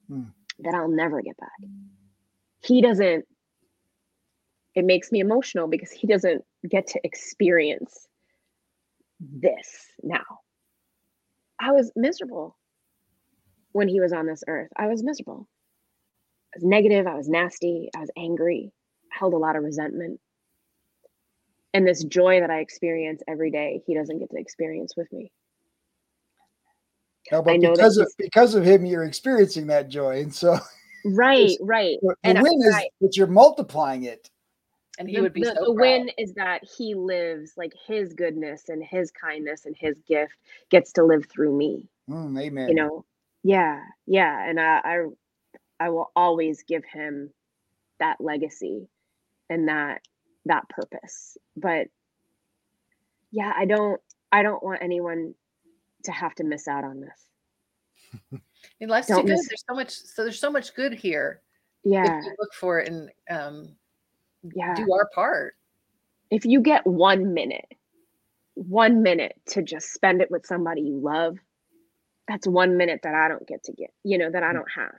Hmm. 0.08 0.24
that 0.60 0.74
I'll 0.74 0.88
never 0.88 1.20
get 1.22 1.36
back. 1.36 1.50
He 2.64 2.80
doesn't, 2.82 3.24
it 4.74 4.84
makes 4.84 5.12
me 5.12 5.20
emotional 5.20 5.68
because 5.68 5.90
he 5.90 6.06
doesn't 6.06 6.44
get 6.68 6.86
to 6.88 7.00
experience 7.04 8.08
this 9.20 9.86
now. 10.02 10.40
I 11.60 11.72
was 11.72 11.92
miserable 11.96 12.56
when 13.72 13.88
he 13.88 14.00
was 14.00 14.12
on 14.12 14.26
this 14.26 14.44
earth. 14.46 14.70
I 14.76 14.86
was 14.86 15.02
miserable. 15.02 15.48
I 16.54 16.58
was 16.58 16.64
negative. 16.64 17.06
I 17.06 17.14
was 17.14 17.28
nasty. 17.28 17.90
I 17.96 18.00
was 18.00 18.10
angry. 18.16 18.72
I 19.12 19.18
held 19.18 19.34
a 19.34 19.38
lot 19.38 19.56
of 19.56 19.64
resentment. 19.64 20.20
And 21.74 21.86
this 21.86 22.02
joy 22.04 22.40
that 22.40 22.50
I 22.50 22.60
experience 22.60 23.22
every 23.28 23.50
day, 23.50 23.82
he 23.86 23.94
doesn't 23.94 24.18
get 24.18 24.30
to 24.30 24.36
experience 24.38 24.94
with 24.96 25.12
me. 25.12 25.30
No, 27.30 27.42
but 27.42 27.54
I 27.54 27.56
know 27.58 27.70
that 27.70 27.76
because 27.76 27.98
of 27.98 28.12
because 28.18 28.54
of 28.54 28.64
him, 28.64 28.86
you're 28.86 29.04
experiencing 29.04 29.66
that 29.66 29.88
joy, 29.88 30.20
and 30.22 30.34
so 30.34 30.58
Right, 31.04 31.56
right. 31.60 31.98
the, 32.00 32.08
the 32.08 32.16
And 32.24 32.38
I- 32.38 32.42
is 32.42 32.74
right. 32.74 32.90
that 33.02 33.16
you're 33.16 33.26
multiplying 33.26 34.04
it. 34.04 34.30
And 34.98 35.08
he 35.08 35.16
the, 35.16 35.22
would 35.22 35.32
be 35.32 35.42
the, 35.42 35.52
so 35.54 35.64
the 35.66 35.74
proud. 35.74 35.80
win 35.80 36.10
is 36.18 36.32
that 36.34 36.64
he 36.76 36.94
lives 36.94 37.52
like 37.56 37.72
his 37.86 38.14
goodness 38.14 38.68
and 38.68 38.82
his 38.82 39.12
kindness 39.12 39.64
and 39.66 39.76
his 39.78 40.00
gift 40.08 40.32
gets 40.70 40.90
to 40.94 41.04
live 41.04 41.26
through 41.30 41.56
me. 41.56 41.88
Mm, 42.08 42.40
amen. 42.40 42.68
you 42.70 42.74
know 42.74 43.04
yeah 43.42 43.82
yeah 44.06 44.48
and 44.48 44.58
I, 44.58 44.80
I 44.82 45.04
i 45.78 45.90
will 45.90 46.10
always 46.16 46.62
give 46.62 46.84
him 46.84 47.30
that 48.00 48.16
legacy 48.20 48.88
and 49.50 49.68
that 49.68 50.00
that 50.48 50.68
purpose 50.68 51.36
but 51.56 51.86
yeah 53.30 53.52
i 53.56 53.64
don't 53.64 54.00
i 54.32 54.42
don't 54.42 54.62
want 54.62 54.82
anyone 54.82 55.34
to 56.04 56.12
have 56.12 56.34
to 56.34 56.44
miss 56.44 56.66
out 56.68 56.84
on 56.84 57.00
this 57.00 58.40
mean, 58.80 58.88
life's 58.88 59.06
too 59.08 59.14
don't 59.14 59.26
good. 59.26 59.32
miss- 59.32 59.48
There's 59.48 59.64
so 59.68 59.74
much. 59.74 59.90
So 59.90 60.22
there's 60.24 60.40
so 60.40 60.50
much 60.50 60.74
good 60.74 60.92
here. 60.94 61.42
yeah 61.84 62.20
look 62.38 62.54
for 62.54 62.80
it 62.80 62.88
and 62.88 63.10
um, 63.30 63.68
yeah 64.54 64.74
do 64.74 64.92
our 64.92 65.08
part. 65.14 65.54
if 66.30 66.44
you 66.44 66.60
get 66.60 66.86
one 66.86 67.34
minute 67.34 67.66
one 68.54 69.02
minute 69.02 69.34
to 69.46 69.62
just 69.62 69.92
spend 69.92 70.20
it 70.22 70.30
with 70.30 70.44
somebody 70.46 70.80
you 70.82 70.98
love 70.98 71.36
that's 72.26 72.46
one 72.46 72.76
minute 72.76 73.00
that 73.04 73.14
i 73.14 73.28
don't 73.28 73.46
get 73.46 73.62
to 73.64 73.72
get 73.72 73.90
you 74.04 74.18
know 74.18 74.30
that 74.30 74.42
i 74.42 74.52
don't 74.52 74.70
have 74.74 74.94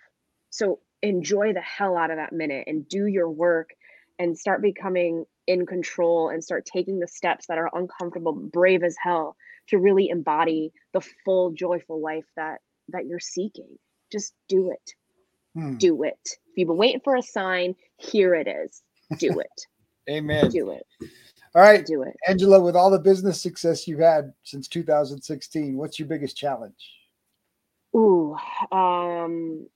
so 0.50 0.80
enjoy 1.02 1.52
the 1.54 1.62
hell 1.62 1.98
out 1.98 2.12
of 2.12 2.18
that 2.18 2.32
minute 2.34 2.66
and 2.68 2.88
do 2.88 3.06
your 3.06 3.30
work 3.30 3.72
and 4.18 4.38
start 4.38 4.62
becoming 4.62 5.26
in 5.50 5.68
control 5.68 6.30
and 6.30 6.44
start 6.44 6.66
taking 6.66 7.00
the 7.00 7.10
steps 7.10 7.48
that 7.48 7.60
are 7.60 7.72
uncomfortable 7.74 8.34
brave 8.34 8.84
as 8.84 8.98
hell 9.04 9.36
to 9.70 9.80
really 9.80 10.10
embody 10.10 10.72
the 10.94 11.02
full 11.26 11.52
joyful 11.52 12.02
life 12.02 12.26
that 12.38 12.60
that 12.90 13.08
you're 13.08 13.20
seeking 13.20 13.78
just 14.14 14.34
do 14.50 14.72
it 14.72 14.94
Hmm. 15.56 15.78
do 15.80 16.04
it 16.04 16.20
if 16.24 16.58
you've 16.58 16.70
been 16.70 16.78
waiting 16.78 17.02
for 17.04 17.18
a 17.18 17.24
sign 17.24 17.76
here 17.98 18.36
it 18.36 18.48
is 18.48 18.84
do 19.20 19.40
it 19.42 19.68
Amen. 20.10 20.52
do 20.52 20.72
it 20.72 20.86
All 21.56 21.62
right, 21.62 21.86
do 21.86 22.04
it 22.04 22.16
Angela, 22.28 22.62
with 22.62 22.76
all 22.76 22.92
the 22.92 23.00
business 23.00 23.42
success 23.42 23.88
you've 23.88 24.00
had 24.00 24.34
since 24.44 24.68
2016, 24.68 25.78
what's 25.78 26.00
your 26.00 26.08
biggest 26.08 26.38
challenge? 26.38 26.94
Ooh, 27.96 28.38
um, 28.72 29.68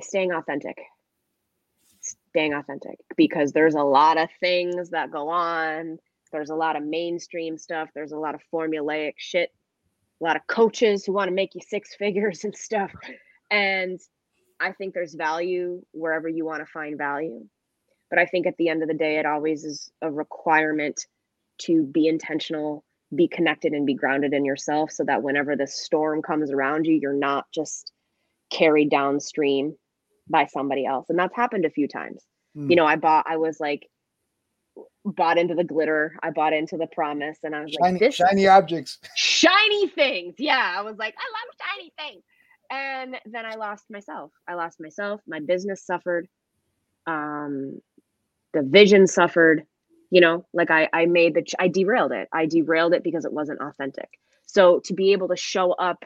staying 0.00 0.32
authentic. 0.32 0.78
Staying 2.34 2.54
authentic 2.54 2.98
because 3.16 3.52
there's 3.52 3.76
a 3.76 3.82
lot 3.82 4.18
of 4.18 4.28
things 4.40 4.90
that 4.90 5.12
go 5.12 5.28
on. 5.28 5.98
There's 6.32 6.50
a 6.50 6.56
lot 6.56 6.74
of 6.74 6.82
mainstream 6.82 7.56
stuff. 7.56 7.90
There's 7.94 8.10
a 8.10 8.18
lot 8.18 8.34
of 8.34 8.40
formulaic 8.52 9.12
shit. 9.18 9.50
A 10.20 10.24
lot 10.24 10.34
of 10.34 10.44
coaches 10.48 11.04
who 11.04 11.12
want 11.12 11.28
to 11.28 11.34
make 11.34 11.54
you 11.54 11.60
six 11.64 11.94
figures 11.98 12.42
and 12.42 12.52
stuff. 12.56 12.90
And 13.52 14.00
I 14.58 14.72
think 14.72 14.94
there's 14.94 15.14
value 15.14 15.82
wherever 15.92 16.28
you 16.28 16.44
want 16.44 16.60
to 16.60 16.66
find 16.66 16.98
value. 16.98 17.46
But 18.10 18.18
I 18.18 18.26
think 18.26 18.48
at 18.48 18.56
the 18.56 18.68
end 18.68 18.82
of 18.82 18.88
the 18.88 18.94
day, 18.94 19.18
it 19.18 19.26
always 19.26 19.64
is 19.64 19.92
a 20.02 20.10
requirement 20.10 21.06
to 21.58 21.84
be 21.84 22.08
intentional, 22.08 22.84
be 23.14 23.28
connected, 23.28 23.74
and 23.74 23.86
be 23.86 23.94
grounded 23.94 24.32
in 24.32 24.44
yourself 24.44 24.90
so 24.90 25.04
that 25.04 25.22
whenever 25.22 25.54
the 25.54 25.68
storm 25.68 26.20
comes 26.20 26.50
around 26.50 26.84
you, 26.84 26.98
you're 27.00 27.12
not 27.12 27.46
just 27.52 27.92
carried 28.50 28.90
downstream 28.90 29.76
by 30.28 30.46
somebody 30.46 30.86
else. 30.86 31.06
And 31.08 31.18
that's 31.18 31.34
happened 31.34 31.64
a 31.64 31.70
few 31.70 31.88
times. 31.88 32.22
Hmm. 32.54 32.70
You 32.70 32.76
know, 32.76 32.86
I 32.86 32.96
bought, 32.96 33.26
I 33.28 33.36
was 33.36 33.60
like, 33.60 33.88
bought 35.04 35.38
into 35.38 35.54
the 35.54 35.64
glitter, 35.64 36.16
I 36.22 36.30
bought 36.30 36.52
into 36.52 36.76
the 36.76 36.86
promise, 36.86 37.38
and 37.42 37.54
I 37.54 37.62
was 37.62 37.76
shiny, 37.80 37.92
like, 37.92 38.00
this 38.00 38.14
shiny 38.14 38.46
objects. 38.46 38.98
shiny 39.16 39.88
things. 39.88 40.34
Yeah, 40.38 40.74
I 40.76 40.82
was 40.82 40.96
like, 40.96 41.14
I 41.18 41.26
love 41.30 41.68
shiny 41.76 41.92
things. 41.98 42.24
And 42.70 43.16
then 43.26 43.44
I 43.44 43.56
lost 43.56 43.84
myself. 43.90 44.32
I 44.48 44.54
lost 44.54 44.80
myself. 44.80 45.20
My 45.26 45.40
business 45.40 45.84
suffered. 45.84 46.26
Um, 47.06 47.80
the 48.52 48.62
vision 48.62 49.06
suffered. 49.06 49.64
You 50.10 50.20
know, 50.20 50.46
like 50.52 50.70
I, 50.70 50.88
I 50.92 51.06
made 51.06 51.34
the, 51.34 51.42
ch- 51.42 51.56
I 51.58 51.68
derailed 51.68 52.12
it. 52.12 52.28
I 52.32 52.46
derailed 52.46 52.94
it 52.94 53.02
because 53.02 53.24
it 53.24 53.32
wasn't 53.32 53.60
authentic. 53.60 54.08
So 54.46 54.80
to 54.84 54.94
be 54.94 55.12
able 55.12 55.28
to 55.28 55.36
show 55.36 55.72
up 55.72 56.04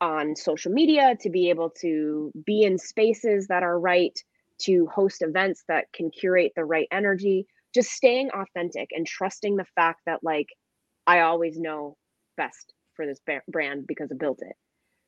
on 0.00 0.36
social 0.36 0.72
media, 0.72 1.16
to 1.20 1.30
be 1.30 1.50
able 1.50 1.70
to 1.70 2.32
be 2.44 2.62
in 2.62 2.78
spaces 2.78 3.46
that 3.48 3.62
are 3.62 3.78
right, 3.78 4.18
to 4.60 4.86
host 4.86 5.22
events 5.22 5.64
that 5.68 5.86
can 5.92 6.10
curate 6.10 6.52
the 6.56 6.64
right 6.64 6.88
energy, 6.90 7.46
just 7.74 7.90
staying 7.90 8.30
authentic 8.30 8.88
and 8.92 9.06
trusting 9.06 9.56
the 9.56 9.64
fact 9.76 10.00
that 10.06 10.20
like 10.22 10.48
I 11.06 11.20
always 11.20 11.58
know 11.58 11.96
best 12.36 12.74
for 12.94 13.06
this 13.06 13.20
brand 13.48 13.86
because 13.86 14.10
I 14.12 14.16
built 14.16 14.40
it. 14.42 14.56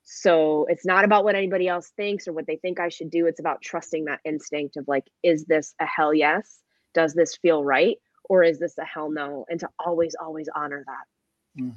So 0.03 0.67
it's 0.69 0.87
not 0.87 1.05
about 1.05 1.25
what 1.25 1.35
anybody 1.35 1.69
else 1.69 1.93
thinks 1.97 2.27
or 2.27 2.33
what 2.33 2.47
they 2.47 2.57
think 2.57 2.81
I 2.81 2.89
should 2.89 3.11
do. 3.11 3.27
It's 3.27 3.41
about 3.41 3.63
trusting 3.63 4.07
that 4.07 4.21
instinct 4.25 4.77
of 4.77 4.89
like, 4.89 5.05
is 5.23 5.45
this 5.45 5.75
a 5.81 5.87
hell 5.87 6.15
yes? 6.15 6.61
Does 6.95 7.15
this 7.15 7.37
feel 7.37 7.65
right? 7.65 7.97
Or 8.29 8.43
is 8.43 8.59
this 8.59 8.79
a 8.79 8.85
hell 8.85 9.11
no? 9.11 9.45
And 9.49 9.61
to 9.61 9.69
always, 9.79 10.15
always 10.21 10.49
honor 10.55 10.85
that. 10.87 11.63
Mm. 11.63 11.75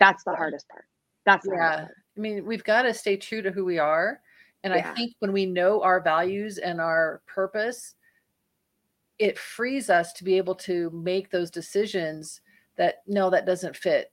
That's 0.00 0.24
the 0.24 0.32
Yeah. 0.32 0.36
hardest 0.36 0.68
part. 0.68 0.84
That's 1.24 1.46
the 1.46 1.52
hardest 1.52 1.78
Yeah. 1.78 1.84
part. 1.84 1.96
I 2.16 2.20
mean, 2.20 2.44
we've 2.44 2.64
got 2.64 2.82
to 2.82 2.94
stay 2.94 3.16
true 3.16 3.42
to 3.42 3.50
who 3.50 3.64
we 3.64 3.78
are. 3.78 4.20
And 4.64 4.72
I 4.72 4.82
think 4.94 5.14
when 5.20 5.32
we 5.32 5.46
know 5.46 5.80
our 5.82 6.00
values 6.00 6.58
and 6.58 6.80
our 6.80 7.22
purpose, 7.26 7.94
it 9.18 9.38
frees 9.38 9.90
us 9.90 10.12
to 10.14 10.24
be 10.24 10.36
able 10.36 10.56
to 10.56 10.90
make 10.90 11.30
those 11.30 11.50
decisions 11.52 12.40
that 12.76 13.02
no, 13.06 13.30
that 13.30 13.46
doesn't 13.46 13.76
fit. 13.76 14.10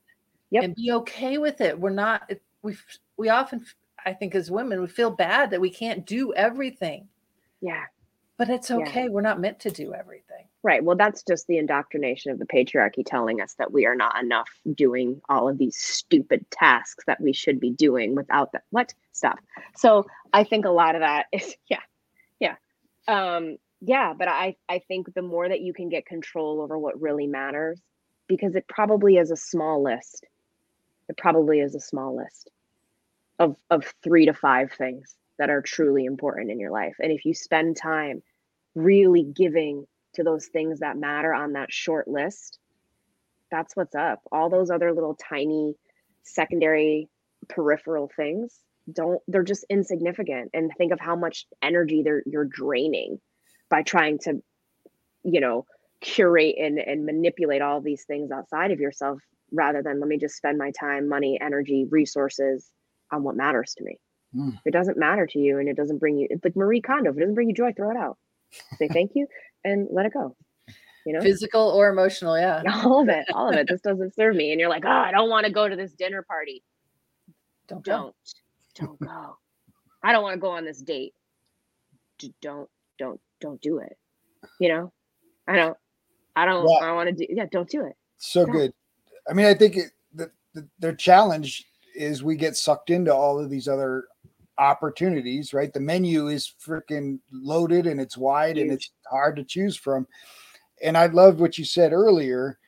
Yep. 0.51 0.64
And 0.64 0.76
be 0.76 0.91
okay 0.91 1.39
with 1.39 1.60
it. 1.60 1.80
We're 1.80 1.89
not, 1.89 2.32
we, 2.62 2.78
we 3.18 3.30
often, 3.30 3.66
I 4.06 4.14
think 4.14 4.36
as 4.36 4.51
women, 4.51 4.80
we 4.80 4.88
feel 4.88 5.10
bad 5.10 5.49
that 5.49 5.62
we 5.62 5.72
can't 5.72 6.06
do 6.06 6.34
everything, 6.36 7.08
Yeah. 7.62 7.86
But 8.38 8.50
it's 8.50 8.70
Yeah. 8.70 8.78
okay. 8.78 9.10
We're 9.10 9.22
not 9.22 9.40
meant 9.40 9.60
to 9.62 9.72
do 9.72 9.94
everything. 9.94 10.48
Right. 10.64 10.84
Well, 10.84 10.96
that's 10.96 11.24
just 11.24 11.48
the 11.48 11.58
indoctrination 11.58 12.32
of 12.32 12.40
the 12.40 12.46
patriarchy 12.46 13.04
telling 13.06 13.42
us 13.42 13.54
that 13.56 13.72
we 13.74 13.86
are 13.86 13.96
not 13.96 14.22
enough 14.22 14.50
doing 14.74 15.22
all 15.30 15.50
of 15.50 15.58
these 15.58 15.76
stupid 15.78 16.50
tasks 16.52 17.04
that 17.06 17.20
we 17.20 17.34
should 17.34 17.60
be 17.60 17.72
doing 17.72 18.16
without 18.16 18.54
that. 18.54 18.64
What? 18.70 18.94
Stop. 19.12 19.40
So 19.76 20.06
I 20.32 20.44
think 20.44 20.66
a 20.66 20.70
lot 20.72 20.96
of 20.96 21.02
that 21.02 21.28
is, 21.32 21.56
yeah, 21.70 21.82
yeah. 22.40 22.56
Um, 23.08 23.58
yeah, 23.82 24.14
but 24.18 24.30
I, 24.30 24.56
I 24.70 24.80
think 24.80 25.14
the 25.14 25.22
more 25.22 25.48
that 25.50 25.60
you 25.62 25.74
can 25.74 25.90
get 25.90 26.06
control 26.06 26.62
over 26.62 26.80
what 26.80 27.02
really 27.02 27.28
matters, 27.28 27.82
because 28.28 28.56
it 28.56 28.68
probably 28.68 29.18
is 29.18 29.30
a 29.32 29.36
small 29.36 29.84
list. 29.84 30.26
It 31.10 31.18
probably 31.18 31.60
is 31.60 31.76
a 31.76 31.82
small 31.82 32.16
list 32.16 32.50
of 33.40 33.58
of 33.70 33.94
three 34.04 34.26
to 34.28 34.34
five 34.34 34.72
things 34.72 35.16
that 35.40 35.50
are 35.50 35.62
truly 35.62 36.06
important 36.06 36.52
in 36.52 36.60
your 36.60 36.72
life. 36.72 36.96
And 37.00 37.12
if 37.12 37.26
you 37.26 37.34
spend 37.34 37.78
time 37.78 38.22
really 38.76 39.24
giving 39.24 39.86
to 40.14 40.24
those 40.24 40.48
things 40.48 40.80
that 40.80 40.98
matter 40.98 41.34
on 41.34 41.54
that 41.54 41.72
short 41.72 42.08
list, 42.08 42.60
that's 43.52 43.76
what's 43.76 43.96
up. 43.96 44.22
All 44.32 44.50
those 44.50 44.70
other 44.70 44.94
little 44.94 45.16
tiny 45.16 45.76
secondary 46.24 47.10
peripheral 47.50 48.10
things 48.16 48.60
don't 48.92 49.22
they're 49.28 49.44
just 49.44 49.66
insignificant 49.70 50.50
and 50.54 50.72
think 50.78 50.92
of 50.92 51.00
how 51.00 51.16
much 51.16 51.46
energy 51.62 52.04
they're 52.04 52.24
you're 52.26 52.46
draining 52.46 53.20
by 53.70 53.82
trying 53.82 54.18
to 54.18 54.42
you 55.24 55.42
know 55.42 55.66
curate 56.02 56.56
and 56.58 56.80
and 56.80 57.06
manipulate 57.06 57.62
all 57.62 57.82
these 57.82 58.04
things 58.06 58.32
outside 58.32 58.72
of 58.72 58.80
yourself 58.80 59.20
rather 59.54 59.82
than 59.82 60.00
let 60.00 60.10
me 60.10 60.18
just 60.18 60.36
spend 60.36 60.58
my 60.58 60.72
time, 60.72 61.08
money, 61.08 61.40
energy, 61.40 61.86
resources 61.90 62.72
on 63.12 63.24
what 63.24 63.36
matters 63.36 63.76
to 63.78 63.84
me. 63.84 64.00
Mm. 64.36 64.54
If 64.56 64.62
it 64.66 64.72
doesn't 64.72 64.98
matter 64.98 65.28
to 65.28 65.40
you 65.40 65.60
and 65.60 65.70
it 65.70 65.76
doesn't 65.76 65.98
bring 66.00 66.18
you, 66.18 66.28
it's 66.30 66.44
like 66.44 66.56
Marie 66.56 66.82
Kondo, 66.82 67.12
if 67.12 67.18
it 67.18 67.20
doesn't 67.20 67.36
bring 67.36 67.50
you 67.50 67.56
joy, 67.56 67.74
throw 67.74 67.92
it 67.92 67.98
out. 67.98 68.18
Say 68.78 68.88
thank 68.88 69.12
you 69.16 69.28
and 69.64 69.88
let 69.92 70.06
it 70.06 70.14
go. 70.14 70.36
You 71.06 71.14
know, 71.14 71.22
Physical 71.22 71.62
or 71.70 71.90
emotional, 71.90 72.38
yeah. 72.38 72.64
all 72.86 73.02
of 73.02 73.10
it, 73.10 73.26
all 73.34 73.50
of 73.50 73.56
it. 73.56 73.68
This 73.68 73.82
doesn't 73.82 74.16
serve 74.16 74.36
me. 74.36 74.52
And 74.52 74.60
you're 74.60 74.70
like, 74.70 74.86
oh, 74.86 74.90
I 74.90 75.12
don't 75.12 75.30
want 75.30 75.46
to 75.46 75.52
go 75.52 75.68
to 75.68 75.76
this 75.76 75.92
dinner 75.94 76.22
party. 76.24 76.64
Don't. 77.68 77.84
Don't, 77.84 78.16
don't 78.76 79.00
go. 79.00 79.38
I 80.04 80.12
don't 80.12 80.24
want 80.24 80.36
to 80.36 80.40
go 80.40 80.50
on 80.52 80.66
this 80.66 80.82
date. 80.82 81.14
D- 82.20 82.34
Don't, 82.42 82.70
don't, 83.00 83.20
don't 83.42 83.62
do 83.62 83.80
it. 83.80 83.98
You 84.60 84.70
know, 84.70 84.94
I 85.48 85.56
don't, 85.56 85.78
I 86.36 86.46
don't, 86.46 86.68
Yeah. 86.70 86.88
I 86.88 86.92
want 86.94 87.10
to 87.10 87.16
do. 87.16 87.26
Yeah, 87.30 87.46
don't 87.52 87.70
do 87.70 87.86
it. 87.86 87.96
So 88.18 88.46
Yeah. 88.48 88.54
good. 88.54 88.74
I 89.30 89.34
mean, 89.34 89.46
I 89.46 89.54
think 89.54 89.78
it, 89.78 89.92
the, 90.14 90.32
the, 90.54 90.68
their 90.80 90.94
challenge 90.96 91.66
is 91.96 92.24
we 92.24 92.36
get 92.36 92.56
sucked 92.56 92.90
into 92.90 93.14
all 93.14 93.40
of 93.40 93.50
these 93.50 93.68
other 93.68 94.06
opportunities, 94.58 95.54
right? 95.54 95.74
The 95.74 95.80
menu 95.80 96.28
is 96.28 96.54
freaking 96.64 97.20
loaded 97.32 97.88
and 97.88 97.99
it's 97.99 98.18
wide 98.18 98.58
and 98.58 98.72
it's 98.72 98.91
hard 99.10 99.36
to 99.38 99.43
choose 99.43 99.76
from. 99.76 100.08
And 100.84 100.97
I 100.97 101.08
loved 101.08 101.39
what 101.39 101.58
you 101.58 101.66
said 101.66 101.93
earlier 101.93 102.60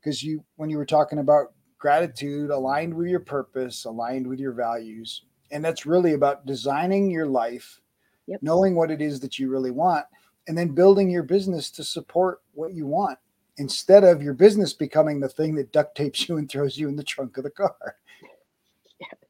because 0.00 0.22
you, 0.22 0.44
when 0.56 0.70
you 0.70 0.78
were 0.78 0.86
talking 0.86 1.18
about 1.18 1.52
gratitude 1.78 2.50
aligned 2.50 2.94
with 2.94 3.08
your 3.08 3.20
purpose, 3.20 3.84
aligned 3.84 4.26
with 4.26 4.38
your 4.38 4.52
values, 4.52 5.24
and 5.50 5.64
that's 5.64 5.86
really 5.86 6.12
about 6.12 6.46
designing 6.46 7.10
your 7.10 7.26
life, 7.26 7.80
Yep. 8.26 8.40
knowing 8.42 8.74
what 8.74 8.90
it 8.90 9.02
is 9.02 9.20
that 9.20 9.38
you 9.38 9.50
really 9.50 9.70
want, 9.70 10.06
and 10.48 10.56
then 10.56 10.68
building 10.68 11.10
your 11.10 11.22
business 11.22 11.70
to 11.72 11.84
support 11.84 12.40
what 12.54 12.72
you 12.72 12.86
want 12.86 13.18
instead 13.58 14.02
of 14.02 14.22
your 14.22 14.34
business 14.34 14.72
becoming 14.72 15.20
the 15.20 15.28
thing 15.28 15.54
that 15.54 15.72
duct 15.72 15.94
tapes 15.96 16.26
you 16.28 16.38
and 16.38 16.50
throws 16.50 16.78
you 16.78 16.88
in 16.88 16.96
the 16.96 17.04
trunk 17.04 17.36
of 17.36 17.44
the 17.44 17.50
car. 17.50 17.74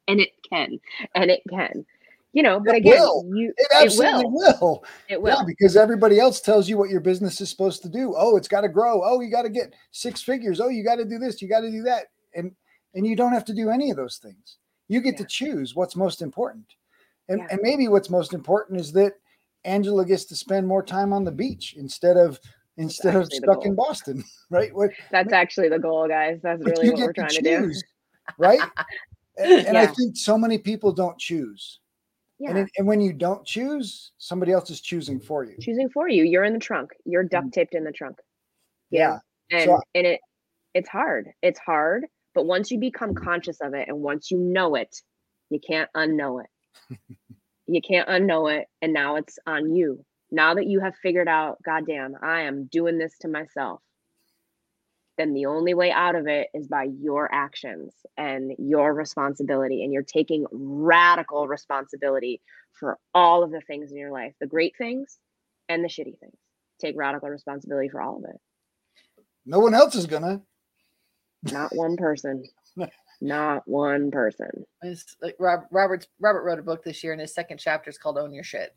And 0.07 0.19
it 0.19 0.33
can, 0.47 0.79
and 1.15 1.31
it 1.31 1.41
can, 1.49 1.83
you 2.35 2.43
know. 2.43 2.59
But 2.59 2.75
It 2.75 2.79
again, 2.79 2.99
will. 2.99 3.25
you, 3.33 3.53
It 3.57 3.67
it 3.71 3.83
absolutely 3.85 4.25
will, 4.25 4.57
will. 4.61 4.85
it 5.09 5.19
will. 5.19 5.29
Yeah, 5.29 5.43
because 5.47 5.75
everybody 5.75 6.19
else 6.19 6.41
tells 6.41 6.69
you 6.69 6.77
what 6.77 6.89
your 6.91 6.99
business 6.99 7.41
is 7.41 7.49
supposed 7.49 7.81
to 7.83 7.89
do. 7.89 8.13
Oh, 8.15 8.35
it's 8.37 8.47
got 8.49 8.61
to 8.61 8.69
grow. 8.69 9.01
Oh, 9.03 9.21
you 9.21 9.31
got 9.31 9.43
to 9.43 9.49
get 9.49 9.73
six 9.91 10.21
figures. 10.21 10.59
Oh, 10.59 10.67
you 10.67 10.83
got 10.83 10.97
to 10.97 11.05
do 11.05 11.17
this. 11.17 11.41
You 11.41 11.47
got 11.49 11.61
to 11.61 11.71
do 11.71 11.81
that. 11.83 12.07
And 12.35 12.51
and 12.93 13.07
you 13.07 13.15
don't 13.15 13.33
have 13.33 13.45
to 13.45 13.53
do 13.53 13.69
any 13.69 13.89
of 13.89 13.97
those 13.97 14.17
things. 14.17 14.57
You 14.89 15.01
get 15.01 15.17
to 15.17 15.25
choose 15.25 15.73
what's 15.75 15.95
most 15.95 16.21
important. 16.21 16.65
And 17.29 17.39
Yeah. 17.39 17.47
and 17.49 17.59
maybe 17.63 17.87
what's 17.87 18.09
most 18.09 18.33
important 18.33 18.79
is 18.79 18.91
that 18.93 19.13
Angela 19.63 20.05
gets 20.05 20.25
to 20.25 20.35
spend 20.35 20.67
more 20.67 20.83
time 20.83 21.11
on 21.13 21.23
the 21.23 21.31
beach 21.31 21.73
instead 21.77 22.17
of 22.17 22.39
instead 22.77 23.15
of 23.15 23.31
stuck 23.31 23.65
in. 23.65 23.73
Boston, 23.75 24.23
right? 24.49 24.75
What 24.75 24.91
That's 25.09 25.31
actually 25.33 25.69
the 25.69 25.79
goal, 25.79 26.07
guys. 26.07 26.39
That's 26.43 26.61
really 26.61 26.89
what 26.91 26.99
we're 26.99 27.13
to 27.13 27.21
trying 27.21 27.29
to 27.33 27.41
do. 27.41 27.61
choose, 27.61 27.83
right? 28.37 28.59
And, 29.37 29.67
and 29.67 29.77
I 29.77 29.85
think 29.87 30.15
so 30.15 30.37
many 30.37 30.57
people 30.57 30.93
don't 30.93 31.17
choose. 31.19 31.81
And, 32.39 32.57
Yeah, 32.57 32.63
it, 32.63 32.69
and 32.77 32.87
when 32.87 32.99
you 33.01 33.13
don't 33.13 33.45
choose, 33.45 34.11
somebody 34.17 34.51
else 34.51 34.69
is 34.69 34.81
choosing 34.81 35.19
for 35.19 35.43
you. 35.45 35.55
choosing 35.59 35.89
for 35.89 36.07
you. 36.09 36.23
You're 36.23 36.43
in 36.43 36.53
the 36.53 36.59
trunk. 36.59 36.91
You're 37.05 37.23
duct 37.23 37.53
taped 37.53 37.73
in 37.75 37.83
the 37.83 37.91
trunk. 37.91 38.17
know? 38.91 38.97
Mm. 38.99 38.99
Yeah. 38.99 39.19
and 39.51 39.65
So- 39.69 39.81
and 39.93 40.07
it 40.07 40.21
it's 40.73 40.89
hard. 40.89 41.29
It's 41.41 41.59
hard, 41.59 42.05
but 42.33 42.45
once 42.45 42.69
you 42.71 42.77
become 42.79 43.13
conscious 43.15 43.61
of 43.61 43.73
it 43.73 43.87
and 43.87 44.01
once 44.01 44.29
you 44.29 44.37
know 44.37 44.75
it, 44.75 44.93
you 45.49 45.59
can't 45.59 45.89
unknow 45.95 46.43
it. 46.43 46.49
you 47.67 47.81
can't 47.81 48.09
unknow 48.09 48.53
it, 48.59 48.67
and 48.81 48.91
now 48.93 49.15
it's 49.15 49.39
on 49.47 49.73
you. 49.73 50.03
Now 50.31 50.55
that 50.55 50.67
you 50.67 50.81
have 50.81 50.95
figured 51.01 51.29
out, 51.29 51.61
goddamn, 51.63 52.15
I 52.21 52.41
am 52.41 52.65
doing 52.65 52.97
this 52.97 53.17
to 53.19 53.29
myself. 53.29 53.79
Then 55.17 55.33
the 55.33 55.45
only 55.45 55.73
way 55.73 55.91
out 55.91 56.15
of 56.15 56.27
it 56.27 56.47
is 56.53 56.67
by 56.67 56.87
your 56.99 57.33
actions 57.33 57.93
and 58.17 58.51
your 58.57 58.93
responsibility. 58.93 59.83
And 59.83 59.93
you're 59.93 60.03
taking 60.03 60.45
radical 60.51 61.47
responsibility 61.47 62.41
for 62.73 62.97
all 63.13 63.43
of 63.43 63.51
the 63.51 63.61
things 63.61 63.91
in 63.91 63.97
your 63.97 64.11
life, 64.11 64.33
the 64.39 64.47
great 64.47 64.73
things 64.77 65.17
and 65.69 65.83
the 65.83 65.87
shitty 65.87 66.19
things. 66.19 66.37
Take 66.79 66.97
radical 66.97 67.29
responsibility 67.29 67.87
for 67.87 68.01
all 68.01 68.17
of 68.17 68.25
it. 68.25 68.39
No 69.45 69.59
one 69.59 69.73
else 69.73 69.95
is 69.95 70.05
gonna. 70.05 70.41
Not 71.51 71.73
one 71.73 71.95
person. 71.95 72.43
Not 73.21 73.63
one 73.65 74.11
person. 74.11 74.65
It's 74.81 75.15
like 75.21 75.35
Rob, 75.39 75.61
Robert's 75.71 76.07
Robert 76.19 76.43
wrote 76.43 76.59
a 76.59 76.63
book 76.63 76.83
this 76.83 77.03
year, 77.03 77.13
and 77.13 77.21
his 77.21 77.33
second 77.33 77.59
chapter 77.59 77.89
is 77.89 77.97
called 77.97 78.17
"Own 78.17 78.33
Your 78.33 78.43
Shit." 78.43 78.75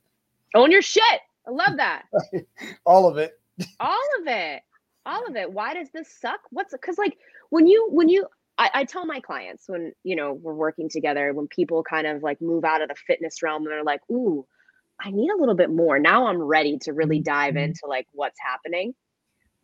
Own 0.54 0.70
your 0.70 0.82
shit. 0.82 1.20
I 1.46 1.50
love 1.50 1.76
that. 1.76 2.04
All 2.86 3.08
of 3.08 3.18
it. 3.18 3.38
All 3.80 4.08
of 4.20 4.26
it. 4.26 4.62
All 5.08 5.26
of 5.26 5.36
it. 5.36 5.50
Why 5.50 5.72
does 5.74 5.90
this 5.90 6.08
suck? 6.20 6.40
What's 6.50 6.72
because 6.72 6.98
like 6.98 7.16
when 7.50 7.66
you 7.66 7.88
when 7.90 8.08
you 8.10 8.26
I, 8.58 8.70
I 8.74 8.84
tell 8.84 9.06
my 9.06 9.20
clients 9.20 9.64
when 9.66 9.92
you 10.04 10.16
know 10.16 10.34
we're 10.34 10.54
working 10.54 10.88
together, 10.90 11.32
when 11.32 11.48
people 11.48 11.82
kind 11.82 12.06
of 12.06 12.22
like 12.22 12.40
move 12.42 12.64
out 12.64 12.82
of 12.82 12.88
the 12.88 12.94
fitness 13.06 13.42
realm 13.42 13.62
and 13.62 13.72
they're 13.72 13.84
like, 13.84 14.02
ooh, 14.10 14.44
I 15.00 15.10
need 15.10 15.30
a 15.30 15.36
little 15.36 15.54
bit 15.54 15.70
more. 15.70 15.98
Now 15.98 16.26
I'm 16.26 16.42
ready 16.42 16.78
to 16.82 16.92
really 16.92 17.20
dive 17.20 17.54
Mhm. 17.54 17.64
into 17.64 17.86
like 17.86 18.06
what's 18.12 18.38
happening. 18.38 18.94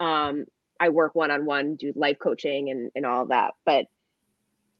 Um, 0.00 0.46
I 0.80 0.88
work 0.88 1.14
one 1.14 1.30
on 1.30 1.44
one, 1.44 1.76
do 1.76 1.92
life 1.94 2.18
coaching 2.18 2.70
and, 2.70 2.90
and 2.94 3.04
all 3.04 3.26
that. 3.26 3.54
But 3.66 3.86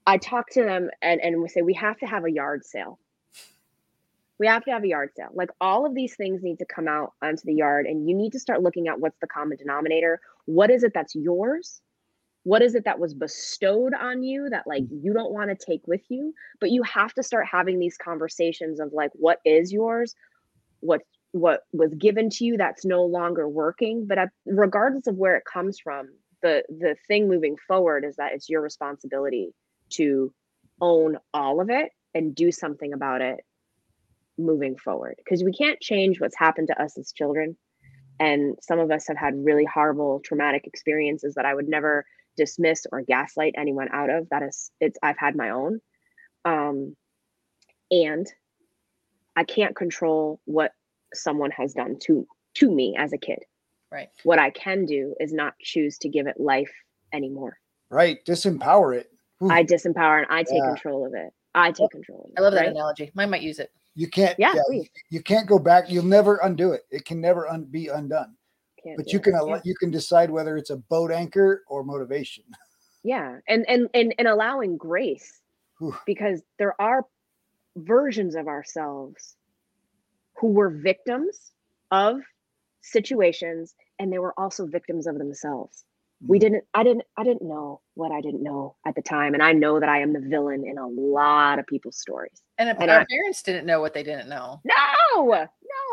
I 0.07 0.19
talk 0.19 0.51
to 0.51 0.63
them 0.63 0.91
and, 1.03 1.21
and 1.21 1.43
we 1.43 1.49
say 1.49 1.63
we 1.63 1.75
have 1.75 1.99
to 1.99 2.07
have 2.07 2.25
a 2.25 2.31
yard 2.31 2.65
sale. 2.65 2.99
We 4.39 4.47
have 4.49 4.65
to 4.65 4.73
have 4.73 4.83
a 4.83 4.89
yard 4.89 5.11
sale. 5.17 5.31
Like 5.33 5.51
all 5.61 5.87
of 5.87 5.95
these 5.95 6.17
things 6.17 6.43
need 6.43 6.59
to 6.59 6.67
come 6.67 6.89
out 6.89 7.13
onto 7.23 7.43
the 7.45 7.55
yard, 7.55 7.87
and 7.87 8.09
you 8.09 8.17
need 8.17 8.33
to 8.33 8.41
start 8.41 8.63
looking 8.63 8.89
at 8.89 8.99
what's 8.99 9.19
the 9.21 9.29
common 9.29 9.57
denominator. 9.57 10.21
What 10.47 10.71
is 10.71 10.83
it 10.83 10.93
that's 10.95 11.15
yours? 11.15 11.81
What 12.45 12.63
is 12.63 12.75
it 12.75 12.85
that 12.85 12.99
was 12.99 13.15
bestowed 13.15 13.95
on 13.95 14.23
you 14.23 14.49
that 14.51 14.67
like 14.67 14.85
you 14.91 15.15
don't 15.15 15.33
want 15.33 15.51
to 15.51 15.67
take 15.67 15.87
with 15.87 16.03
you? 16.09 16.35
But 16.61 16.71
you 16.71 16.83
have 16.83 17.15
to 17.15 17.23
start 17.23 17.47
having 17.51 17.79
these 17.79 17.97
conversations 17.97 18.81
of 18.81 18.93
like 18.93 19.11
what 19.15 19.39
is 19.45 19.73
yours, 19.73 20.15
what 20.81 21.01
what 21.33 21.63
was 21.73 21.93
given 21.95 22.31
to 22.31 22.45
you 22.45 22.57
that's 22.57 22.85
no 22.85 23.05
longer 23.05 23.49
working. 23.49 24.07
But 24.07 24.29
regardless 24.47 25.07
of 25.07 25.17
where 25.17 25.37
it 25.37 25.45
comes 25.51 25.79
from, 25.79 26.09
the 26.43 26.63
the 26.69 26.97
thing 27.09 27.29
moving 27.29 27.57
forward 27.67 28.05
is 28.05 28.17
that 28.17 28.33
it's 28.33 28.49
your 28.51 28.61
responsibility 28.61 29.53
to 29.91 30.33
own 30.81 31.17
all 31.33 31.61
of 31.61 31.71
it 31.71 31.91
and 32.15 32.35
do 32.35 32.53
something 32.53 32.93
about 32.93 33.23
it 33.23 33.41
moving 34.37 34.77
forward 34.77 35.15
because 35.19 35.45
we 35.45 35.53
can't 35.53 35.81
change 35.81 36.21
what's 36.21 36.37
happened 36.37 36.69
to 36.69 36.83
us 36.83 36.99
as 36.99 37.13
children 37.13 37.57
and 38.21 38.57
some 38.61 38.79
of 38.79 38.91
us 38.91 39.07
have 39.09 39.17
had 39.17 39.35
really 39.45 39.65
horrible 39.65 40.21
traumatic 40.25 40.67
experiences 40.67 41.35
that 41.35 41.45
i 41.45 41.55
would 41.55 41.69
never 41.69 42.05
dismiss 42.37 42.87
or 42.93 43.01
gaslight 43.03 43.55
anyone 43.57 43.89
out 43.93 44.11
of 44.11 44.29
that 44.31 44.43
is 44.43 44.71
it's 44.81 44.99
i've 45.03 45.19
had 45.19 45.37
my 45.37 45.51
own 45.51 45.81
um 46.45 46.97
and 47.91 48.27
i 49.37 49.45
can't 49.45 49.77
control 49.77 50.41
what 50.45 50.73
someone 51.13 51.51
has 51.51 51.73
done 51.75 51.97
to 52.01 52.27
to 52.55 52.71
me 52.71 52.95
as 52.99 53.13
a 53.13 53.19
kid 53.19 53.39
Right. 53.93 54.09
what 54.25 54.39
i 54.39 54.51
can 54.51 54.87
do 54.87 55.15
is 55.21 55.33
not 55.33 55.55
choose 55.61 55.99
to 55.99 56.09
give 56.09 56.27
it 56.27 56.39
life 56.39 56.73
anymore 57.13 57.59
Right. 57.91 58.19
Disempower 58.27 58.97
it. 58.97 59.09
Ooh, 59.43 59.51
i 59.51 59.63
disempower 59.63 60.19
and 60.19 60.27
i 60.31 60.43
take 60.43 60.55
Yeah. 60.57 60.67
control 60.75 61.07
of 61.07 61.13
it 61.15 61.31
i 61.55 61.71
take 61.71 61.91
control 61.91 62.25
of 62.25 62.31
it 62.31 62.39
I 62.39 62.43
love 62.43 62.53
that 62.55 62.63
right? 62.63 62.71
analogy. 62.71 63.13
Mine 63.15 63.31
might 63.31 63.43
use 63.43 63.61
it. 63.61 63.71
You 63.95 64.09
can't. 64.09 64.39
yeah, 64.39 64.55
yeah, 64.71 64.83
you 65.11 65.23
can't 65.23 65.47
go 65.47 65.59
back. 65.59 65.91
You'll 65.91 66.05
never 66.05 66.37
undo 66.43 66.73
it. 66.73 66.83
It 66.91 67.05
can 67.05 67.21
never 67.21 67.49
un- 67.49 67.65
be 67.65 67.89
undone. 67.89 68.35
Can't 68.83 68.97
But 68.97 69.13
you 69.13 69.21
can 69.21 69.35
Yeah. 69.47 69.61
you 69.65 69.75
can 69.77 69.91
decide 69.91 70.31
whether 70.31 70.57
it's 70.57 70.71
a 70.71 70.77
boat 70.77 71.11
anchor 71.11 71.63
or 71.69 71.85
motivation. 71.85 72.45
yeah 73.05 73.39
and 73.49 73.65
and 73.69 73.89
and, 73.95 74.15
and 74.19 74.27
allowing 74.29 74.77
grace 74.77 75.41
Whew. 75.79 75.95
because 76.07 76.43
there 76.59 76.75
are 76.81 77.05
versions 77.77 78.35
of 78.35 78.49
ourselves 78.49 79.37
who 80.39 80.49
were 80.49 80.71
victims 80.71 81.53
of 81.91 82.21
situations 82.81 83.75
and 83.99 84.13
they 84.13 84.19
were 84.19 84.39
also 84.39 84.67
victims 84.67 85.07
of 85.07 85.19
themselves 85.19 85.85
we 86.27 86.39
didn't 86.39 86.65
i 86.75 86.83
didn't 86.83 87.03
i 87.17 87.23
didn't 87.25 87.43
know 87.43 87.81
what 87.95 88.11
i 88.13 88.21
didn't 88.21 88.43
know 88.43 88.77
at 88.87 88.95
the 88.95 89.03
time. 89.03 89.35
And 89.35 89.43
i 89.43 89.53
know 89.53 89.81
that 89.81 89.89
i 89.89 90.01
am 90.01 90.13
the 90.13 90.21
villain 90.21 90.65
in 90.67 90.79
a 90.79 90.87
lot 90.87 91.59
of 91.59 91.67
people's 91.67 91.99
stories. 91.99 92.43
And, 92.59 92.69
And 92.69 92.91
our 92.91 93.01
I- 93.01 93.07
parents 93.11 93.43
didn't 93.43 93.67
know 93.67 93.81
what 93.81 93.95
they 93.95 94.03
didn't 94.03 94.29
know. 94.29 94.61
no! 94.65 95.25
No 95.25 95.47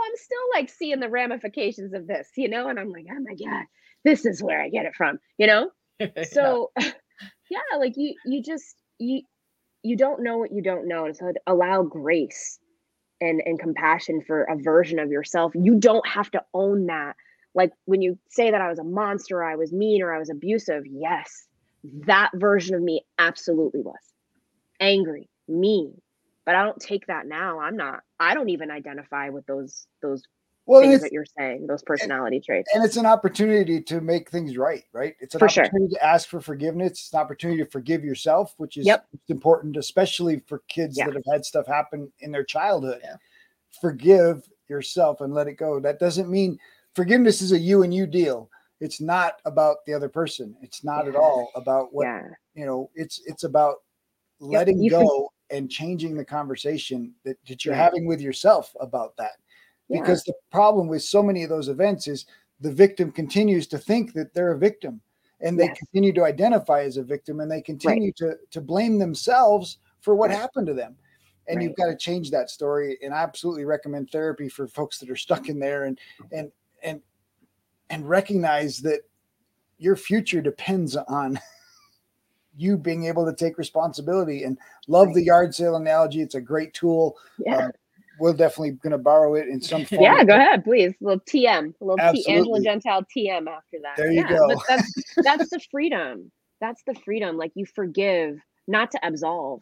i'm 0.05 0.15
still 0.15 0.39
like 0.53 0.69
seeing 0.69 0.99
the 0.99 1.09
ramifications 1.09 1.93
of 1.93 2.07
this 2.07 2.29
you 2.35 2.49
know? 2.49 2.67
And 2.69 2.79
i'm 2.79 2.89
like 2.89 3.05
oh 3.11 3.19
my 3.19 3.35
god 3.35 3.65
this 4.03 4.25
is 4.25 4.41
where 4.41 4.61
i 4.61 4.69
get 4.69 4.85
it 4.85 4.95
from 4.95 5.19
you 5.37 5.47
know? 5.47 5.69
So 6.31 6.71
yeah 7.49 7.77
like 7.77 7.93
you 7.97 8.15
you 8.25 8.41
just 8.41 8.75
you 8.99 9.21
you 9.83 9.95
don't 9.97 10.21
know 10.23 10.37
what 10.37 10.51
you 10.51 10.61
don't 10.61 10.87
know. 10.87 11.05
And 11.05 11.15
so 11.15 11.31
allow 11.47 11.81
grace 11.83 12.59
and 13.19 13.41
and 13.45 13.59
compassion 13.59 14.21
for 14.25 14.43
a 14.43 14.55
version 14.57 14.99
of 14.99 15.09
yourself. 15.11 15.51
You 15.55 15.79
don't 15.79 16.07
have 16.07 16.29
to 16.31 16.43
own 16.53 16.85
that 16.87 17.15
like 17.53 17.71
when 17.85 18.01
you 18.01 18.17
say 18.29 18.51
that 18.51 18.61
i 18.61 18.69
was 18.69 18.79
a 18.79 18.83
monster 18.83 19.37
or 19.39 19.43
i 19.43 19.55
was 19.55 19.71
mean 19.71 20.01
or 20.01 20.13
i 20.13 20.19
was 20.19 20.29
abusive 20.29 20.83
yes 20.85 21.47
that 22.05 22.29
version 22.35 22.75
of 22.75 22.81
me 22.81 23.01
absolutely 23.17 23.81
was 23.81 24.13
angry 24.79 25.29
mean 25.47 25.93
but 26.45 26.55
i 26.55 26.63
don't 26.63 26.79
take 26.79 27.05
that 27.07 27.25
now 27.25 27.59
i'm 27.59 27.75
not 27.75 28.01
i 28.19 28.33
don't 28.33 28.49
even 28.49 28.71
identify 28.71 29.29
with 29.29 29.45
those 29.45 29.87
those 30.01 30.23
well, 30.67 30.81
things 30.81 31.01
that 31.01 31.11
you're 31.11 31.25
saying, 31.37 31.65
those 31.67 31.81
personality 31.83 32.39
traits. 32.39 32.69
and 32.73 32.85
it's 32.85 32.95
an 32.95 33.05
opportunity 33.05 33.81
to 33.81 33.99
make 33.99 34.29
things 34.29 34.57
right, 34.57 34.83
right? 34.93 35.15
It's 35.19 35.33
an 35.33 35.39
For 35.39 35.49
sure. 35.49 35.65
opportunity 35.65 35.95
to 35.95 36.05
ask 36.05 36.29
for 36.29 36.39
forgiveness. 36.39 36.91
It's 36.91 37.13
an 37.13 37.19
opportunity 37.19 37.63
to 37.63 37.69
forgive 37.69 38.03
yourself, 38.03 38.53
which 38.57 38.77
is 38.77 38.85
Yep. 38.85 39.07
important, 39.29 39.75
especially 39.75 40.39
for 40.47 40.59
kids 40.67 40.97
Yeah. 40.97 41.05
that 41.05 41.15
have 41.15 41.25
had 41.33 41.45
stuff 41.45 41.65
happen 41.67 42.11
in 42.19 42.31
their 42.31 42.43
childhood. 42.43 43.01
Yeah. 43.03 43.17
Forgive 43.81 44.47
yourself 44.69 45.19
and 45.21 45.33
let 45.33 45.47
it 45.47 45.55
go. 45.55 45.79
That 45.79 45.99
doesn't 45.99 46.29
mean 46.29 46.59
forgiveness 46.95 47.41
is 47.41 47.51
a 47.51 47.59
you 47.59 47.83
and 47.83 47.93
you 47.93 48.05
deal. 48.07 48.49
It's 48.79 48.99
not 48.99 49.35
about 49.45 49.77
the 49.85 49.93
other 49.93 50.09
person. 50.09 50.55
It's 50.61 50.83
not 50.83 51.07
at 51.07 51.15
all 51.15 51.51
about 51.55 51.93
what 51.93 52.05
yeah. 52.05 52.27
you 52.55 52.65
know. 52.65 52.89
It's 52.95 53.21
it's 53.25 53.43
about 53.43 53.77
letting 54.39 54.77
for- 54.89 55.03
go 55.03 55.29
and 55.51 55.69
changing 55.69 56.15
the 56.15 56.25
conversation 56.25 57.13
that, 57.25 57.37
that 57.47 57.65
you're 57.65 57.75
Yeah. 57.75 57.83
having 57.83 58.05
with 58.05 58.21
yourself 58.21 58.73
about 58.79 59.15
that 59.17 59.33
Yeah. 59.89 59.99
because 59.99 60.23
the 60.23 60.33
problem 60.51 60.87
with 60.87 61.03
so 61.03 61.21
many 61.21 61.43
of 61.43 61.49
those 61.49 61.67
events 61.67 62.07
is 62.07 62.25
the 62.61 62.71
victim 62.71 63.11
continues 63.11 63.67
to 63.67 63.77
think 63.77 64.13
that 64.13 64.33
they're 64.33 64.53
a 64.53 64.57
victim 64.57 65.01
and 65.41 65.59
they 65.59 65.65
Yes. 65.65 65.77
continue 65.77 66.13
to 66.13 66.23
identify 66.23 66.81
as 66.83 66.97
a 66.97 67.03
victim 67.03 67.39
and 67.41 67.51
they 67.51 67.61
continue 67.61 68.11
to 68.13 68.37
to 68.49 68.61
blame 68.61 68.97
themselves 68.97 69.77
for 69.99 70.15
what 70.15 70.29
Right. 70.29 70.39
happened 70.39 70.67
to 70.67 70.73
them 70.73 70.97
and 71.47 71.61
you've 71.61 71.75
got 71.75 71.87
to 71.87 71.97
change 71.97 72.31
that 72.31 72.49
story 72.49 72.97
and 73.03 73.13
i 73.13 73.17
absolutely 73.21 73.65
recommend 73.65 74.09
therapy 74.09 74.47
for 74.49 74.67
folks 74.67 74.97
that 74.99 75.09
are 75.09 75.15
stuck 75.15 75.49
in 75.49 75.59
there 75.59 75.83
and 75.83 75.99
and 76.31 76.51
and 77.91 78.01
and 78.01 78.09
recognize 78.09 78.79
that 78.79 79.01
your 79.77 79.95
future 79.95 80.41
depends 80.41 80.95
on 80.95 81.39
you 82.55 82.77
being 82.77 83.05
able 83.05 83.25
to 83.25 83.33
take 83.33 83.57
responsibility 83.57 84.43
and 84.43 84.57
love 84.87 85.07
Right. 85.07 85.15
the 85.15 85.23
yard 85.23 85.55
sale 85.55 85.75
analogy 85.75 86.21
it's 86.21 86.35
a 86.35 86.41
great 86.41 86.73
tool 86.73 87.17
Yeah. 87.39 87.57
uh, 87.57 87.71
we're 88.19 88.33
definitely 88.33 88.71
going 88.71 88.91
to 88.91 88.97
borrow 88.99 89.33
it 89.35 89.47
in 89.47 89.59
some 89.61 89.83
form. 89.83 90.03
yeah, 90.03 90.23
go 90.23 90.35
ahead, 90.35 90.63
please. 90.63 90.93
A 91.01 91.03
little 91.03 91.19
TM, 91.21 91.73
a 91.81 91.83
little 91.83 92.13
T, 92.13 92.23
Angela 92.27 92.61
Gentile 92.61 93.03
TM 93.17 93.47
after 93.47 93.77
that. 93.81 93.95
There 93.97 94.11
you 94.11 94.21
yeah, 94.21 94.29
go. 94.29 94.47
But 94.49 94.59
that's 94.67 94.93
that's 95.23 95.49
the 95.49 95.59
freedom. 95.71 96.31
That's 96.59 96.83
the 96.85 96.93
freedom. 96.93 97.37
Like 97.37 97.51
you 97.55 97.65
forgive, 97.65 98.37
not 98.67 98.91
to 98.91 98.99
absolve. 99.01 99.61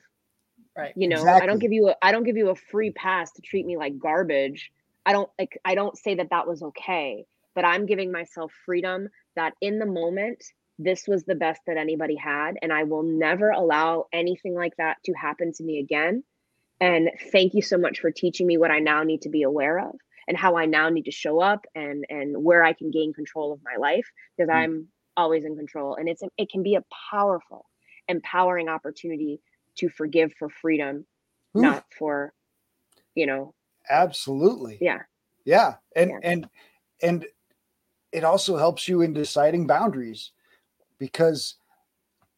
Right. 0.78 0.92
You 0.98 1.08
know, 1.08 1.26
I 1.26 1.46
don't 1.46 1.60
give 1.60 1.72
you 1.72 1.90
a 1.90 1.96
I 2.02 2.12
don't 2.12 2.24
give 2.24 2.36
you 2.36 2.50
a 2.50 2.56
free 2.56 2.92
pass 2.92 3.32
to 3.34 3.42
treat 3.42 3.66
me 3.66 3.78
like 3.78 3.98
garbage. 3.98 4.72
I 5.06 5.14
don't 5.14 5.30
like 5.40 5.58
I 5.64 5.74
don't 5.76 5.98
say 5.98 6.16
that 6.16 6.30
that 6.32 6.46
was 6.46 6.62
okay, 6.62 7.26
but 7.60 7.66
I'm 7.66 7.86
giving 7.86 8.10
myself 8.10 8.54
freedom 8.66 9.10
that 9.36 9.52
in 9.60 9.80
the 9.80 9.86
moment 9.86 10.42
this 10.78 11.10
was 11.10 11.26
the 11.26 11.36
best 11.36 11.60
that 11.68 11.76
anybody 11.76 12.16
had 12.16 12.54
and 12.62 12.72
I 12.72 12.84
will 12.84 13.04
never 13.04 13.50
allow 13.50 14.06
anything 14.14 14.56
like 14.56 14.78
that 14.78 14.96
to 15.04 15.12
happen 15.12 15.52
to 15.58 15.64
me 15.66 15.80
again. 15.80 16.24
And 16.80 17.10
thank 17.34 17.54
you 17.54 17.62
so 17.62 17.78
much 17.78 18.00
for 18.00 18.12
teaching 18.12 18.48
me 18.48 18.58
what 18.58 18.72
I 18.72 18.80
now 18.80 19.04
need 19.04 19.24
to 19.24 19.30
be 19.30 19.44
aware 19.44 19.78
of 19.78 19.94
and 20.30 20.38
how 20.38 20.56
I 20.56 20.68
now 20.68 20.88
need 20.88 21.04
to 21.04 21.12
show 21.12 21.42
up 21.42 21.66
and 21.76 22.06
and 22.10 22.42
where 22.42 22.64
I 22.64 22.72
can 22.72 22.92
gain 22.92 23.12
control 23.12 23.52
of 23.52 23.60
my 23.62 23.76
life 23.78 24.08
because 24.38 24.50
Mm. 24.50 24.56
I'm 24.64 24.88
always 25.18 25.44
in 25.44 25.58
control 25.58 25.96
and 25.96 26.08
it's 26.08 26.24
it 26.38 26.50
can 26.50 26.64
be 26.64 26.76
a 26.76 26.86
powerful 27.12 27.66
empowering 28.08 28.70
opportunity 28.70 29.42
to 29.80 29.90
forgive 29.90 30.32
for 30.40 30.48
freedom 30.48 31.06
Oof, 31.58 31.64
not 31.64 31.84
for 31.98 32.32
you 33.16 33.26
know 33.26 33.54
absolutely. 33.90 34.78
yeah 34.80 35.00
Yeah. 35.44 35.76
And 35.94 36.12
Yeah. 36.12 36.20
and 36.24 36.50
and 37.02 37.26
it 38.12 38.24
also 38.24 38.58
helps 38.58 38.88
you 38.88 39.02
in 39.02 39.14
deciding 39.14 39.68
boundaries 39.68 40.32
because 40.98 41.56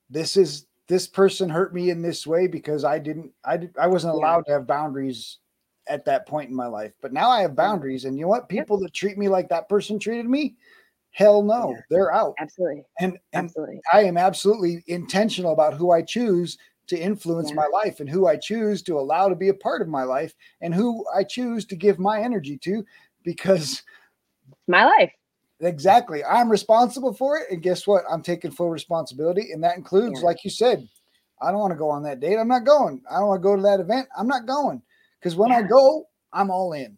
this 0.10 0.38
is 0.38 0.68
this 0.88 1.08
person 1.08 1.50
hurt 1.50 1.74
me 1.74 1.90
in 1.90 2.02
this 2.02 2.28
way 2.28 2.48
because 2.48 2.84
I 2.84 3.00
didn't 3.00 3.32
I 3.46 3.70
I 3.80 3.88
wasn't 3.88 4.14
allowed 4.14 4.46
to 4.48 4.54
have 4.54 4.68
boundaries 4.68 5.38
at 5.88 6.06
that 6.06 6.28
point 6.28 6.50
in 6.50 6.56
my 6.56 6.68
life. 6.68 6.94
But 7.02 7.14
now 7.14 7.30
I 7.30 7.42
have 7.42 7.56
boundaries 7.56 8.06
and 8.06 8.18
you 8.18 8.24
know 8.24 8.30
what? 8.30 8.50
People 8.50 8.78
that 8.80 8.94
treat 8.94 9.18
me 9.18 9.30
like 9.30 9.50
that 9.50 9.70
person 9.70 10.00
treated 10.00 10.28
me, 10.28 10.56
hell 11.12 11.42
no, 11.42 11.78
they're 11.90 12.14
out. 12.14 12.36
absolutely 12.40 12.84
And 13.00 13.18
and 13.34 13.46
absolutely 13.46 13.82
I 13.94 14.04
am 14.04 14.18
absolutely 14.18 14.84
intentional 14.88 15.54
about 15.54 15.76
who 15.76 15.92
I 15.92 16.02
choose 16.02 16.58
to 16.88 17.00
influence 17.00 17.50
Yeah. 17.50 17.56
my 17.56 17.68
life 17.68 18.02
and 18.02 18.10
who 18.10 18.28
I 18.28 18.36
choose 18.36 18.82
to 18.84 19.00
allow 19.00 19.30
to 19.30 19.36
be 19.36 19.48
a 19.48 19.54
part 19.54 19.82
of 19.82 19.88
my 19.88 20.04
life 20.04 20.36
and 20.60 20.74
who 20.74 21.06
I 21.16 21.24
choose 21.24 21.66
to 21.68 21.76
give 21.78 22.00
my 22.00 22.22
energy 22.22 22.58
to 22.60 22.86
because 23.24 23.84
my 24.68 24.84
life 24.84 25.12
exactly 25.62 26.24
I'm 26.24 26.50
responsible 26.50 27.14
for 27.14 27.38
it. 27.38 27.48
And 27.52 27.62
guess 27.62 27.86
what? 27.88 28.04
I'm 28.10 28.22
taking 28.22 28.52
full 28.52 28.70
responsibility. 28.70 29.52
And 29.52 29.64
that 29.64 29.78
includes, 29.78 30.20
Yeah. 30.20 30.26
like 30.26 30.44
you 30.44 30.50
said, 30.50 30.88
I 31.42 31.52
don't 31.52 31.60
want 31.60 31.72
to 31.72 31.78
go 31.78 31.90
on 31.90 32.04
that 32.04 32.20
date. 32.20 32.38
I'm 32.38 32.48
not 32.48 32.66
going. 32.66 33.02
I 33.10 33.18
don't 33.20 33.28
want 33.28 33.42
to 33.42 33.44
go 33.44 33.56
to 33.56 33.62
that 33.64 33.80
event. 33.80 34.08
I'm 34.18 34.28
not 34.28 34.46
going. 34.46 34.82
Because 35.20 35.36
when 35.36 35.52
I 35.52 35.62
go, 35.62 36.06
I'm 36.34 36.50
all 36.50 36.74
in. 36.74 36.98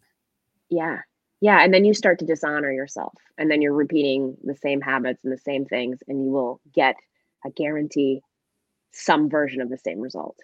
yeah 0.70 0.98
yeah 1.40 1.62
and 1.62 1.74
then 1.74 1.84
you 1.84 1.92
start 1.92 2.18
to 2.20 2.24
dishonor 2.24 2.70
yourself 2.72 3.12
and 3.36 3.50
then 3.50 3.60
you're 3.60 3.74
repeating 3.74 4.36
the 4.44 4.54
same 4.56 4.80
habits 4.80 5.22
and 5.24 5.32
the 5.32 5.36
same 5.38 5.64
things 5.66 5.98
and 6.08 6.24
you 6.24 6.30
will 6.30 6.60
get 6.72 6.94
i 7.44 7.50
guarantee 7.50 8.22
some 8.92 9.28
version 9.28 9.60
of 9.60 9.68
the 9.68 9.76
same 9.76 10.00
result 10.00 10.38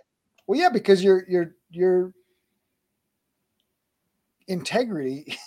Well, 0.47 0.59
yeah, 0.61 0.69
because 0.69 1.03
your 1.05 1.25
your 1.29 1.55
your 1.71 2.13
integrity 4.49 5.39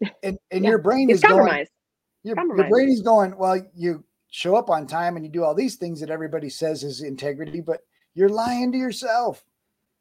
and, 0.22 0.38
and 0.50 0.64
Yeah. 0.64 0.70
your 0.70 0.78
brain 0.78 1.10
it's 1.10 1.18
is 1.18 1.22
compromised 1.22 1.70
your, 2.22 2.30
your 2.30 2.36
Compromise. 2.36 2.70
brain 2.70 2.88
is 2.88 3.02
going 3.02 3.36
well 3.36 3.60
you 3.74 4.04
show 4.30 4.54
up 4.56 4.70
on 4.70 4.86
time 4.86 5.16
and 5.16 5.24
you 5.24 5.30
do 5.30 5.44
all 5.44 5.54
these 5.54 5.76
things 5.76 6.00
that 6.00 6.10
everybody 6.10 6.48
says 6.48 6.82
is 6.82 7.02
integrity 7.02 7.60
but 7.60 7.80
you're 8.14 8.28
lying 8.28 8.70
to 8.72 8.78
yourself. 8.78 9.42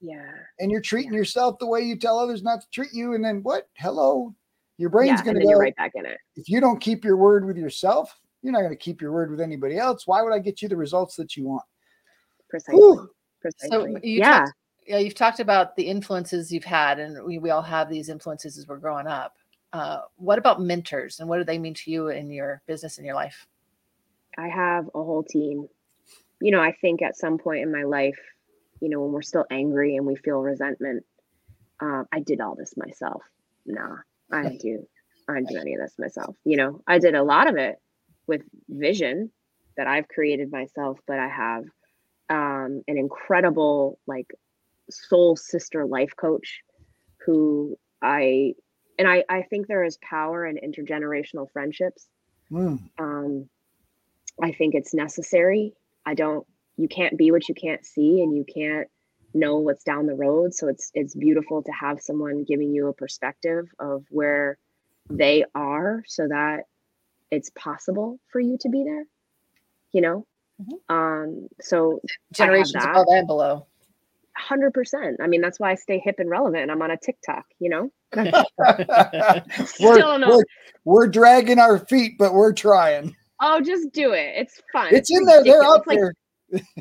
Yeah. 0.02 0.32
And 0.60 0.70
you're 0.72 0.82
treating 0.82 1.14
yourself 1.14 1.60
the 1.60 1.68
way 1.68 1.82
you 1.82 1.96
tell 1.98 2.18
others 2.20 2.44
not 2.44 2.62
to 2.62 2.68
treat 2.72 2.92
you 2.94 3.14
and 3.14 3.24
then 3.24 3.42
what? 3.44 3.70
Hello. 3.78 4.36
Your 4.78 4.90
brain's 4.90 5.20
yeah 5.20 5.24
going 5.26 5.36
to 5.36 5.40
then 5.40 5.46
go 5.46 5.50
you're 5.52 5.60
right 5.60 5.76
back 5.76 5.92
in 5.96 6.06
it. 6.06 6.18
if 6.36 6.50
you 6.50 6.60
don't 6.60 6.80
keep 6.82 7.06
your 7.06 7.18
word 7.18 7.46
with 7.46 7.58
yourself 7.58 8.18
you're 8.42 8.52
not 8.52 8.60
going 8.62 8.72
to 8.72 8.76
keep 8.76 9.02
your 9.02 9.12
word 9.12 9.30
with 9.30 9.40
anybody 9.40 9.78
else. 9.78 10.08
Why 10.08 10.22
would 10.24 10.34
i 10.34 10.40
get 10.40 10.62
you 10.62 10.68
the 10.68 10.76
results 10.76 11.16
that 11.18 11.38
you 11.38 11.46
want? 11.46 11.64
Precisely. 12.50 12.76
Whew. 12.76 13.10
precisely. 13.40 13.92
You 14.04 14.20
yeah. 14.20 14.40
talked- 14.40 14.52
Yeah, 14.88 14.98
you've 14.98 15.16
talked 15.16 15.40
about 15.40 15.76
the 15.76 15.84
influences 15.84 16.52
you've 16.52 16.64
had, 16.66 17.00
and 17.00 17.24
we, 17.24 17.38
we 17.38 17.52
all 17.52 17.62
have 17.62 17.88
these 17.90 18.10
influences 18.10 18.58
as 18.58 18.68
we're 18.68 18.78
growing 18.78 19.06
up. 19.08 19.36
Uh, 19.74 20.02
what 20.16 20.38
about 20.38 20.62
mentors, 20.62 21.20
and 21.20 21.30
what 21.30 21.38
do 21.38 21.44
they 21.44 21.58
mean 21.58 21.74
to 21.74 21.92
you 21.92 22.10
in 22.10 22.30
your 22.30 22.62
business 22.68 22.98
in 22.98 23.06
your 23.06 23.16
life? 23.16 23.48
I 24.38 24.48
have 24.48 24.88
a 24.88 25.04
whole 25.04 25.24
team. 25.24 25.68
You 26.42 26.52
know, 26.52 26.62
I 26.62 26.74
think 26.74 27.02
at 27.02 27.18
some 27.18 27.38
point 27.38 27.62
in 27.62 27.72
my 27.72 27.84
life, 27.84 28.20
you 28.82 28.90
know, 28.90 29.02
when 29.02 29.12
we're 29.12 29.22
still 29.22 29.46
angry 29.50 29.96
and 29.96 30.06
we 30.06 30.16
feel 30.16 30.40
resentment, 30.40 31.06
um, 31.80 32.06
I 32.12 32.20
did 32.20 32.42
all 32.42 32.56
this 32.56 32.76
myself. 32.76 33.24
Nah, 33.66 33.98
I 34.32 34.44
didn't 34.44 34.62
do, 34.62 34.88
I 35.30 35.36
didn't 35.36 35.50
do 35.50 35.58
any 35.58 35.76
of 35.76 35.82
this 35.82 35.96
myself. 35.98 36.36
You 36.44 36.58
know, 36.58 36.82
I 36.88 37.00
did 37.00 37.16
a 37.16 37.24
lot 37.24 37.50
of 37.50 37.56
it 37.58 37.76
with 38.28 38.42
vision 38.68 39.32
that 39.78 39.88
I've 39.88 40.08
created 40.08 40.52
myself, 40.52 41.00
but 41.08 41.20
I 41.20 41.28
have 41.28 41.64
um, 42.30 42.82
an 42.88 42.98
incredible 42.98 44.00
like 44.08 44.28
soul 44.90 45.36
sister 45.36 45.86
life 45.86 46.12
coach 46.18 46.62
who 47.26 47.78
I 48.02 48.54
and 49.02 49.10
I 49.10 49.26
I 49.28 49.42
think 49.50 49.66
there 49.68 49.84
is 49.84 49.98
power 49.98 50.46
in 50.46 50.58
intergenerational 50.58 51.52
friendships 51.52 52.08
Mm, 52.52 52.80
um, 53.00 53.50
I 54.42 54.52
think 54.52 54.76
it's 54.76 54.94
necessary. 54.94 55.74
I 56.06 56.14
don't. 56.14 56.46
You 56.78 56.88
can't 56.88 57.18
be 57.18 57.32
what 57.32 57.48
you 57.48 57.56
can't 57.56 57.86
see, 57.86 58.22
and 58.22 58.36
you 58.36 58.44
can't 58.44 58.88
know 59.34 59.58
what's 59.58 59.84
down 59.84 60.06
the 60.08 60.16
road. 60.16 60.54
So 60.54 60.68
it's 60.68 60.92
it's 60.94 61.16
beautiful 61.16 61.64
to 61.64 61.72
have 61.72 62.02
someone 62.02 62.44
giving 62.44 62.74
you 62.74 62.88
a 62.88 62.94
perspective 62.94 63.70
of 63.80 64.06
where 64.10 64.58
they 65.10 65.46
are, 65.56 66.04
so 66.08 66.28
that 66.28 66.66
it's 67.30 67.50
possible 67.52 68.20
for 68.32 68.42
you 68.42 68.58
to 68.62 68.70
be 68.70 68.84
there. 68.84 69.06
You 69.94 70.02
know. 70.02 70.26
Mhm. 70.62 70.80
Um. 70.90 71.48
So 71.62 72.02
Generations 72.34 72.74
that. 72.74 72.92
above 72.92 73.08
and 73.10 73.28
below. 73.28 73.68
Hundred 74.38 74.74
percent. 74.74 75.18
I 75.22 75.28
mean, 75.28 75.42
that's 75.42 75.60
why 75.60 75.72
I 75.72 75.76
stay 75.76 76.00
hip 76.04 76.16
and 76.20 76.30
relevant. 76.30 76.70
I'm 76.72 76.82
on 76.82 76.92
a 76.92 76.98
TikTok. 76.98 77.46
You 77.60 77.70
know. 77.70 77.90
we're, 78.18 79.96
Still 79.96 80.20
we're, 80.20 80.44
we're 80.84 81.08
dragging 81.08 81.60
our 81.60 81.80
feet 81.80 82.18
but 82.20 82.34
we're 82.34 82.52
trying 82.52 83.16
Oh, 83.42 83.62
just 83.62 83.92
do 83.94 84.12
it. 84.12 84.34
It's 84.36 84.62
fun. 84.74 84.94
it's 84.94 85.10
in 85.10 85.24
there 85.26 85.44
they're 85.44 85.60
ridiculous. 85.60 85.80
out 85.80 85.88
like 85.88 85.98
there 86.00 86.14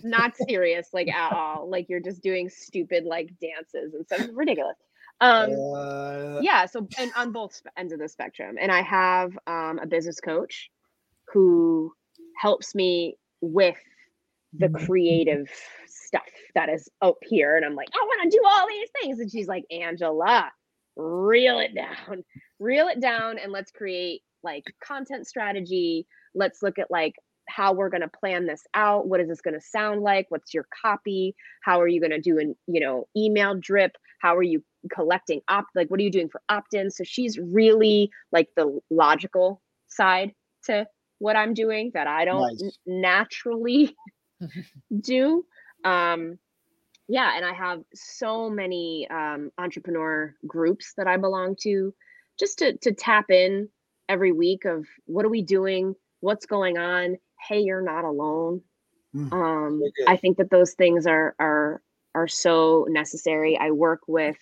not 0.03 0.33
serious 0.49 0.89
like 0.93 1.09
at 1.09 1.33
all 1.33 1.71
like 1.71 1.87
you're 1.89 2.01
just 2.01 2.21
doing 2.23 2.49
stupid 2.49 3.05
like 3.05 3.31
dances 3.41 3.95
and 3.95 4.05
stuff 4.07 4.21
It's 4.23 4.33
ridiculous 4.35 4.75
um 5.21 5.51
Uh, 5.53 6.41
yeah 6.43 6.67
so 6.67 6.89
and 6.99 7.13
on 7.17 7.31
both 7.31 7.61
ends 7.77 7.93
of 7.93 8.01
the 8.01 8.09
spectrum 8.09 8.57
and 8.61 8.73
i 8.73 8.83
have 8.83 9.31
um 9.47 9.79
a 9.81 9.87
business 9.87 10.19
coach 10.19 10.69
who 11.33 11.93
helps 12.37 12.75
me 12.75 13.17
with 13.41 13.77
the 14.59 14.69
creative 14.69 15.49
stuff 16.11 16.23
that 16.55 16.69
is 16.69 16.89
up 17.03 17.17
here 17.23 17.57
and 17.57 17.65
i'm 17.65 17.77
like 17.77 17.89
i 17.95 18.05
want 18.05 18.31
to 18.31 18.37
do 18.37 18.43
all 18.45 18.67
these 18.69 18.89
things. 19.01 19.21
And 19.21 19.31
she's 19.31 19.49
like 19.49 19.65
angela 19.71 20.51
reel 20.97 21.61
it 21.61 21.75
down 21.75 22.25
reel 22.59 22.89
it 22.89 23.01
down 23.01 23.39
and 23.39 23.53
let's 23.53 23.71
create 23.71 24.23
like 24.43 24.65
content 24.83 25.27
strategy. 25.27 26.07
Let's 26.35 26.63
look 26.63 26.79
at 26.79 26.91
like 26.91 27.15
how 27.49 27.73
we're 27.73 27.89
going 27.89 28.03
to 28.03 28.09
plan 28.09 28.47
this 28.47 28.63
out. 28.75 29.09
What 29.09 29.21
is 29.21 29.29
this 29.29 29.41
going 29.41 29.55
to 29.55 29.61
sound 29.61 30.03
like? 30.03 30.27
What's 30.29 30.55
your 30.55 30.67
copy? 30.83 31.35
How 31.63 31.81
are 31.81 31.89
you 31.89 32.01
going 32.01 32.13
to 32.13 32.21
do 32.21 32.39
an 32.39 32.55
you 32.67 32.81
know 32.81 33.07
email 33.17 33.55
drip? 33.55 33.93
How 34.21 34.37
are 34.37 34.43
you 34.43 34.63
collecting 34.95 35.41
opt 35.49 35.69
like 35.75 35.89
what 35.91 36.01
are 36.01 36.03
you 36.03 36.11
doing 36.11 36.29
for 36.31 36.41
opt-ins 36.49 36.97
so 36.97 37.05
she's 37.05 37.39
really 37.39 38.11
like 38.33 38.49
the 38.57 38.81
logical 38.91 39.61
side 39.89 40.33
to 40.65 40.87
what 41.19 41.37
i'm 41.37 41.53
doing 41.53 41.91
that 41.93 42.07
i 42.07 42.25
don't 42.25 42.41
Nice. 42.41 42.63
n- 42.87 43.03
naturally 43.03 43.95
do 45.03 45.45
um 45.85 46.39
yeah 47.09 47.33
and 47.37 47.45
i 47.45 47.53
have 47.53 47.83
so 47.95 48.49
many 48.51 49.07
um 49.11 49.51
entrepreneur 49.59 50.35
groups 50.47 50.93
that 50.97 51.07
i 51.07 51.17
belong 51.17 51.57
to 51.61 51.95
just 52.39 52.59
to 52.59 52.77
to 52.79 52.93
tap 52.93 53.31
in 53.31 53.69
every 54.09 54.33
week 54.33 54.65
of 54.65 54.87
what 55.07 55.25
are 55.25 55.31
we 55.31 55.43
doing? 55.43 55.95
What's 56.19 56.47
going 56.47 56.79
on? 56.79 57.17
Hey 57.49 57.61
you're 57.61 57.83
not 57.83 58.05
alone. 58.05 58.63
Mm, 59.15 59.33
um 59.33 59.81
very 59.81 60.09
i 60.09 60.17
think 60.17 60.37
that 60.39 60.51
those 60.51 60.75
things 60.75 61.07
are 61.07 61.35
are 61.39 61.83
are 62.15 62.29
so 62.29 62.87
necessary. 62.89 63.57
I 63.59 63.71
work 63.71 64.01
with 64.09 64.37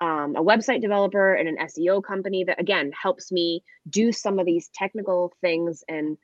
um, 0.00 0.36
a 0.36 0.42
website 0.42 0.80
developer 0.82 1.34
and 1.34 1.48
an 1.48 1.56
seo 1.66 2.02
company 2.02 2.44
that 2.44 2.60
again 2.60 2.92
helps 2.92 3.32
me 3.32 3.64
do 3.88 4.12
some 4.12 4.38
of 4.38 4.46
these 4.46 4.70
technical 4.74 5.32
things 5.40 5.82
and 5.88 6.16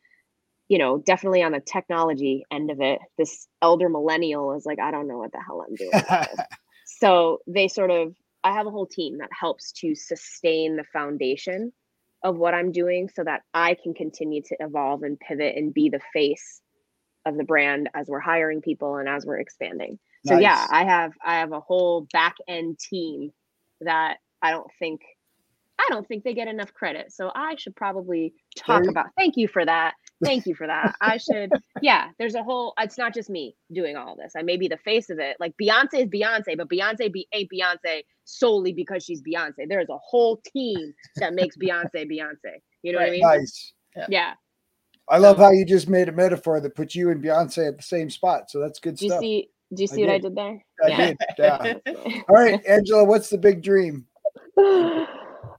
you 0.69 0.79
know 0.79 0.99
definitely 0.99 1.43
on 1.43 1.53
the 1.53 1.61
technology 1.61 2.45
end 2.51 2.71
of 2.71 2.81
it 2.81 2.99
this 3.19 3.47
elder 3.63 3.89
millennial 3.89 4.55
is 4.55 4.65
like 4.65 4.79
i 4.79 4.91
don't 4.91 5.09
know 5.09 5.19
what 5.19 5.33
the 5.33 5.41
hell 5.45 5.65
i'm 5.67 5.75
doing 5.75 6.27
so 6.87 7.39
they 7.47 7.69
sort 7.69 7.91
of 7.91 8.15
i 8.43 8.53
have 8.53 8.67
a 8.67 8.71
whole 8.71 8.87
team 8.87 9.19
that 9.19 9.31
helps 9.39 9.73
to 9.73 9.95
sustain 9.95 10.77
the 10.77 10.85
foundation 10.85 11.73
of 12.23 12.37
what 12.37 12.55
i'm 12.55 12.73
doing 12.73 13.09
so 13.15 13.23
that 13.23 13.43
i 13.53 13.75
can 13.83 13.95
continue 13.95 14.43
to 14.43 14.57
evolve 14.61 15.03
and 15.03 15.19
pivot 15.21 15.57
and 15.57 15.75
be 15.75 15.89
the 15.89 16.01
face 16.13 16.63
of 17.27 17.37
the 17.37 17.45
brand 17.45 17.89
as 17.95 18.07
we're 18.09 18.21
hiring 18.21 18.61
people 18.61 18.97
and 18.97 19.09
as 19.09 19.25
we're 19.25 19.39
expanding. 19.39 19.99
So 20.27 20.39
yeah 20.39 20.67
i 20.71 20.85
have 20.85 21.13
i 21.23 21.35
have 21.37 21.53
a 21.53 21.61
whole 21.61 22.07
back 22.11 22.37
end 22.49 22.79
team 22.79 23.31
that 23.83 24.17
i 24.41 24.53
don't 24.53 24.71
think 24.79 25.03
i 25.79 25.87
don't 25.91 26.09
think 26.09 26.25
they 26.25 26.33
get 26.33 26.49
enough 26.49 26.73
credit. 26.73 27.13
So 27.13 27.31
i 27.35 27.57
should 27.57 27.77
probably 27.77 28.33
talk 28.57 28.87
about 28.89 29.07
thank 29.19 29.37
you 29.37 29.49
for 29.49 29.63
that 29.67 29.93
thank 30.23 30.47
you 30.47 30.55
for 30.55 30.67
that 30.67 30.95
i 31.01 31.17
should 31.17 31.51
yeah 31.83 32.09
there's 32.19 32.35
a 32.35 32.43
whole 32.43 32.73
it's 32.79 32.99
not 32.99 33.13
just 33.15 33.31
me 33.31 33.57
doing 33.73 33.97
all 33.97 34.15
this 34.17 34.33
i 34.37 34.43
may 34.43 34.57
be 34.57 34.69
the 34.69 34.77
face 34.79 35.11
of 35.11 35.19
it 35.19 35.37
like 35.41 35.53
beyonce 35.61 35.95
is 35.95 36.09
beyonce 36.09 36.57
but 36.57 36.69
beyonce 36.69 37.13
be, 37.13 37.27
ain't 37.33 37.51
beyonce 37.53 38.03
solely 38.25 38.73
because 38.73 39.05
she's 39.05 39.23
beyonce 39.23 39.69
there's 39.69 39.89
a 39.89 39.99
whole 39.99 40.41
team 40.53 40.93
that 41.17 41.35
makes 41.35 41.57
beyonce 41.57 42.07
beyonce 42.11 42.61
you 42.83 42.93
know 42.93 42.99
what 42.99 43.09
i 43.09 43.11
mean 43.11 43.21
nice. 43.21 43.73
yeah 44.09 44.35
I 45.09 45.19
love 45.19 45.37
So- 45.37 45.43
how 45.45 45.51
you 45.51 45.65
just 45.65 45.89
made 45.89 46.09
a 46.09 46.13
metaphor 46.13 46.61
that 46.61 46.75
puts 46.75 46.95
you 46.95 47.11
and 47.11 47.23
Beyonce 47.23 47.69
at 47.69 47.77
the 47.77 47.83
same 47.83 48.09
spot. 48.09 48.51
So 48.51 48.59
that's 48.59 48.79
good 48.79 48.97
do 48.97 49.05
you 49.05 49.11
stuff. 49.11 49.21
see 49.21 49.51
do 49.75 49.83
you 49.83 49.89
I 49.91 49.95
see 49.95 50.01
what 50.03 50.11
i 50.11 50.19
did. 50.19 50.23
did 50.23 50.35
there 50.35 50.65
I 50.83 50.97
did. 50.97 51.17
Yeah. 51.39 51.75
All 52.29 52.37
right, 52.37 52.65
Angela, 52.67 53.05
what's 53.05 53.29
the 53.29 53.39
big 53.39 53.63
dream? 53.63 54.07
uh, 54.59 55.05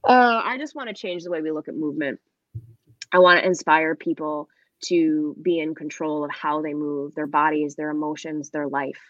I 0.08 0.56
just 0.58 0.74
want 0.74 0.88
to 0.88 0.94
change 0.94 1.22
the 1.24 1.30
way 1.30 1.42
we 1.42 1.50
look 1.50 1.68
at 1.68 1.74
movement. 1.74 2.18
I 3.16 3.18
want 3.18 3.40
to 3.40 3.46
inspire 3.46 3.94
people 3.94 4.50
to 4.82 5.34
be 5.40 5.58
in 5.58 5.74
control 5.74 6.22
of 6.22 6.30
how 6.30 6.60
they 6.60 6.74
move, 6.74 7.14
their 7.14 7.26
bodies, 7.26 7.74
their 7.74 7.88
emotions, 7.88 8.50
their 8.50 8.68
life, 8.68 9.00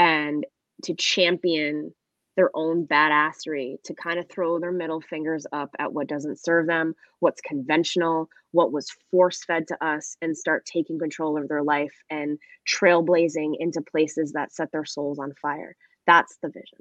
and 0.00 0.44
to 0.82 0.94
champion 0.94 1.94
their 2.36 2.50
own 2.54 2.88
badassery, 2.88 3.80
to 3.84 3.94
kind 3.94 4.18
of 4.18 4.28
throw 4.28 4.58
their 4.58 4.72
middle 4.72 5.00
fingers 5.00 5.46
up 5.52 5.70
at 5.78 5.92
what 5.92 6.08
doesn't 6.08 6.40
serve 6.40 6.66
them, 6.66 6.96
what's 7.20 7.40
conventional, 7.40 8.28
what 8.50 8.72
was 8.72 8.90
force 9.12 9.44
fed 9.44 9.68
to 9.68 9.84
us, 9.86 10.16
and 10.20 10.36
start 10.36 10.66
taking 10.66 10.98
control 10.98 11.40
of 11.40 11.46
their 11.46 11.62
life 11.62 11.94
and 12.10 12.40
trailblazing 12.66 13.54
into 13.60 13.80
places 13.80 14.32
that 14.32 14.52
set 14.52 14.72
their 14.72 14.84
souls 14.84 15.20
on 15.20 15.32
fire. 15.40 15.76
That's 16.04 16.36
the 16.42 16.48
vision. 16.48 16.80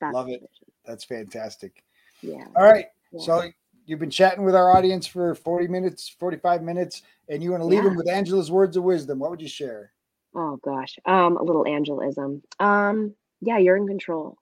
That's 0.00 0.14
Love 0.14 0.26
the 0.26 0.32
it. 0.34 0.40
vision. 0.40 0.72
That's 0.84 1.04
fantastic. 1.04 1.84
Yeah. 2.22 2.46
All 2.56 2.64
right. 2.64 2.86
yeah. 3.12 3.24
So 3.24 3.52
you've 3.86 3.98
been 3.98 4.10
chatting 4.10 4.44
with 4.44 4.54
our 4.54 4.70
audience 4.70 5.06
for 5.06 5.34
40 5.34 5.68
minutes, 5.68 6.08
45 6.08 6.62
minutes, 6.62 7.02
and 7.28 7.42
you 7.42 7.50
want 7.50 7.62
to 7.62 7.66
leave 7.66 7.84
them 7.84 7.96
with 7.96 8.08
Angela's 8.08 8.50
words 8.50 8.76
of 8.76 8.84
wisdom. 8.84 9.18
What 9.18 9.30
would 9.30 9.42
you 9.42 9.48
share? 9.48 9.92
Oh 10.34 10.58
gosh. 10.64 10.96
Um, 11.04 11.36
a 11.36 11.42
little 11.42 11.66
angelism. 11.66 12.42
Um, 12.58 13.14
yeah, 13.40 13.58
you're 13.58 13.76
in 13.76 13.86
control. 13.86 14.38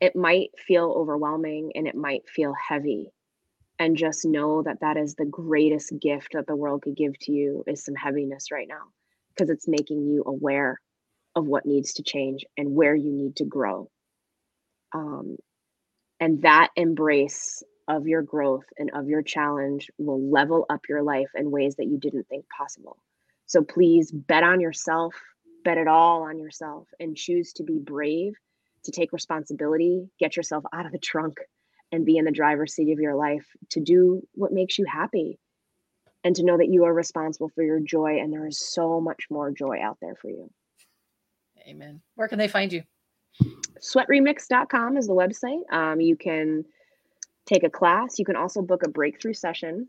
It 0.00 0.14
might 0.16 0.50
feel 0.58 0.92
overwhelming 0.96 1.72
and 1.74 1.86
it 1.86 1.94
might 1.94 2.28
feel 2.28 2.54
heavy. 2.54 3.10
And 3.78 3.96
just 3.96 4.24
know 4.24 4.62
that 4.62 4.80
that 4.80 4.96
is 4.96 5.14
the 5.14 5.24
greatest 5.24 5.92
gift 6.00 6.34
that 6.34 6.46
the 6.46 6.54
world 6.54 6.82
could 6.82 6.96
give 6.96 7.18
to 7.20 7.32
you 7.32 7.64
is 7.66 7.84
some 7.84 7.94
heaviness 7.94 8.52
right 8.52 8.68
now 8.68 8.82
because 9.30 9.50
it's 9.50 9.66
making 9.66 10.06
you 10.06 10.22
aware 10.26 10.80
of 11.34 11.46
what 11.46 11.66
needs 11.66 11.94
to 11.94 12.02
change 12.02 12.44
and 12.56 12.74
where 12.74 12.94
you 12.94 13.10
need 13.10 13.36
to 13.36 13.44
grow. 13.44 13.90
Um, 14.92 15.38
and 16.20 16.42
that 16.42 16.70
embrace 16.76 17.64
of 17.88 18.06
your 18.06 18.22
growth 18.22 18.64
and 18.78 18.90
of 18.94 19.08
your 19.08 19.22
challenge 19.22 19.90
will 19.98 20.30
level 20.30 20.66
up 20.70 20.82
your 20.88 21.02
life 21.02 21.30
in 21.34 21.50
ways 21.50 21.76
that 21.76 21.86
you 21.86 21.98
didn't 21.98 22.26
think 22.28 22.44
possible. 22.48 22.98
So 23.46 23.62
please 23.62 24.10
bet 24.10 24.42
on 24.42 24.60
yourself, 24.60 25.14
bet 25.64 25.78
it 25.78 25.88
all 25.88 26.22
on 26.22 26.38
yourself, 26.38 26.88
and 26.98 27.16
choose 27.16 27.52
to 27.54 27.62
be 27.62 27.78
brave, 27.78 28.32
to 28.84 28.90
take 28.90 29.12
responsibility, 29.12 30.08
get 30.18 30.36
yourself 30.36 30.64
out 30.72 30.86
of 30.86 30.92
the 30.92 30.98
trunk, 30.98 31.38
and 31.92 32.06
be 32.06 32.16
in 32.16 32.24
the 32.24 32.32
driver's 32.32 32.74
seat 32.74 32.92
of 32.92 32.98
your 32.98 33.14
life 33.14 33.46
to 33.70 33.80
do 33.80 34.26
what 34.34 34.52
makes 34.52 34.78
you 34.78 34.84
happy 34.90 35.38
and 36.24 36.34
to 36.36 36.42
know 36.42 36.56
that 36.56 36.68
you 36.68 36.84
are 36.84 36.94
responsible 36.94 37.50
for 37.54 37.62
your 37.62 37.80
joy. 37.80 38.18
And 38.18 38.32
there 38.32 38.46
is 38.46 38.58
so 38.58 39.00
much 39.00 39.26
more 39.30 39.50
joy 39.50 39.80
out 39.82 39.98
there 40.00 40.14
for 40.14 40.30
you. 40.30 40.50
Amen. 41.68 42.00
Where 42.14 42.28
can 42.28 42.38
they 42.38 42.48
find 42.48 42.72
you? 42.72 42.82
Sweatremix.com 43.80 44.96
is 44.96 45.06
the 45.06 45.14
website. 45.14 45.70
Um, 45.72 46.00
you 46.00 46.16
can 46.16 46.64
take 47.46 47.64
a 47.64 47.70
class. 47.70 48.18
You 48.18 48.24
can 48.24 48.36
also 48.36 48.62
book 48.62 48.82
a 48.84 48.90
breakthrough 48.90 49.34
session 49.34 49.88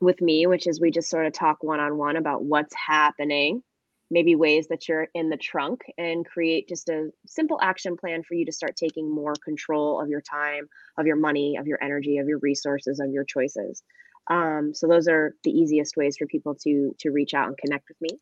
with 0.00 0.20
me, 0.20 0.46
which 0.46 0.66
is 0.66 0.80
we 0.80 0.90
just 0.90 1.10
sort 1.10 1.26
of 1.26 1.32
talk 1.32 1.62
one 1.62 1.80
on 1.80 1.96
one 1.96 2.16
about 2.16 2.44
what's 2.44 2.74
happening, 2.74 3.62
maybe 4.10 4.34
ways 4.34 4.68
that 4.68 4.88
you're 4.88 5.08
in 5.14 5.28
the 5.28 5.36
trunk, 5.36 5.82
and 5.98 6.24
create 6.24 6.68
just 6.68 6.88
a 6.88 7.10
simple 7.26 7.58
action 7.60 7.96
plan 7.96 8.22
for 8.22 8.34
you 8.34 8.46
to 8.46 8.52
start 8.52 8.76
taking 8.76 9.12
more 9.12 9.34
control 9.44 10.00
of 10.00 10.08
your 10.08 10.20
time, 10.22 10.68
of 10.98 11.06
your 11.06 11.16
money, 11.16 11.56
of 11.56 11.66
your 11.66 11.82
energy, 11.82 12.18
of 12.18 12.28
your 12.28 12.38
resources, 12.38 13.00
of 13.00 13.10
your 13.10 13.24
choices. 13.24 13.82
Um, 14.30 14.72
so 14.74 14.86
those 14.86 15.08
are 15.08 15.34
the 15.42 15.50
easiest 15.50 15.96
ways 15.96 16.16
for 16.18 16.26
people 16.26 16.54
to 16.62 16.94
to 17.00 17.10
reach 17.10 17.34
out 17.34 17.48
and 17.48 17.56
connect 17.56 17.88
with 17.88 18.00
me. 18.00 18.18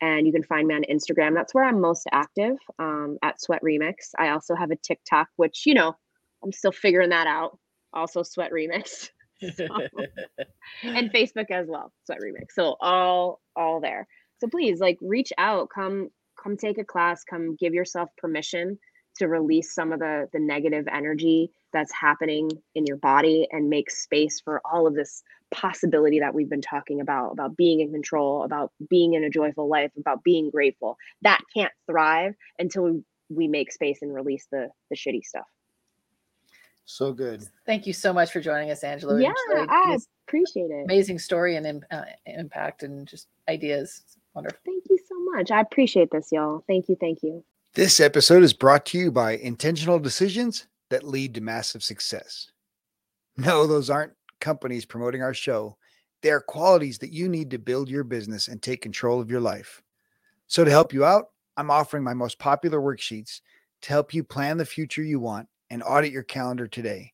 And 0.00 0.26
you 0.26 0.32
can 0.32 0.44
find 0.44 0.68
me 0.68 0.76
on 0.76 0.84
Instagram. 0.84 1.34
That's 1.34 1.52
where 1.52 1.64
I'm 1.64 1.80
most 1.80 2.06
active 2.12 2.56
um, 2.78 3.18
at 3.22 3.40
Sweat 3.40 3.62
Remix. 3.64 4.10
I 4.16 4.28
also 4.28 4.54
have 4.54 4.70
a 4.70 4.76
TikTok, 4.76 5.28
which 5.36 5.64
you 5.66 5.74
know 5.74 5.94
I'm 6.42 6.52
still 6.52 6.72
figuring 6.72 7.10
that 7.10 7.26
out. 7.26 7.58
Also 7.92 8.22
Sweat 8.22 8.52
Remix 8.52 9.10
and 9.40 11.12
Facebook 11.12 11.50
as 11.50 11.66
well, 11.68 11.92
Sweat 12.04 12.18
Remix. 12.20 12.52
So 12.52 12.76
all 12.80 13.40
all 13.56 13.80
there. 13.80 14.06
So 14.38 14.48
please 14.48 14.80
like 14.80 14.98
reach 15.00 15.32
out, 15.38 15.68
come 15.74 16.10
come 16.42 16.56
take 16.56 16.78
a 16.78 16.84
class, 16.84 17.24
come 17.24 17.56
give 17.56 17.74
yourself 17.74 18.10
permission 18.18 18.78
to 19.18 19.26
release 19.26 19.74
some 19.74 19.92
of 19.92 19.98
the 19.98 20.28
the 20.32 20.38
negative 20.38 20.86
energy 20.92 21.50
that's 21.72 21.92
happening 21.92 22.50
in 22.74 22.86
your 22.86 22.96
body 22.96 23.46
and 23.52 23.68
make 23.68 23.90
space 23.90 24.40
for 24.40 24.60
all 24.64 24.86
of 24.86 24.94
this 24.94 25.22
possibility 25.50 26.20
that 26.20 26.34
we've 26.34 26.50
been 26.50 26.62
talking 26.62 27.00
about 27.00 27.32
about 27.32 27.56
being 27.56 27.80
in 27.80 27.92
control, 27.92 28.42
about 28.44 28.72
being 28.88 29.14
in 29.14 29.24
a 29.24 29.30
joyful 29.30 29.68
life, 29.68 29.90
about 29.98 30.22
being 30.24 30.50
grateful. 30.50 30.96
That 31.22 31.40
can't 31.54 31.72
thrive 31.86 32.34
until 32.58 32.84
we, 32.84 33.02
we 33.30 33.48
make 33.48 33.72
space 33.72 33.98
and 34.02 34.14
release 34.14 34.46
the 34.50 34.68
the 34.90 34.96
shitty 34.96 35.24
stuff. 35.24 35.46
So 36.90 37.12
good. 37.12 37.44
Thank 37.66 37.86
you 37.86 37.92
so 37.92 38.14
much 38.14 38.32
for 38.32 38.40
joining 38.40 38.70
us, 38.70 38.82
Angela. 38.82 39.14
We 39.14 39.24
yeah, 39.24 39.34
enjoyed 39.50 39.68
I 39.70 39.98
appreciate 40.26 40.70
it. 40.70 40.84
amazing 40.84 41.18
story 41.18 41.54
and 41.56 41.84
uh, 41.90 42.02
impact 42.24 42.82
and 42.82 43.06
just 43.06 43.28
ideas. 43.46 44.00
It's 44.04 44.16
wonderful. 44.32 44.58
Thank 44.64 44.84
you 44.88 44.98
so 45.06 45.14
much. 45.32 45.50
I 45.50 45.60
appreciate 45.60 46.10
this, 46.10 46.32
y'all. 46.32 46.64
Thank 46.66 46.88
you. 46.88 46.96
Thank 46.98 47.22
you. 47.22 47.44
This 47.74 48.00
episode 48.00 48.42
is 48.42 48.54
brought 48.54 48.86
to 48.86 48.98
you 48.98 49.12
by 49.12 49.32
intentional 49.32 49.98
decisions 49.98 50.66
that 50.88 51.04
lead 51.06 51.34
to 51.34 51.42
massive 51.42 51.82
success. 51.82 52.50
No, 53.36 53.66
those 53.66 53.90
aren't 53.90 54.14
companies 54.40 54.86
promoting 54.86 55.22
our 55.22 55.34
show. 55.34 55.76
They 56.22 56.30
are 56.30 56.40
qualities 56.40 56.96
that 57.00 57.12
you 57.12 57.28
need 57.28 57.50
to 57.50 57.58
build 57.58 57.90
your 57.90 58.02
business 58.02 58.48
and 58.48 58.62
take 58.62 58.80
control 58.80 59.20
of 59.20 59.30
your 59.30 59.42
life. 59.42 59.82
So, 60.46 60.64
to 60.64 60.70
help 60.70 60.94
you 60.94 61.04
out, 61.04 61.26
I'm 61.58 61.70
offering 61.70 62.02
my 62.02 62.14
most 62.14 62.38
popular 62.38 62.80
worksheets 62.80 63.42
to 63.82 63.90
help 63.90 64.14
you 64.14 64.24
plan 64.24 64.56
the 64.56 64.64
future 64.64 65.02
you 65.02 65.20
want 65.20 65.48
and 65.70 65.82
audit 65.82 66.12
your 66.12 66.22
calendar 66.22 66.66
today. 66.66 67.12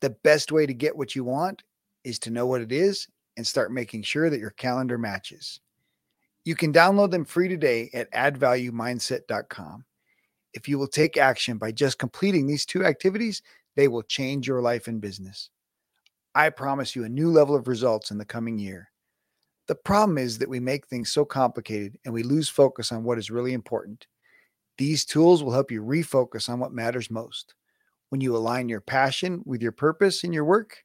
The 0.00 0.10
best 0.24 0.52
way 0.52 0.66
to 0.66 0.74
get 0.74 0.96
what 0.96 1.14
you 1.14 1.24
want 1.24 1.62
is 2.04 2.18
to 2.20 2.30
know 2.30 2.46
what 2.46 2.60
it 2.60 2.72
is 2.72 3.06
and 3.36 3.46
start 3.46 3.72
making 3.72 4.02
sure 4.02 4.30
that 4.30 4.40
your 4.40 4.50
calendar 4.50 4.98
matches. 4.98 5.60
You 6.44 6.56
can 6.56 6.72
download 6.72 7.10
them 7.10 7.24
free 7.24 7.48
today 7.48 7.88
at 7.94 8.12
addvaluemindset.com. 8.12 9.84
If 10.54 10.68
you 10.68 10.78
will 10.78 10.88
take 10.88 11.16
action 11.16 11.56
by 11.56 11.72
just 11.72 11.98
completing 11.98 12.46
these 12.46 12.66
two 12.66 12.84
activities, 12.84 13.42
they 13.76 13.88
will 13.88 14.02
change 14.02 14.46
your 14.46 14.60
life 14.60 14.88
and 14.88 15.00
business. 15.00 15.50
I 16.34 16.50
promise 16.50 16.96
you 16.96 17.04
a 17.04 17.08
new 17.08 17.30
level 17.30 17.54
of 17.54 17.68
results 17.68 18.10
in 18.10 18.18
the 18.18 18.24
coming 18.24 18.58
year. 18.58 18.90
The 19.68 19.74
problem 19.76 20.18
is 20.18 20.38
that 20.38 20.48
we 20.48 20.60
make 20.60 20.86
things 20.86 21.12
so 21.12 21.24
complicated 21.24 21.98
and 22.04 22.12
we 22.12 22.22
lose 22.22 22.48
focus 22.48 22.90
on 22.90 23.04
what 23.04 23.18
is 23.18 23.30
really 23.30 23.52
important. 23.52 24.06
These 24.78 25.04
tools 25.04 25.42
will 25.42 25.52
help 25.52 25.70
you 25.70 25.82
refocus 25.82 26.48
on 26.48 26.58
what 26.58 26.72
matters 26.72 27.10
most. 27.10 27.54
When 28.12 28.20
you 28.20 28.36
align 28.36 28.68
your 28.68 28.82
passion 28.82 29.40
with 29.46 29.62
your 29.62 29.72
purpose 29.72 30.22
in 30.22 30.34
your 30.34 30.44
work, 30.44 30.84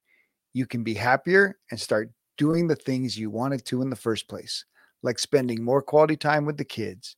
you 0.54 0.66
can 0.66 0.82
be 0.82 0.94
happier 0.94 1.60
and 1.70 1.78
start 1.78 2.10
doing 2.38 2.70
the 2.70 2.76
things 2.78 3.18
you 3.18 3.30
wanted 3.30 3.66
to 3.66 3.82
in 3.82 3.90
the 3.90 3.98
first 3.98 4.30
place, 4.30 4.64
like 5.04 5.20
spending 5.20 5.62
more 5.62 5.82
quality 5.82 6.16
time 6.16 6.46
with 6.46 6.56
the 6.56 6.64
kids. 6.64 7.18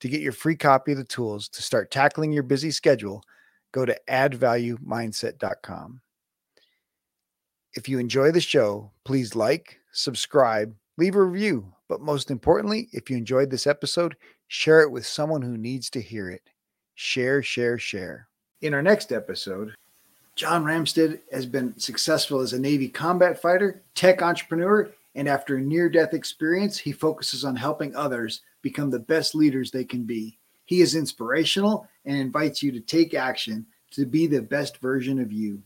To 0.00 0.08
get 0.08 0.22
your 0.22 0.32
free 0.32 0.56
copy 0.56 0.92
of 0.92 0.98
the 0.98 1.04
tools 1.04 1.50
to 1.50 1.60
start 1.60 1.90
tackling 1.90 2.32
your 2.32 2.44
busy 2.44 2.70
schedule, 2.70 3.22
go 3.72 3.84
to 3.84 3.94
addvaluemindset.com. 4.08 6.00
If 7.74 7.90
you 7.90 7.98
enjoy 7.98 8.30
the 8.30 8.40
show, 8.40 8.90
please 9.04 9.36
like, 9.36 9.80
subscribe, 9.92 10.74
leave 10.96 11.14
a 11.14 11.22
review, 11.22 11.74
but 11.90 12.00
most 12.00 12.30
importantly, 12.30 12.88
if 12.92 13.10
you 13.10 13.18
enjoyed 13.18 13.50
this 13.50 13.66
episode, 13.66 14.16
share 14.48 14.80
it 14.80 14.90
with 14.90 15.04
someone 15.04 15.42
who 15.42 15.58
needs 15.58 15.90
to 15.90 16.00
hear 16.00 16.30
it. 16.30 16.48
Share, 16.94 17.42
share, 17.42 17.76
share. 17.76 18.28
In 18.62 18.74
our 18.74 18.82
next 18.82 19.10
episode, 19.10 19.74
John 20.36 20.62
Ramstead 20.62 21.18
has 21.32 21.46
been 21.46 21.76
successful 21.80 22.38
as 22.38 22.52
a 22.52 22.60
Navy 22.60 22.88
combat 22.88 23.42
fighter, 23.42 23.82
tech 23.96 24.22
entrepreneur, 24.22 24.88
and 25.16 25.28
after 25.28 25.56
a 25.56 25.60
near 25.60 25.90
death 25.90 26.14
experience, 26.14 26.78
he 26.78 26.92
focuses 26.92 27.44
on 27.44 27.56
helping 27.56 27.94
others 27.96 28.42
become 28.62 28.88
the 28.88 29.00
best 29.00 29.34
leaders 29.34 29.72
they 29.72 29.82
can 29.82 30.04
be. 30.04 30.38
He 30.64 30.80
is 30.80 30.94
inspirational 30.94 31.88
and 32.04 32.16
invites 32.16 32.62
you 32.62 32.70
to 32.70 32.80
take 32.80 33.14
action 33.14 33.66
to 33.90 34.06
be 34.06 34.28
the 34.28 34.42
best 34.42 34.78
version 34.78 35.18
of 35.18 35.32
you. 35.32 35.60